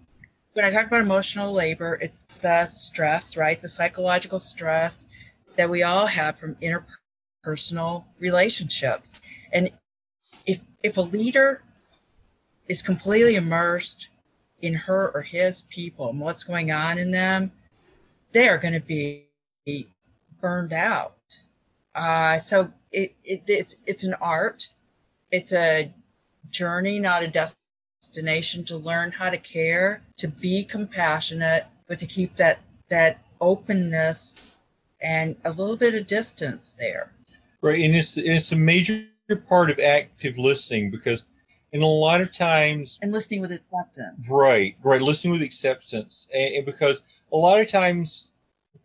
when 0.54 0.64
I 0.64 0.70
talk 0.70 0.86
about 0.86 1.02
emotional 1.02 1.52
labor, 1.52 1.98
it's 2.00 2.24
the 2.24 2.66
stress, 2.66 3.36
right? 3.36 3.60
The 3.60 3.68
psychological 3.68 4.40
stress 4.40 5.08
that 5.56 5.70
we 5.70 5.82
all 5.82 6.06
have 6.06 6.38
from 6.38 6.56
interpersonal 6.56 8.04
relationships. 8.18 9.22
And 9.52 9.70
if 10.46 10.64
if 10.82 10.96
a 10.96 11.02
leader 11.02 11.62
is 12.68 12.82
completely 12.82 13.36
immersed 13.36 14.08
in 14.60 14.74
her 14.74 15.10
or 15.14 15.22
his 15.22 15.62
people 15.62 16.10
and 16.10 16.20
what's 16.20 16.44
going 16.44 16.72
on 16.72 16.98
in 16.98 17.10
them, 17.10 17.52
they 18.32 18.48
are 18.48 18.58
going 18.58 18.74
to 18.74 18.80
be 18.80 19.26
burned 20.40 20.72
out. 20.72 21.14
Uh, 21.94 22.38
so 22.38 22.72
it, 22.92 23.14
it, 23.24 23.42
it's 23.46 23.76
it's 23.86 24.04
an 24.04 24.14
art. 24.20 24.68
It's 25.30 25.52
a 25.52 25.92
journey, 26.50 26.98
not 26.98 27.22
a 27.22 27.28
destination. 27.28 28.64
To 28.64 28.76
learn 28.76 29.12
how 29.12 29.30
to 29.30 29.38
care, 29.38 30.02
to 30.18 30.28
be 30.28 30.64
compassionate, 30.64 31.66
but 31.88 31.98
to 31.98 32.06
keep 32.06 32.36
that 32.36 32.60
that 32.88 33.24
openness 33.40 34.56
and 35.00 35.36
a 35.44 35.50
little 35.50 35.76
bit 35.76 35.94
of 35.94 36.06
distance 36.06 36.74
there. 36.78 37.12
Right, 37.60 37.82
and 37.82 37.96
it's 37.96 38.16
it's 38.16 38.52
a 38.52 38.56
major 38.56 39.06
part 39.48 39.70
of 39.70 39.78
active 39.78 40.38
listening 40.38 40.90
because, 40.90 41.24
and 41.76 41.84
a 41.84 41.86
lot 41.86 42.22
of 42.22 42.32
times, 42.32 42.98
and 43.02 43.12
listening 43.12 43.42
with 43.42 43.52
acceptance. 43.52 44.28
Right, 44.30 44.76
right, 44.82 45.02
listening 45.02 45.34
with 45.34 45.42
acceptance, 45.42 46.28
and, 46.34 46.56
and 46.56 46.66
because 46.66 47.02
a 47.32 47.36
lot 47.36 47.60
of 47.60 47.68
times 47.68 48.32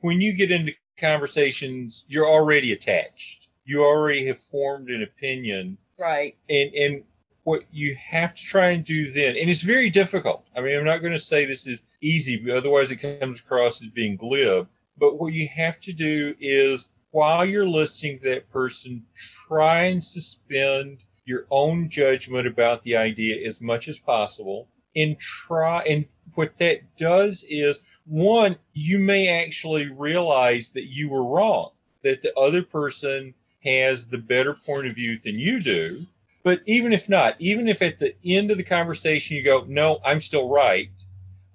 when 0.02 0.20
you 0.20 0.34
get 0.34 0.52
into 0.52 0.74
conversations, 0.98 2.06
you're 2.10 2.28
already 2.28 2.74
attached. 2.74 3.50
You 3.64 3.82
already 3.82 4.28
have 4.28 4.39
formed 4.39 4.89
an 4.89 5.04
opinion. 5.04 5.78
Right. 5.98 6.36
And 6.50 6.74
and 6.74 7.04
what 7.44 7.64
you 7.72 7.96
have 7.96 8.34
to 8.34 8.44
try 8.44 8.70
and 8.70 8.84
do 8.84 9.12
then, 9.12 9.36
and 9.38 9.50
it's 9.50 9.62
very 9.62 9.89
difficult. 9.89 10.46
I 10.56 10.62
mean, 10.62 10.78
I'm 10.78 10.86
not 10.86 11.02
going 11.02 11.14
to 11.14 11.20
say 11.20 11.46
this 11.46 11.66
is 11.66 11.84
easy, 12.02 12.38
but 12.38 12.56
otherwise 12.56 12.92
it 12.92 12.98
comes 12.98 13.39
across 13.39 13.82
as 13.82 13.88
being 13.88 14.16
glib. 14.16 14.68
But 14.98 15.18
what 15.18 15.34
you 15.34 15.48
have 15.56 15.80
to 15.82 15.94
do 15.94 16.36
is 16.39 16.89
while 17.12 17.46
you're 17.46 17.68
listening 17.68 18.20
to 18.20 18.30
that 18.30 18.50
person, 18.52 19.04
try 19.48 19.86
and 19.86 20.04
suspend 20.04 21.00
your 21.26 21.46
own 21.50 21.90
judgment 21.90 22.48
about 22.48 22.84
the 22.84 22.96
idea 22.96 23.46
as 23.48 23.62
much 23.62 23.88
as 23.88 24.00
possible 24.00 24.68
and 24.96 25.20
try 25.20 25.82
and 25.84 26.06
what 26.36 26.58
that 26.58 26.96
does 26.98 27.46
is 27.50 27.82
one, 28.06 28.58
you 28.74 29.00
may 29.00 29.28
actually 29.28 29.88
realize 29.88 30.72
that 30.72 30.88
you 30.88 31.10
were 31.10 31.26
wrong, 31.26 31.72
that 32.04 32.22
the 32.22 32.38
other 32.38 32.64
person 32.64 33.34
has 33.64 34.08
the 34.08 34.18
better 34.18 34.54
point 34.54 34.88
of 34.88 34.94
view 34.94 35.20
than 35.24 35.38
you 35.38 35.62
do. 35.62 36.06
But 36.44 36.62
even 36.66 36.94
if 36.94 37.08
not, 37.08 37.36
even 37.40 37.68
if 37.68 37.82
at 37.82 38.00
the 38.00 38.16
end 38.26 38.50
of 38.50 38.58
the 38.58 38.64
conversation 38.64 39.38
you 39.38 39.44
go, 39.44 39.64
no, 39.68 40.00
I'm 40.04 40.20
still 40.20 40.50
right, 40.50 40.90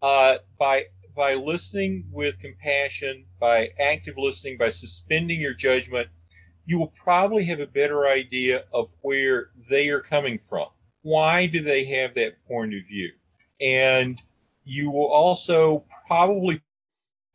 uh, 0.00 0.38
by 0.58 0.86
by 1.16 1.34
listening 1.34 2.04
with 2.12 2.38
compassion, 2.38 3.24
by 3.40 3.70
active 3.80 4.18
listening, 4.18 4.58
by 4.58 4.68
suspending 4.68 5.40
your 5.40 5.54
judgment, 5.54 6.08
you 6.66 6.78
will 6.78 6.92
probably 7.02 7.44
have 7.44 7.60
a 7.60 7.66
better 7.66 8.08
idea 8.08 8.64
of 8.74 8.94
where 9.00 9.50
they 9.70 9.88
are 9.88 10.00
coming 10.00 10.38
from. 10.38 10.66
Why 11.02 11.46
do 11.46 11.62
they 11.62 11.84
have 11.84 12.14
that 12.14 12.44
point 12.46 12.74
of 12.74 12.80
view? 12.86 13.12
And 13.60 14.20
you 14.64 14.90
will 14.90 15.06
also 15.06 15.84
probably 16.06 16.60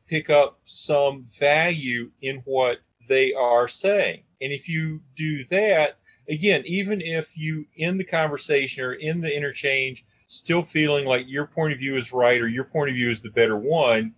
pick 0.07 0.29
up 0.29 0.59
some 0.65 1.25
value 1.39 2.11
in 2.21 2.41
what 2.45 2.79
they 3.07 3.33
are 3.33 3.69
saying. 3.69 4.23
And 4.41 4.51
if 4.51 4.67
you 4.67 5.01
do 5.15 5.45
that, 5.45 5.99
again, 6.27 6.63
even 6.65 6.99
if 6.99 7.37
you 7.37 7.65
in 7.77 7.97
the 7.97 8.03
conversation 8.03 8.83
or 8.83 8.93
in 8.93 9.21
the 9.21 9.33
interchange 9.33 10.05
still 10.27 10.61
feeling 10.61 11.05
like 11.05 11.25
your 11.27 11.45
point 11.45 11.73
of 11.73 11.79
view 11.79 11.95
is 11.95 12.13
right 12.13 12.41
or 12.41 12.47
your 12.47 12.63
point 12.63 12.89
of 12.89 12.95
view 12.95 13.09
is 13.09 13.21
the 13.21 13.29
better 13.31 13.57
one, 13.57 14.13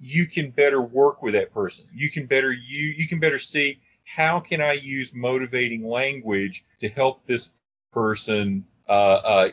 you 0.00 0.26
can 0.26 0.50
better 0.50 0.82
work 0.82 1.22
with 1.22 1.34
that 1.34 1.52
person. 1.52 1.86
You 1.92 2.10
can 2.10 2.26
better 2.26 2.52
you 2.52 2.94
you 2.96 3.08
can 3.08 3.18
better 3.18 3.38
see 3.38 3.80
how 4.16 4.40
can 4.40 4.60
I 4.60 4.72
use 4.74 5.14
motivating 5.14 5.86
language 5.86 6.64
to 6.80 6.88
help 6.88 7.24
this 7.24 7.50
person 7.92 8.64
uh, 8.88 8.92
uh, 8.92 9.48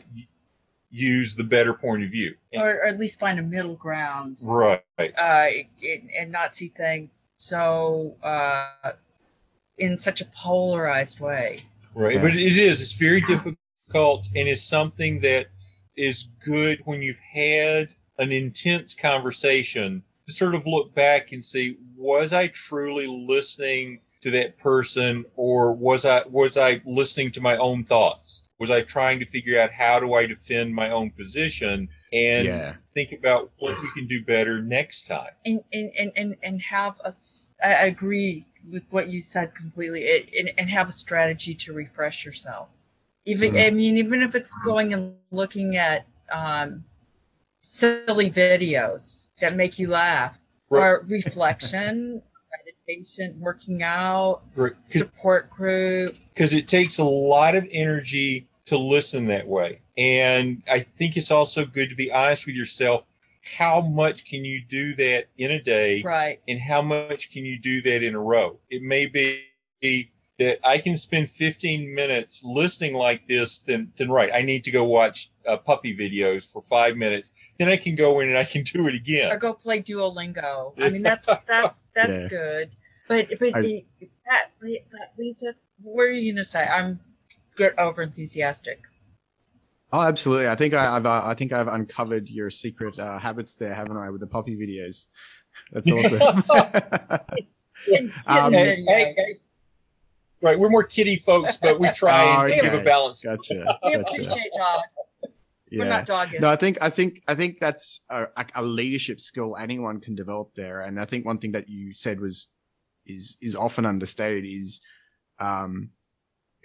use 0.90 1.34
the 1.34 1.44
better 1.44 1.72
point 1.72 2.02
of 2.02 2.10
view, 2.10 2.34
or, 2.52 2.68
or 2.68 2.86
at 2.86 2.98
least 2.98 3.20
find 3.20 3.38
a 3.38 3.42
middle 3.42 3.74
ground, 3.74 4.38
right? 4.42 4.82
Uh, 4.98 5.46
and, 5.82 6.10
and 6.18 6.32
not 6.32 6.54
see 6.54 6.68
things 6.68 7.30
so 7.36 8.16
uh, 8.22 8.92
in 9.78 9.98
such 9.98 10.20
a 10.20 10.24
polarized 10.26 11.20
way. 11.20 11.58
Right, 11.94 12.20
but 12.20 12.36
it 12.36 12.56
is. 12.56 12.82
It's 12.82 12.92
very 12.92 13.20
difficult, 13.20 14.26
and 14.36 14.48
it's 14.48 14.62
something 14.62 15.20
that 15.20 15.46
is 15.96 16.28
good 16.44 16.80
when 16.84 17.02
you've 17.02 17.18
had 17.18 17.88
an 18.18 18.32
intense 18.32 18.94
conversation 18.94 20.02
to 20.26 20.32
sort 20.32 20.54
of 20.54 20.66
look 20.66 20.94
back 20.94 21.32
and 21.32 21.42
see 21.42 21.76
was 21.96 22.32
I 22.32 22.48
truly 22.48 23.06
listening 23.06 24.00
to 24.22 24.30
that 24.30 24.58
person 24.58 25.24
or 25.36 25.72
was 25.72 26.04
I 26.04 26.22
was 26.28 26.56
I 26.56 26.82
listening 26.84 27.30
to 27.32 27.40
my 27.40 27.56
own 27.56 27.84
thoughts? 27.84 28.40
Was 28.58 28.70
I 28.70 28.82
trying 28.82 29.18
to 29.20 29.26
figure 29.26 29.58
out 29.58 29.72
how 29.72 29.98
do 30.00 30.12
I 30.12 30.26
defend 30.26 30.74
my 30.74 30.90
own 30.90 31.10
position 31.10 31.88
and 32.12 32.46
yeah. 32.46 32.74
think 32.92 33.12
about 33.12 33.50
what 33.58 33.80
we 33.80 33.90
can 33.92 34.06
do 34.06 34.22
better 34.22 34.60
next 34.60 35.06
time? 35.06 35.30
And 35.46 35.62
and 35.72 35.90
and 35.98 36.12
and, 36.16 36.36
and 36.42 36.62
have 36.62 37.00
a 37.04 37.12
I 37.64 37.86
agree 37.86 38.46
with 38.70 38.84
what 38.90 39.08
you 39.08 39.22
said 39.22 39.54
completely 39.54 40.02
it, 40.02 40.28
and, 40.38 40.50
and 40.58 40.68
have 40.68 40.88
a 40.88 40.92
strategy 40.92 41.54
to 41.54 41.72
refresh 41.72 42.26
yourself. 42.26 42.68
Even 43.24 43.52
mm-hmm. 43.52 43.66
I 43.66 43.70
mean, 43.70 43.96
even 43.96 44.22
if 44.22 44.34
it's 44.34 44.54
going 44.64 44.92
and 44.92 45.14
looking 45.30 45.76
at 45.76 46.06
um, 46.30 46.84
silly 47.62 48.30
videos 48.30 49.26
that 49.40 49.56
make 49.56 49.78
you 49.78 49.88
laugh, 49.88 50.38
right. 50.68 50.80
or 50.80 51.04
reflection, 51.08 52.22
meditation, 52.90 53.38
working 53.38 53.82
out, 53.82 54.42
right. 54.54 54.72
support 54.86 55.50
group. 55.50 56.16
Because 56.34 56.52
it 56.52 56.68
takes 56.68 56.98
a 56.98 57.04
lot 57.04 57.54
of 57.54 57.66
energy 57.70 58.48
to 58.66 58.78
listen 58.78 59.26
that 59.26 59.46
way, 59.46 59.80
and 59.96 60.62
I 60.70 60.80
think 60.80 61.16
it's 61.16 61.30
also 61.30 61.64
good 61.64 61.88
to 61.90 61.94
be 61.94 62.10
honest 62.10 62.46
with 62.46 62.56
yourself. 62.56 63.04
How 63.58 63.80
much 63.80 64.26
can 64.26 64.44
you 64.44 64.60
do 64.60 64.94
that 64.96 65.28
in 65.38 65.50
a 65.50 65.62
day? 65.62 66.02
Right. 66.02 66.40
And 66.46 66.60
how 66.60 66.82
much 66.82 67.32
can 67.32 67.44
you 67.44 67.58
do 67.58 67.80
that 67.82 68.02
in 68.02 68.14
a 68.14 68.20
row? 68.20 68.58
It 68.68 68.82
may 68.82 69.06
be 69.06 69.42
that 70.40 70.58
I 70.66 70.78
can 70.78 70.96
spend 70.96 71.28
15 71.28 71.94
minutes 71.94 72.42
listening 72.42 72.94
like 72.94 73.28
this, 73.28 73.58
then, 73.58 73.92
then 73.98 74.10
right, 74.10 74.30
I 74.32 74.40
need 74.40 74.64
to 74.64 74.70
go 74.70 74.84
watch 74.84 75.30
uh, 75.46 75.58
puppy 75.58 75.94
videos 75.94 76.50
for 76.50 76.62
five 76.62 76.96
minutes. 76.96 77.32
Then 77.58 77.68
I 77.68 77.76
can 77.76 77.94
go 77.94 78.20
in 78.20 78.30
and 78.30 78.38
I 78.38 78.44
can 78.44 78.62
do 78.64 78.88
it 78.88 78.94
again. 78.94 79.30
Or 79.30 79.36
go 79.36 79.52
play 79.52 79.82
Duolingo. 79.82 80.72
I 80.80 80.88
mean, 80.88 81.02
that's, 81.02 81.26
that's, 81.46 81.88
that's 81.94 82.22
yeah. 82.22 82.28
good. 82.28 82.70
But, 83.10 83.26
but 83.40 83.56
I, 83.56 83.60
the, 83.60 83.84
that, 84.24 84.50
that 84.62 85.12
leads 85.18 85.42
us, 85.42 85.56
what 85.82 86.04
are 86.04 86.12
you 86.12 86.32
going 86.32 86.44
to 86.44 86.48
say? 86.48 86.62
I'm 86.62 87.00
get 87.56 87.76
over 87.76 88.02
enthusiastic. 88.02 88.82
Oh, 89.92 90.00
absolutely. 90.00 90.46
I 90.46 90.54
think 90.54 90.74
I, 90.74 90.84
have 90.84 91.06
uh, 91.06 91.22
I 91.24 91.34
think 91.34 91.52
I've 91.52 91.66
uncovered 91.66 92.28
your 92.28 92.50
secret 92.50 92.96
uh, 93.00 93.18
habits 93.18 93.56
there, 93.56 93.74
haven't 93.74 93.96
I, 93.96 94.10
with 94.10 94.20
the 94.20 94.28
puppy 94.28 94.56
videos? 94.56 95.06
That's 95.72 95.90
awesome. 95.90 97.24
um, 98.28 98.52
hey, 98.52 98.84
hey, 98.86 99.36
Right, 100.40 100.56
we're 100.56 100.70
more 100.70 100.84
kitty 100.84 101.16
folks, 101.16 101.56
but 101.56 101.80
we 101.80 101.90
try 101.90 102.24
oh, 102.24 102.44
and 102.44 102.52
okay. 102.52 102.62
give 102.62 102.74
a 102.74 102.84
balance. 102.84 103.22
Gotcha. 103.22 103.76
we 103.84 103.94
appreciate 103.94 104.52
dog. 104.56 104.80
Yeah. 105.68 105.82
We're 105.82 105.88
not 105.88 106.06
dogging. 106.06 106.40
No, 106.40 106.48
I 106.48 106.56
think 106.56 106.78
I 106.80 106.90
think 106.90 107.22
I 107.26 107.34
think 107.34 107.58
that's 107.58 108.02
a, 108.08 108.28
a, 108.54 108.62
leadership 108.62 109.20
skill 109.20 109.56
anyone 109.56 110.00
can 110.00 110.14
develop 110.14 110.54
there. 110.54 110.80
And 110.82 111.00
I 111.00 111.04
think 111.04 111.24
one 111.24 111.38
thing 111.38 111.52
that 111.52 111.68
you 111.68 111.92
said 111.94 112.20
was 112.20 112.48
is 113.16 113.36
is 113.40 113.56
often 113.56 113.86
understated 113.86 114.44
is 114.44 114.80
um, 115.38 115.90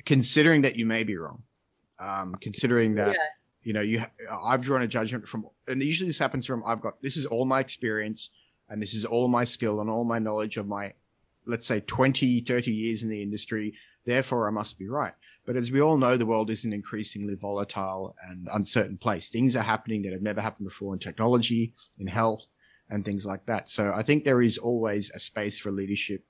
considering 0.06 0.62
that 0.64 0.76
you 0.76 0.86
may 0.86 1.04
be 1.04 1.18
wrong, 1.18 1.44
um, 2.00 2.36
considering 2.42 2.96
that. 2.96 3.10
Yeah. 3.10 3.24
You 3.64 3.74
know, 3.74 3.82
you 3.82 4.06
I've 4.32 4.62
drawn 4.62 4.84
a 4.84 4.88
judgment 4.88 5.28
from, 5.28 5.48
and 5.68 5.82
usually 5.82 6.08
this 6.08 6.20
happens 6.20 6.46
from 6.46 6.64
I've 6.68 6.82
got 6.82 7.02
this 7.02 7.18
is 7.18 7.26
all 7.26 7.46
my 7.46 7.60
experience, 7.60 8.30
and 8.70 8.80
this 8.80 8.94
is 8.94 9.06
all 9.06 9.28
my 9.28 9.44
skill 9.44 9.82
and 9.82 9.90
all 9.90 10.04
my 10.04 10.20
knowledge 10.20 10.58
of 10.58 10.68
my 10.68 10.94
let's 11.46 11.68
say 11.68 11.80
20, 11.80 12.42
30 12.42 12.72
years 12.72 13.04
in 13.04 13.10
the 13.10 13.22
industry. 13.22 13.74
Therefore, 14.06 14.48
I 14.48 14.52
must 14.52 14.78
be 14.78 14.88
right. 14.88 15.14
But 15.46 15.56
as 15.56 15.72
we 15.72 15.82
all 15.82 15.98
know, 15.98 16.18
the 16.18 16.26
world 16.26 16.50
is 16.50 16.66
an 16.66 16.74
increasingly 16.74 17.36
volatile 17.36 18.16
and 18.28 18.48
uncertain 18.52 18.98
place. 18.98 19.30
Things 19.30 19.56
are 19.56 19.64
happening 19.64 20.02
that 20.04 20.14
have 20.14 20.22
never 20.22 20.42
happened 20.42 20.68
before 20.68 20.94
in 20.94 21.00
technology, 21.00 21.74
in 22.00 22.08
health, 22.08 22.48
and 22.90 23.06
things 23.06 23.26
like 23.26 23.46
that. 23.46 23.70
So 23.70 23.94
I 23.96 24.04
think 24.04 24.24
there 24.24 24.42
is 24.42 24.58
always 24.58 25.12
a 25.12 25.20
space 25.20 25.58
for 25.58 25.72
leadership 25.72 26.24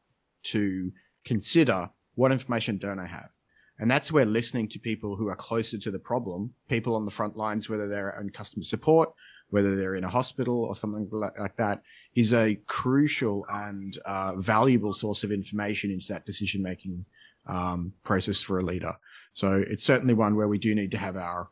to 0.45 0.91
consider 1.23 1.89
what 2.15 2.31
information 2.31 2.77
don't 2.77 2.99
I 2.99 3.07
have? 3.07 3.29
And 3.77 3.91
that's 3.91 4.11
where 4.11 4.25
listening 4.25 4.69
to 4.69 4.79
people 4.79 5.17
who 5.17 5.27
are 5.27 5.35
closer 5.35 5.77
to 5.77 5.91
the 5.91 5.99
problem, 5.99 6.53
people 6.69 6.95
on 6.95 7.05
the 7.05 7.11
front 7.11 7.35
lines, 7.35 7.69
whether 7.69 7.89
they're 7.89 8.17
in 8.21 8.29
customer 8.29 8.63
support, 8.63 9.09
whether 9.49 9.75
they're 9.75 9.95
in 9.95 10.05
a 10.05 10.09
hospital 10.09 10.63
or 10.63 10.75
something 10.75 11.09
like 11.11 11.55
that, 11.57 11.81
is 12.15 12.33
a 12.33 12.55
crucial 12.67 13.45
and 13.49 13.97
uh, 14.05 14.35
valuable 14.37 14.93
source 14.93 15.23
of 15.23 15.31
information 15.31 15.91
into 15.91 16.07
that 16.07 16.25
decision 16.25 16.63
making 16.63 17.05
um, 17.47 17.91
process 18.03 18.39
for 18.41 18.59
a 18.59 18.63
leader. 18.63 18.93
So 19.33 19.63
it's 19.67 19.83
certainly 19.83 20.13
one 20.13 20.35
where 20.35 20.47
we 20.47 20.57
do 20.57 20.73
need 20.73 20.91
to 20.91 20.97
have 20.97 21.17
our 21.17 21.49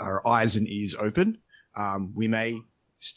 our 0.00 0.26
eyes 0.26 0.56
and 0.56 0.66
ears 0.66 0.94
open. 0.94 1.38
Um, 1.76 2.12
we 2.14 2.26
may 2.26 2.58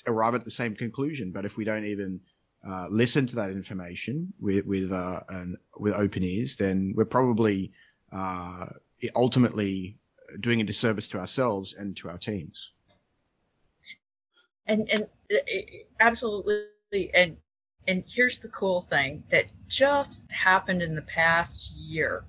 arrive 0.06 0.36
at 0.36 0.44
the 0.44 0.52
same 0.52 0.76
conclusion, 0.76 1.32
but 1.32 1.46
if 1.46 1.56
we 1.58 1.64
don't 1.64 1.86
even 1.86 2.20
uh, 2.68 2.88
listen 2.90 3.28
to 3.28 3.36
that 3.36 3.52
information 3.52 4.34
with 4.40 4.66
with 4.66 4.92
uh, 4.92 5.20
an, 5.30 5.58
with 5.78 5.94
open 5.94 6.24
ears, 6.24 6.56
then 6.56 6.94
we're 6.96 7.06
probably 7.06 7.72
uh, 8.12 8.68
ultimately 9.16 9.98
doing 10.40 10.62
a 10.62 10.64
disservice 10.64 11.08
to 11.10 11.20
ourselves 11.20 11.74
and 11.78 11.96
to 11.98 12.10
our 12.10 12.18
teams. 12.18 12.72
And 14.66 14.90
and 14.90 15.08
uh, 15.34 15.38
absolutely, 16.00 17.12
and 17.14 17.38
and 17.88 18.04
here's 18.08 18.40
the 18.40 18.48
cool 18.50 18.82
thing 18.82 19.24
that 19.30 19.46
just 19.68 20.24
happened 20.32 20.82
in 20.82 20.96
the 20.96 21.02
past 21.02 21.72
year. 21.74 22.24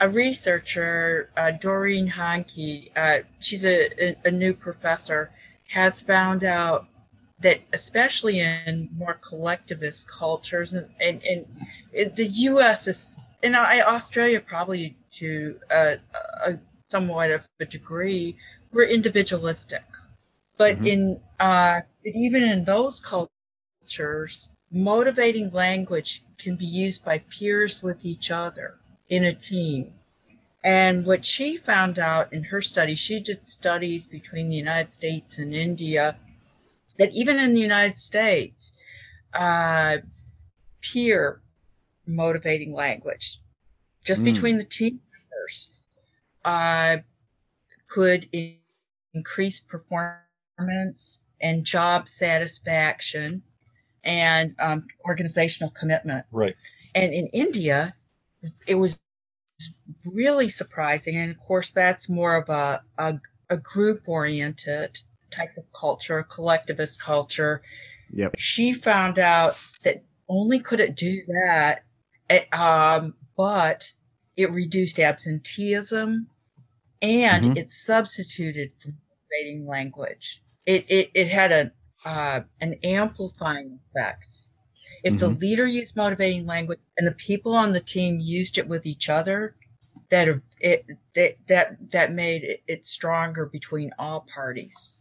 A 0.00 0.08
researcher, 0.08 1.30
uh, 1.36 1.52
Doreen 1.52 2.10
Hanke, 2.10 2.90
uh, 2.96 3.20
she's 3.40 3.64
a, 3.64 3.88
a, 4.04 4.16
a 4.26 4.30
new 4.30 4.52
professor, 4.52 5.30
has 5.68 6.00
found 6.00 6.44
out 6.44 6.86
that 7.40 7.60
especially 7.72 8.40
in 8.40 8.88
more 8.96 9.14
collectivist 9.14 10.10
cultures 10.10 10.72
and, 10.72 10.88
and, 11.00 11.22
and 11.22 12.16
the 12.16 12.26
U.S. 12.26 12.88
is, 12.88 13.20
and 13.42 13.54
Australia 13.54 14.40
probably 14.40 14.96
to 15.12 15.58
a, 15.70 15.98
a, 16.44 16.58
somewhat 16.88 17.30
of 17.30 17.46
a 17.60 17.64
degree, 17.64 18.36
we're 18.72 18.84
individualistic. 18.84 19.84
But 20.56 20.76
mm-hmm. 20.76 20.86
in 20.86 21.20
uh, 21.38 21.80
even 22.04 22.42
in 22.42 22.64
those 22.64 23.00
cultures, 23.00 24.48
motivating 24.70 25.50
language 25.50 26.22
can 26.38 26.56
be 26.56 26.66
used 26.66 27.04
by 27.04 27.18
peers 27.18 27.82
with 27.82 28.04
each 28.04 28.30
other 28.30 28.76
in 29.08 29.24
a 29.24 29.34
team. 29.34 29.92
And 30.64 31.06
what 31.06 31.24
she 31.24 31.56
found 31.56 31.98
out 31.98 32.32
in 32.32 32.44
her 32.44 32.60
study, 32.60 32.94
she 32.94 33.20
did 33.20 33.46
studies 33.46 34.06
between 34.06 34.48
the 34.48 34.56
United 34.56 34.90
States 34.90 35.38
and 35.38 35.54
India 35.54 36.16
that 36.98 37.12
even 37.12 37.38
in 37.38 37.54
the 37.54 37.60
United 37.60 37.98
States, 37.98 38.74
uh, 39.34 39.98
peer 40.80 41.40
motivating 42.06 42.72
language, 42.72 43.38
just 44.04 44.22
mm. 44.22 44.26
between 44.26 44.58
the 44.58 44.64
team 44.64 45.00
members, 45.12 45.70
uh, 46.44 46.98
could 47.88 48.28
in- 48.32 48.56
increase 49.14 49.60
performance 49.60 51.20
and 51.40 51.64
job 51.64 52.08
satisfaction 52.08 53.42
and 54.04 54.54
um, 54.58 54.86
organizational 55.04 55.70
commitment. 55.70 56.24
Right. 56.30 56.54
And 56.94 57.12
in 57.12 57.28
India, 57.32 57.94
it 58.66 58.76
was 58.76 59.00
really 60.04 60.48
surprising. 60.48 61.16
And 61.16 61.30
of 61.30 61.38
course, 61.38 61.70
that's 61.72 62.08
more 62.08 62.36
of 62.36 62.48
a, 62.48 62.82
a, 62.98 63.18
a 63.50 63.56
group 63.56 64.02
oriented 64.06 65.00
type 65.30 65.56
of 65.56 65.64
culture, 65.72 66.22
collectivist 66.22 67.02
culture. 67.02 67.62
Yep. 68.10 68.34
She 68.38 68.72
found 68.72 69.18
out 69.18 69.56
that 69.84 70.04
only 70.28 70.58
could 70.58 70.80
it 70.80 70.96
do 70.96 71.22
that, 71.26 71.84
it, 72.30 72.52
um, 72.52 73.14
but 73.36 73.92
it 74.36 74.50
reduced 74.50 75.00
absenteeism 75.00 76.28
and 77.02 77.44
mm-hmm. 77.44 77.56
it 77.56 77.70
substituted 77.70 78.72
for 78.78 78.88
motivating 78.88 79.66
language. 79.66 80.42
It, 80.64 80.84
it, 80.88 81.10
it 81.14 81.28
had 81.28 81.52
a, 81.52 81.72
uh, 82.04 82.40
an 82.60 82.74
amplifying 82.82 83.78
effect. 83.90 84.42
If 85.02 85.14
mm-hmm. 85.14 85.20
the 85.20 85.28
leader 85.40 85.66
used 85.66 85.96
motivating 85.96 86.46
language 86.46 86.80
and 86.96 87.06
the 87.06 87.12
people 87.12 87.54
on 87.54 87.72
the 87.72 87.80
team 87.80 88.18
used 88.20 88.58
it 88.58 88.68
with 88.68 88.86
each 88.86 89.08
other, 89.08 89.54
that 90.10 90.28
it, 90.60 90.86
that 91.14 91.36
that 91.48 91.90
that 91.90 92.12
made 92.12 92.44
it, 92.44 92.62
it 92.66 92.86
stronger 92.86 93.46
between 93.46 93.90
all 93.98 94.26
parties. 94.32 94.98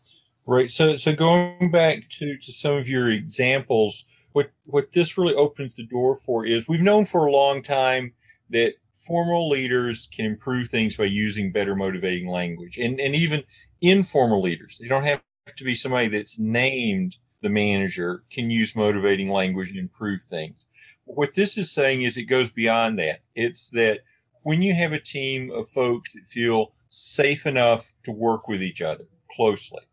Right. 0.48 0.70
So, 0.70 0.96
so 0.96 1.14
going 1.14 1.72
back 1.72 2.08
to, 2.12 2.38
to 2.38 2.52
some 2.52 2.76
of 2.76 2.88
your 2.88 3.12
examples, 3.12 4.06
what, 4.34 4.52
what 4.66 4.92
this 4.94 5.18
really 5.18 5.34
opens 5.34 5.74
the 5.74 5.88
door 5.88 6.16
for 6.16 6.46
is 6.46 6.68
we've 6.68 6.82
known 6.82 7.06
for 7.06 7.26
a 7.26 7.32
long 7.32 7.64
time 7.64 8.14
that 8.52 8.74
formal 9.08 9.50
leaders 9.50 10.08
can 10.14 10.26
improve 10.26 10.68
things 10.68 10.98
by 10.98 11.06
using 11.06 11.52
better 11.52 11.76
motivating 11.76 12.30
language 12.30 12.78
and, 12.78 13.00
and 13.00 13.16
even 13.16 13.44
informal 13.82 14.42
leaders. 14.42 14.78
They 14.80 14.88
don't 14.88 15.04
have 15.04 15.22
to 15.56 15.64
be 15.64 15.74
somebody 15.74 16.10
that's 16.10 16.40
named 16.40 17.16
the 17.42 17.50
manager 17.50 18.24
can 18.32 18.50
use 18.50 18.76
motivating 18.76 19.30
language 19.30 19.70
and 19.70 19.80
improve 19.80 20.24
things. 20.24 20.66
What 21.06 21.36
this 21.36 21.58
is 21.58 21.72
saying 21.72 22.02
is 22.02 22.18
it 22.18 22.24
goes 22.24 22.50
beyond 22.50 22.98
that. 23.00 23.20
It's 23.36 23.70
that 23.70 24.02
when 24.42 24.62
you 24.62 24.74
have 24.74 24.94
a 24.94 25.00
team 25.00 25.52
of 25.52 25.70
folks 25.70 26.14
that 26.14 26.28
feel 26.28 26.74
safe 26.90 27.46
enough 27.46 27.94
to 28.04 28.12
work 28.12 28.48
with 28.48 28.64
each 28.64 28.82
other 28.82 29.06
closely, 29.32 29.84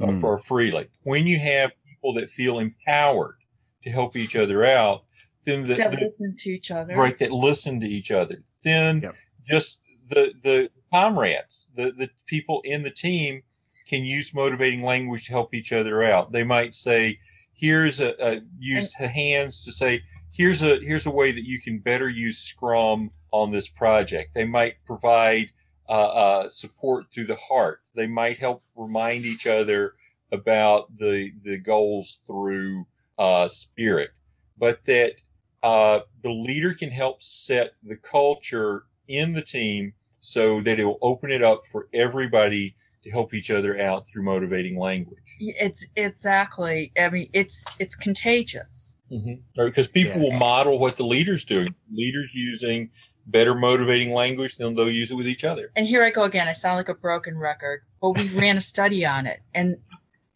uh, 0.00 0.06
mm. 0.06 0.20
for 0.20 0.38
freely. 0.38 0.88
When 1.02 1.26
you 1.26 1.38
have 1.38 1.72
people 1.86 2.14
that 2.14 2.30
feel 2.30 2.58
empowered 2.58 3.36
to 3.82 3.90
help 3.90 4.16
each 4.16 4.36
other 4.36 4.64
out, 4.64 5.04
then 5.44 5.64
the, 5.64 5.74
that 5.74 5.90
the, 5.90 5.98
listen 5.98 6.36
to 6.38 6.50
each 6.50 6.70
other, 6.70 6.96
right? 6.96 7.18
That 7.18 7.30
listen 7.30 7.80
to 7.80 7.86
each 7.86 8.10
other. 8.10 8.42
Then 8.62 9.00
yep. 9.02 9.14
just 9.46 9.82
the 10.08 10.32
the 10.42 10.70
comrades, 10.92 11.68
the 11.74 11.92
the 11.92 12.08
people 12.26 12.60
in 12.64 12.82
the 12.82 12.90
team 12.90 13.42
can 13.86 14.04
use 14.04 14.34
motivating 14.34 14.82
language 14.82 15.26
to 15.26 15.32
help 15.32 15.54
each 15.54 15.72
other 15.72 16.02
out. 16.02 16.32
They 16.32 16.44
might 16.44 16.74
say, 16.74 17.18
"Here's 17.52 18.00
a, 18.00 18.14
a 18.24 18.40
use 18.58 18.94
and, 18.98 19.10
hands 19.10 19.64
to 19.64 19.72
say." 19.72 20.02
Here's 20.32 20.62
a 20.62 20.80
here's 20.80 21.06
a 21.06 21.12
way 21.12 21.30
that 21.30 21.44
you 21.44 21.60
can 21.60 21.78
better 21.78 22.08
use 22.08 22.38
Scrum 22.38 23.12
on 23.30 23.52
this 23.52 23.68
project. 23.68 24.34
They 24.34 24.44
might 24.44 24.84
provide 24.84 25.50
uh, 25.88 25.92
uh, 25.92 26.48
support 26.48 27.06
through 27.12 27.26
the 27.26 27.36
heart. 27.36 27.80
They 27.94 28.06
might 28.06 28.38
help 28.38 28.62
remind 28.74 29.24
each 29.24 29.46
other 29.46 29.94
about 30.32 30.96
the 30.98 31.32
the 31.42 31.58
goals 31.58 32.20
through 32.26 32.86
uh, 33.18 33.48
spirit, 33.48 34.10
but 34.58 34.84
that 34.84 35.14
uh, 35.62 36.00
the 36.22 36.30
leader 36.30 36.74
can 36.74 36.90
help 36.90 37.22
set 37.22 37.72
the 37.82 37.96
culture 37.96 38.84
in 39.08 39.32
the 39.32 39.42
team 39.42 39.94
so 40.20 40.60
that 40.60 40.80
it 40.80 40.84
will 40.84 40.98
open 41.02 41.30
it 41.30 41.42
up 41.42 41.66
for 41.66 41.88
everybody 41.92 42.76
to 43.02 43.10
help 43.10 43.34
each 43.34 43.50
other 43.50 43.80
out 43.80 44.06
through 44.06 44.22
motivating 44.22 44.78
language. 44.78 45.18
It's 45.38 45.86
exactly. 45.96 46.92
I 46.98 47.10
mean, 47.10 47.28
it's 47.32 47.64
it's 47.78 47.94
contagious. 47.94 48.96
Mm-hmm. 49.12 49.60
Right, 49.60 49.66
because 49.66 49.88
people 49.88 50.16
yeah. 50.16 50.30
will 50.30 50.38
model 50.38 50.78
what 50.78 50.96
the 50.96 51.04
leader's 51.04 51.44
doing. 51.44 51.74
Leaders 51.92 52.34
using 52.34 52.90
better 53.26 53.54
motivating 53.54 54.12
language, 54.12 54.56
then 54.56 54.74
they'll 54.74 54.90
use 54.90 55.10
it 55.10 55.14
with 55.14 55.26
each 55.26 55.44
other. 55.44 55.70
And 55.76 55.86
here 55.86 56.04
I 56.04 56.10
go 56.10 56.24
again. 56.24 56.48
I 56.48 56.52
sound 56.52 56.76
like 56.76 56.88
a 56.88 56.94
broken 56.94 57.38
record. 57.38 57.82
But 58.00 58.10
we 58.10 58.28
ran 58.28 58.56
a 58.56 58.60
study 58.60 59.04
on 59.06 59.26
it, 59.26 59.40
and 59.54 59.76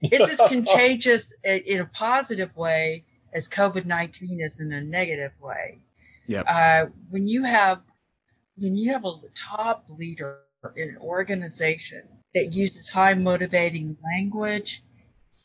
it's 0.00 0.40
as 0.40 0.40
contagious 0.48 1.34
in 1.44 1.80
a 1.80 1.86
positive 1.86 2.56
way 2.56 3.04
as 3.32 3.48
COVID 3.48 3.84
nineteen 3.84 4.40
is 4.40 4.60
in 4.60 4.72
a 4.72 4.80
negative 4.80 5.32
way. 5.40 5.80
Yeah. 6.26 6.42
Uh, 6.42 6.90
when 7.10 7.28
you 7.28 7.44
have 7.44 7.82
when 8.56 8.76
you 8.76 8.92
have 8.92 9.04
a 9.04 9.14
top 9.34 9.84
leader 9.88 10.38
in 10.76 10.90
an 10.90 10.98
organization 10.98 12.02
that 12.34 12.54
uses 12.54 12.90
high 12.90 13.14
motivating 13.14 13.96
language, 14.04 14.82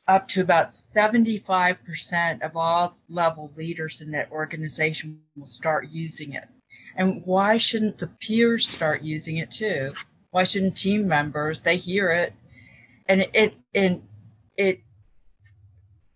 up 0.07 0.27
to 0.27 0.41
about 0.41 0.71
75% 0.71 2.41
of 2.41 2.57
all 2.57 2.97
level 3.07 3.51
leaders 3.55 4.01
in 4.01 4.11
that 4.11 4.31
organization 4.31 5.21
will 5.35 5.47
start 5.47 5.87
using 5.89 6.33
it. 6.33 6.47
And 6.95 7.21
why 7.25 7.57
shouldn't 7.57 7.97
the 7.97 8.07
peers 8.07 8.67
start 8.67 9.03
using 9.03 9.37
it 9.37 9.51
too? 9.51 9.93
Why 10.31 10.43
shouldn't 10.43 10.77
team 10.77 11.07
members? 11.07 11.61
They 11.61 11.77
hear 11.77 12.11
it, 12.11 12.33
and 13.07 13.25
it 13.33 13.55
it, 13.73 14.01
it 14.57 14.79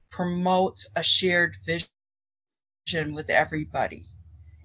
promotes 0.09 0.87
a 0.95 1.03
shared 1.03 1.55
vision 1.65 3.13
with 3.13 3.29
everybody. 3.29 4.05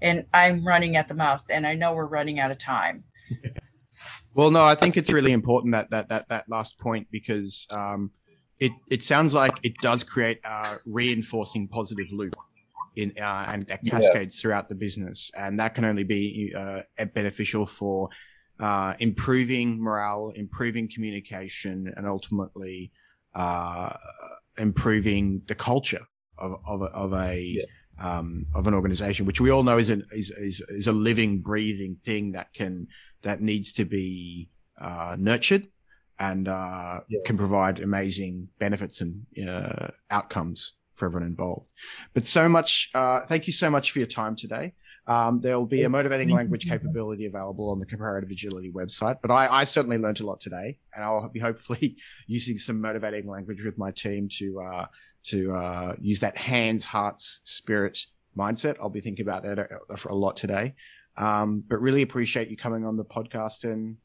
And 0.01 0.27
I'm 0.35 0.67
running 0.67 0.97
at 0.97 1.09
the 1.09 1.15
mouth, 1.15 1.45
and 1.49 1.67
I 1.67 1.75
know 1.75 1.95
we're 1.95 2.07
running 2.07 2.41
out 2.41 2.51
of 2.51 2.59
time. 2.59 3.05
well, 4.35 4.51
no, 4.51 4.65
I 4.65 4.75
think 4.75 4.97
it's 4.97 5.13
really 5.13 5.33
important 5.33 5.73
that 5.73 5.91
that 5.91 6.09
that 6.09 6.29
that 6.29 6.49
last 6.49 6.79
point 6.79 7.09
because 7.11 7.67
um, 7.71 8.11
it 8.59 8.73
it 8.91 9.03
sounds 9.03 9.35
like 9.35 9.53
it 9.63 9.75
does 9.83 10.03
create 10.03 10.41
a 10.45 10.79
reinforcing 10.87 11.69
positive 11.69 12.07
loop 12.13 12.35
in 12.97 13.13
uh, 13.21 13.45
and 13.49 13.67
that 13.67 13.85
cascades 13.85 14.37
yeah. 14.37 14.41
throughout 14.41 14.69
the 14.69 14.75
business, 14.75 15.31
and 15.37 15.59
that 15.61 15.75
can 15.75 15.85
only 15.85 16.05
be 16.05 16.53
uh, 16.57 16.83
beneficial 17.15 17.67
for 17.67 18.09
uh, 18.61 18.95
improving 18.99 19.83
morale, 19.83 20.33
improving 20.35 20.89
communication, 20.89 21.93
and 21.97 22.07
ultimately 22.07 22.93
uh, 23.35 23.91
improving 24.59 25.43
the 25.47 25.55
culture 25.55 26.07
of 26.39 26.61
of, 26.67 26.83
of 26.83 27.13
a 27.13 27.39
yeah. 27.41 27.65
um, 27.99 28.47
of 28.55 28.67
an 28.67 28.75
organization, 28.75 29.27
which 29.27 29.41
we 29.41 29.51
all 29.51 29.63
know 29.63 29.79
is, 29.79 29.91
an, 29.91 30.05
is 30.13 30.31
is 30.31 30.61
is 30.69 30.87
a 30.87 30.93
living, 30.93 31.41
breathing 31.41 31.97
thing 32.05 32.33
that 32.33 32.53
can 32.53 32.87
that 33.23 33.41
needs 33.41 33.73
to 33.73 33.85
be 33.85 34.49
uh, 34.81 35.17
nurtured 35.19 35.67
and 36.19 36.49
uh, 36.49 37.01
yeah. 37.09 37.21
can 37.25 37.37
provide 37.37 37.81
amazing 37.81 38.49
benefits 38.59 39.01
and 39.01 39.25
uh, 39.49 39.89
outcomes 40.11 40.75
for 41.03 41.07
everyone 41.07 41.29
involved. 41.29 41.67
But 42.15 42.27
so 42.27 42.49
much, 42.49 42.91
uh, 42.95 43.21
thank 43.27 43.49
you 43.49 43.53
so 43.53 43.69
much 43.69 43.91
for 43.91 43.99
your 43.99 44.07
time 44.07 44.37
today. 44.37 44.75
Um, 45.09 45.41
there 45.41 45.59
will 45.59 45.67
be 45.67 45.83
a 45.83 45.89
motivating 45.89 46.29
language 46.29 46.69
capability 46.69 47.27
available 47.27 47.71
on 47.71 47.81
the 47.81 47.87
comparative 47.87 48.31
agility 48.31 48.71
website. 48.71 49.17
But 49.21 49.33
I, 49.33 49.49
I, 49.49 49.65
certainly 49.65 49.99
learned 49.99 50.21
a 50.21 50.27
lot 50.27 50.39
today, 50.39 50.79
and 50.95 51.05
I'll 51.05 51.29
be 51.29 51.41
hopefully 51.41 51.97
using 52.29 52.57
some 52.57 52.81
motivating 52.81 53.29
language 53.29 53.65
with 53.65 53.77
my 53.77 53.91
team 53.91 54.29
to 54.35 54.61
uh, 54.61 54.87
to 55.25 55.53
uh, 55.53 55.97
use 56.01 56.21
that 56.21 56.37
hands, 56.37 56.85
hearts, 56.85 57.41
spirits 57.43 58.13
mindset. 58.39 58.77
I'll 58.81 58.91
be 58.91 59.01
thinking 59.01 59.27
about 59.27 59.43
that 59.43 59.69
for 59.97 60.11
a 60.11 60.15
lot 60.15 60.37
today. 60.37 60.75
Um, 61.17 61.65
but 61.67 61.81
really 61.81 62.03
appreciate 62.03 62.49
you 62.49 62.57
coming 62.57 62.87
on 62.87 62.97
the 62.97 63.05
podcast 63.05 63.65
and 63.65 63.97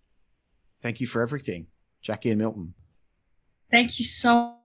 thank 0.81 0.99
you 0.99 1.05
for 1.07 1.21
everything, 1.21 1.67
Jackie 2.01 2.31
and 2.31 2.39
Milton. 2.39 2.73
Thank 3.71 3.99
you 3.99 4.05
so 4.05 4.56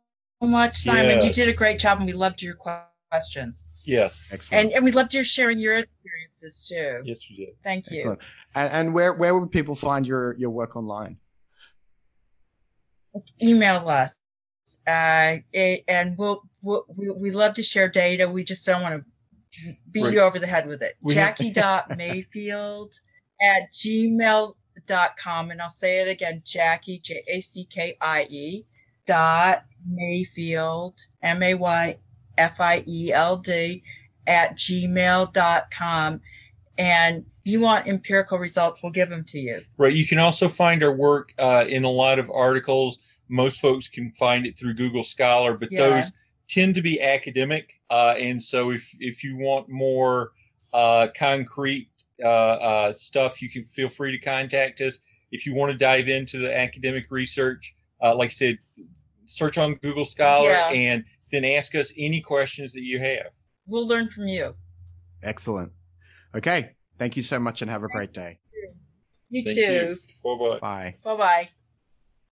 much, 0.47 0.78
Simon. 0.78 1.18
Yes. 1.18 1.24
You 1.24 1.45
did 1.45 1.55
a 1.55 1.57
great 1.57 1.78
job, 1.78 1.99
and 1.99 2.07
we 2.07 2.12
loved 2.12 2.43
your 2.43 2.57
questions. 3.11 3.70
Yes, 3.84 4.30
excellent. 4.32 4.66
And 4.66 4.72
and 4.74 4.84
we 4.84 4.93
loved 4.93 5.14
your 5.14 5.24
sharing 5.24 5.59
your 5.59 5.78
experiences 5.78 6.66
too. 6.68 7.03
Yes, 7.05 7.26
we 7.28 7.36
did. 7.36 7.55
Thank 7.62 7.90
you. 7.90 7.99
Excellent. 7.99 8.20
And, 8.55 8.72
and 8.72 8.95
where 8.95 9.12
where 9.12 9.38
would 9.38 9.51
people 9.51 9.74
find 9.74 10.07
your 10.07 10.36
your 10.36 10.51
work 10.51 10.76
online? 10.76 11.18
Email 13.43 13.88
us, 13.88 14.16
uh, 14.86 15.36
and 15.53 16.16
we'll, 16.16 16.43
we'll 16.62 16.84
we 16.95 17.11
we 17.11 17.30
love 17.30 17.55
to 17.55 17.62
share 17.62 17.88
data. 17.88 18.28
We 18.28 18.45
just 18.45 18.64
don't 18.64 18.82
want 18.82 19.05
to 19.51 19.74
beat 19.90 20.05
right. 20.05 20.12
you 20.14 20.20
over 20.20 20.38
the 20.38 20.47
head 20.47 20.66
with 20.66 20.82
it. 20.82 20.97
Jackie.mayfield 21.07 22.95
at 23.43 23.72
gmail.com. 23.74 25.51
And 25.51 25.61
I'll 25.61 25.68
say 25.68 26.01
it 26.01 26.09
again, 26.09 26.43
Jackie, 26.45 27.01
J 27.01 27.22
A 27.28 27.40
C 27.40 27.64
K 27.64 27.97
I 28.01 28.22
E 28.30 28.64
dot 29.07 29.65
Mayfield, 29.87 30.99
M 31.23 31.43
A 31.43 31.55
Y 31.55 31.99
F 32.39 32.61
I 32.61 32.85
E 32.87 33.13
L 33.13 33.37
D 33.37 33.83
at 34.27 34.57
gmail.com. 34.57 36.21
And 36.79 37.25
you 37.45 37.61
want 37.61 37.87
empirical 37.87 38.39
results, 38.39 38.83
we'll 38.83 38.93
give 38.93 39.11
them 39.11 39.25
to 39.25 39.39
you. 39.39 39.61
Right. 39.77 39.93
You 39.93 40.07
can 40.07 40.19
also 40.19 40.49
find 40.49 40.83
our 40.83 40.95
work 40.95 41.33
uh, 41.39 41.65
in 41.69 41.85
a 41.85 41.91
lot 41.91 42.19
of 42.19 42.31
articles. 42.31 42.99
Most 43.29 43.61
folks 43.61 43.89
can 43.89 44.13
find 44.13 44.47
it 44.47 44.59
through 44.59 44.75
Google 44.75 45.03
Scholar, 45.03 45.57
but 45.57 45.71
yeah. 45.71 45.89
those 45.89 46.13
tend 46.49 46.75
to 46.75 46.83
be 46.83 47.01
academic. 47.01 47.75
Uh, 47.91 48.15
and 48.19 48.43
so 48.43 48.71
if, 48.71 48.95
if 49.01 49.25
you 49.25 49.37
want 49.37 49.69
more 49.69 50.33
uh, 50.73 51.09
concrete 51.17 51.89
uh, 52.23 52.29
uh, 52.29 52.93
stuff, 52.93 53.43
you 53.43 53.51
can 53.51 53.65
feel 53.65 53.89
free 53.89 54.13
to 54.13 54.19
contact 54.19 54.81
us. 54.81 54.99
If 55.31 55.47
you 55.47 55.55
want 55.55 55.73
to 55.73 55.79
dive 55.79 56.09
into 56.09 56.39
the 56.39 56.57
academic 56.57 57.07
research, 57.11 57.75
uh, 58.03 58.15
like 58.15 58.29
I 58.29 58.33
said, 58.33 58.59
search 59.27 59.59
on 59.59 59.75
Google 59.75 60.05
Scholar 60.05 60.51
yeah. 60.51 60.69
and 60.69 61.05
then 61.31 61.45
ask 61.45 61.75
us 61.75 61.93
any 61.97 62.21
questions 62.21 62.73
that 62.73 62.83
you 62.83 62.99
have. 62.99 63.33
We'll 63.67 63.87
learn 63.87 64.09
from 64.11 64.27
you. 64.27 64.55
Excellent. 65.23 65.73
Okay. 66.35 66.75
Thank 66.99 67.17
you 67.17 67.23
so 67.23 67.39
much 67.39 67.63
and 67.63 67.71
have 67.71 67.83
a 67.83 67.89
great 67.89 68.13
day. 68.13 68.39
You, 69.31 69.43
you 69.45 69.55
too. 69.55 69.99
Bye 70.23 70.37
bye. 70.39 70.59
Bye. 70.61 70.95
Bye 71.03 71.17
bye. 71.17 71.49